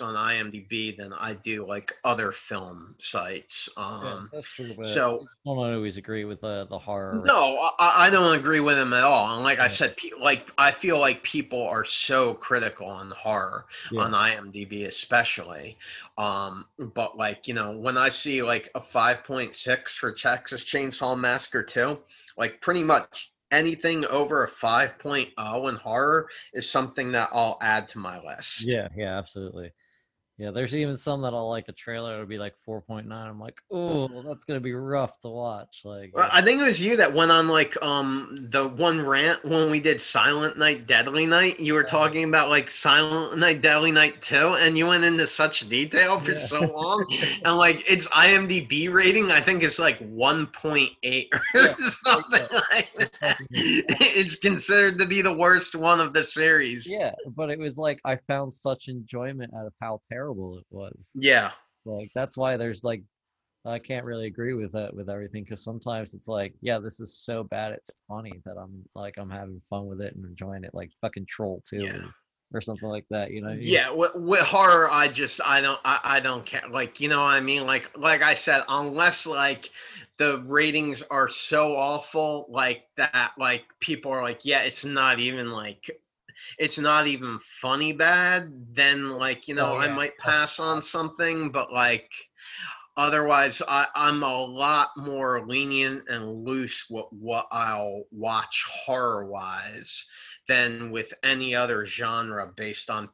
[0.00, 3.68] on IMDb than I do like other film sites
[4.00, 8.06] Yeah, um that's true so I don't always agree with uh, the horror no, I,
[8.06, 9.34] I don't agree with him at all.
[9.34, 13.66] And like I said, pe- like I feel like people are so critical on horror
[13.90, 14.00] Yeah.
[14.02, 15.76] on IMDb, especially.
[16.16, 20.64] Um, but like you know, when I see like a five point six for Texas
[20.64, 21.98] Chainsaw Massacre two,
[22.38, 27.98] like pretty much anything over a 5.0 in horror is something that I'll add to
[27.98, 28.62] my list.
[28.62, 29.72] yeah yeah absolutely
[30.42, 33.54] yeah there's even some that i'll like a trailer it'll be like 4.9 i'm like
[33.70, 37.14] oh that's gonna be rough to watch like Well, I think it was you that
[37.14, 41.60] went on like um the one rant when we did Silent Night, Deadly Night.
[41.60, 41.90] You were Yeah.
[41.90, 46.32] talking about like Silent Night, Deadly Night 2, and you went into such detail for
[46.32, 46.38] Yeah.
[46.38, 47.06] so long.
[47.44, 51.74] and like its IMDb rating, I think it's like 1.8 or Yeah,
[52.04, 53.36] something like It's that.
[53.50, 56.86] It's considered to be the worst one of the series.
[56.88, 61.10] yeah but it was like i found such enjoyment out of how terrible it was
[61.14, 61.50] Yeah.
[61.84, 63.02] like that's why there's like
[63.64, 67.16] i can't really agree with that with everything because sometimes it's like yeah this is
[67.16, 70.74] so bad it's funny that i'm like i'm having fun with it and enjoying it
[70.74, 71.76] like fucking troll too.
[71.84, 71.96] Yeah.
[71.98, 72.14] or,
[72.54, 73.66] or something like that you know what I mean?
[73.68, 76.68] Yeah, with, with horror, I just I don't I, I don't care.
[76.70, 77.64] Like you know what I mean?
[77.64, 79.70] Like like I said, unless like
[80.18, 85.50] the ratings are so awful, like that, like people are like, yeah, it's not even
[85.50, 85.88] like
[86.58, 88.50] it's not even funny bad.
[88.72, 92.10] Then like you know Oh, I might pass on something, but like
[92.96, 100.04] otherwise I, i'm a lot more lenient and loose what what i'll watch horror wise
[100.48, 103.08] than with any other genre based on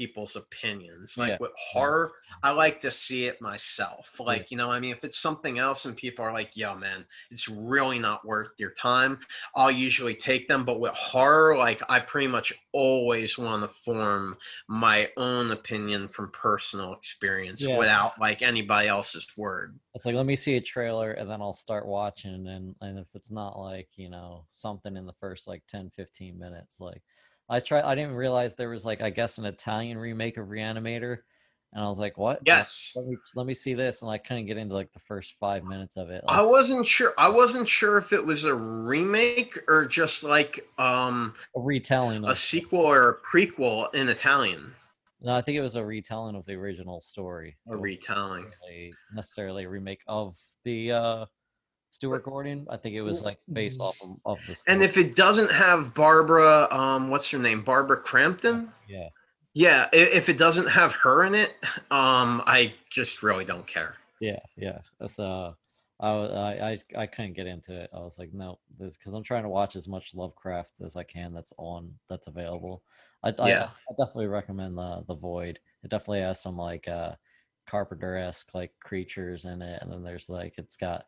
[0.00, 1.36] people's opinions like Yeah.
[1.40, 2.12] with horror
[2.42, 5.84] i like to see it myself like you know i mean if it's something else
[5.84, 9.18] and people are like yo man it's really not worth your time
[9.54, 14.36] i'll usually take them but with horror like i pretty much always want to form
[14.68, 17.76] my own opinion from personal experience Yeah.
[17.76, 19.78] without like anybody else's word.
[19.94, 23.08] It's like let me see a trailer and then I'll start watching and and if
[23.14, 27.02] it's not like, you know, something in the first like 10 15 minutes like
[27.50, 31.18] I try I didn't realize there was like I guess an Italian remake of Reanimator
[31.72, 32.92] and I was like, "What?" Yes.
[32.94, 35.64] Let me let me see this and I couldn't get into like the first 5
[35.64, 36.22] minutes of it.
[36.28, 41.34] I wasn't sure I wasn't sure if it was a remake or just like um
[41.56, 44.72] a retelling a sequel or a prequel in Italian.
[45.20, 47.56] No, I think it was a retelling of the original story.
[47.68, 48.44] A retelling.
[48.44, 51.26] necessarily- necessarily a remake of the uh
[51.90, 52.66] Stuart Gordon.
[52.70, 54.56] I think it was like based off of, of the.
[54.66, 57.62] And if it doesn't have Barbara, um, what's her name?
[57.62, 58.72] Barbara Crampton.
[58.88, 59.08] yeah,
[59.54, 61.50] Yeah, if it doesn't have her in it,
[61.90, 63.96] um, I just really don't care.
[64.20, 64.78] yeah, yeah.
[65.00, 65.52] That's uh,
[65.98, 67.90] I I I, I couldn't get into it.
[67.92, 71.02] I was like, no, this because I'm trying to watch as much Lovecraft as I
[71.02, 71.34] can.
[71.34, 71.92] That's on.
[72.08, 72.82] That's available.
[73.24, 73.70] I I, Yeah.
[73.88, 75.58] I definitely recommend the the Void.
[75.82, 77.14] It definitely has some like uh
[77.66, 81.06] Carpenter esque like creatures in it, and then there's like it's got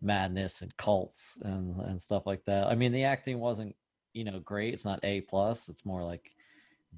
[0.00, 2.66] madness and cults and and stuff like that.
[2.66, 3.74] I mean, the acting wasn't
[4.12, 4.74] you know great.
[4.74, 5.68] It's not A plus.
[5.68, 6.30] It's more like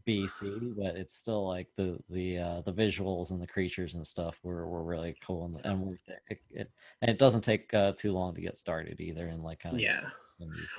[0.04, 4.06] B C, but it's still like the the uh, the visuals and the creatures and
[4.06, 5.98] stuff were, were really cool and and
[6.28, 6.70] it, it
[7.02, 9.82] and it doesn't take uh, too long to get started either and like kind of
[9.82, 10.00] Yeah.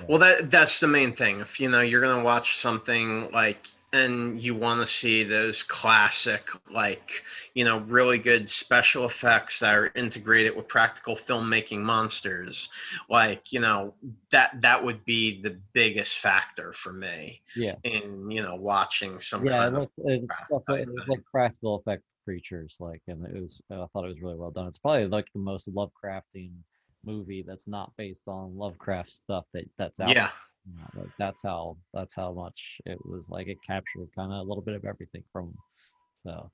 [0.08, 1.40] Well, that that's the main thing.
[1.40, 6.48] If you know you're gonna watch something like and you want to see those classic,
[6.70, 7.22] like
[7.54, 12.68] you know, really good special effects that are integrated with practical filmmaking monsters,
[13.10, 13.94] like you know
[14.30, 17.74] that that would be the biggest factor for me yeah.
[17.84, 21.08] in you know watching some yeah it kind of looked, it's stuff type it was
[21.08, 24.68] like practical effect creatures like and it was i thought it was really well done.
[24.68, 26.52] It's probably like the most lovecraftian
[27.04, 30.26] movie that's not based on lovecraft stuff that that's out yeah.
[30.26, 30.51] you
[30.94, 34.62] like that's how that's how much it was like it captured kind of a little
[34.62, 35.52] bit of everything from
[36.22, 36.50] so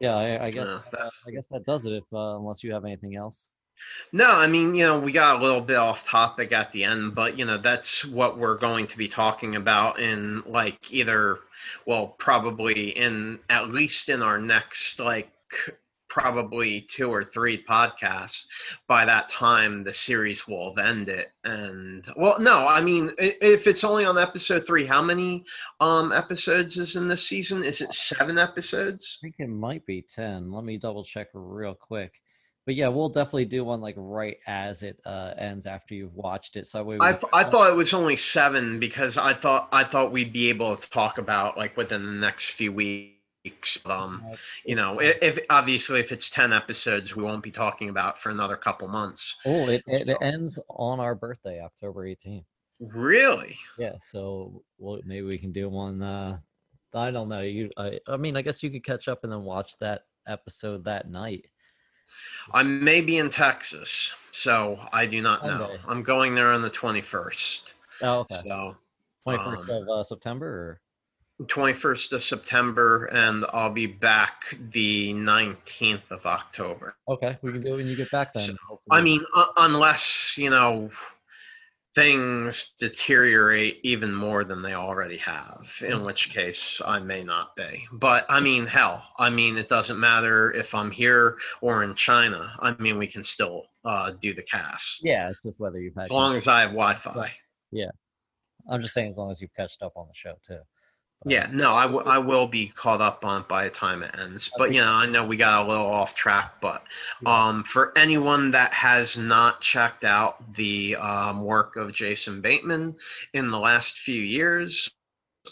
[0.00, 0.82] yeah i, I guess uh,
[1.26, 3.50] i guess that does it if uh, unless you have anything else.
[4.12, 7.14] No, I mean, you know, we got a little bit off topic at the end,
[7.14, 11.40] but you know, that's what we're going to be talking about in like either,
[11.84, 15.30] well, probably in at least in our next like
[16.16, 18.44] probably two or three podcasts.
[18.88, 21.26] By that time, the series will have ended.
[21.44, 25.44] And well, no, I mean, if it's only on episode three, how many
[25.80, 27.62] um episodes is in this season?
[27.62, 29.18] Is it seven episodes?
[29.20, 32.20] i think it might be 10 let me double check real quick
[32.64, 36.56] but yeah we'll definitely do one like right as it uh ends after you've watched
[36.56, 40.12] it so we I, I thought it was only seven because I thought I thought
[40.12, 43.15] we'd be able to talk about like within the next few weeks.
[43.86, 44.24] Um,
[44.64, 48.30] you know, if, if obviously if it's ten episodes, we won't be talking about for
[48.30, 49.36] another couple months.
[49.44, 52.44] oh it, it, it ends on our birthday october 18th
[52.80, 53.56] Really?
[53.78, 56.02] Yeah, so well, maybe we can do one.
[56.02, 56.38] Uh,
[56.94, 57.40] I don't know.
[57.40, 60.84] You, I, I mean, I guess you could catch up and then watch that episode
[60.84, 61.46] that night.
[62.52, 65.58] I may be in Texas, so I do not know.
[65.58, 65.80] Sunday.
[65.88, 67.72] I'm going there on the twenty first.
[68.02, 68.40] Oh, okay.
[68.44, 68.76] So
[69.22, 70.80] Twenty first um, of uh, September.
[71.42, 76.96] 21st of September, and I'll be back the 19th of October.
[77.08, 78.56] Okay, we can do it when you get back then.
[78.68, 78.80] So.
[78.90, 80.90] I mean, uh, unless you know
[81.94, 87.86] things deteriorate even more than they already have, in which case I may not be.
[87.90, 92.52] But I mean, hell, I mean, it doesn't matter if I'm here or in China.
[92.60, 96.04] I mean, we can still uh, do the cast yeah, it's just whether you've had.
[96.04, 97.32] as long as I have Wi-Fi.
[97.72, 97.90] Yeah.
[98.68, 100.58] I'm just saying, as long as you've catched up on the show too.
[101.24, 104.14] Yeah, no, I, w- I will be caught up on it by the time it
[104.16, 104.50] ends.
[104.56, 106.60] But you know, I know we got a little off track.
[106.60, 106.82] But
[107.24, 112.96] um, for anyone that has not checked out the um, work of Jason Bateman
[113.32, 114.90] in the last few years,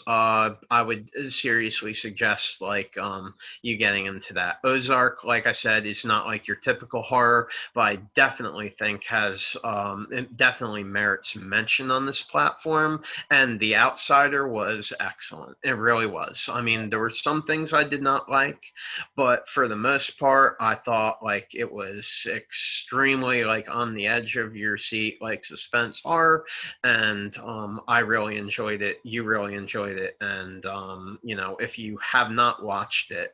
[0.07, 4.57] uh, I would seriously suggest like um, you getting into that.
[4.63, 9.55] Ozark, like I said, is not like your typical horror, but I definitely think has
[9.63, 13.03] um, it definitely merits mention on this platform.
[13.29, 15.57] And The Outsider was excellent.
[15.63, 16.49] It really was.
[16.51, 18.61] I mean, there were some things I did not like,
[19.15, 24.37] but for the most part, I thought like it was extremely like on the edge
[24.37, 26.45] of your seat, like suspense horror
[26.83, 28.99] and um, I really enjoyed it.
[29.03, 33.33] You really enjoyed it, and um, you know, if you have not watched it,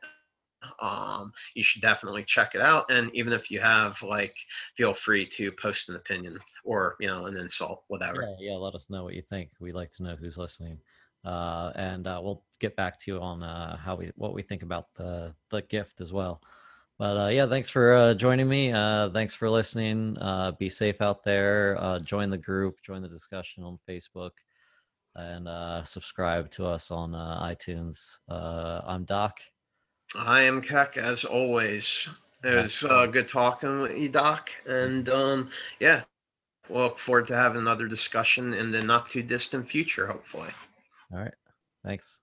[0.80, 2.90] um, you should definitely check it out.
[2.90, 4.36] And even if you have, like,
[4.76, 8.22] feel free to post an opinion or you know an insult, whatever.
[8.22, 8.56] yeah, yeah.
[8.56, 9.50] Let us know what you think.
[9.60, 10.78] We'd like to know who's listening,
[11.24, 14.62] uh, and uh, we'll get back to you on uh, how we what we think
[14.62, 16.40] about the the gift as well.
[16.98, 18.72] But uh, yeah, thanks for uh, joining me.
[18.72, 20.16] Uh, thanks for listening.
[20.58, 21.98] Be safe out there.
[22.04, 22.76] Join the group.
[22.82, 24.30] Join the discussion on Facebook,
[25.14, 28.18] and uh, subscribe to us on uh, iTunes.
[28.28, 29.40] Uh, I'm Doc.
[30.14, 32.08] I am Keck as always.
[32.44, 36.02] It was uh, good talking with you, Doc, and um, yeah,
[36.68, 40.50] we'll look forward to having another discussion in the not too distant future, hopefully.
[41.12, 41.34] All right.
[41.84, 42.20] Thanks.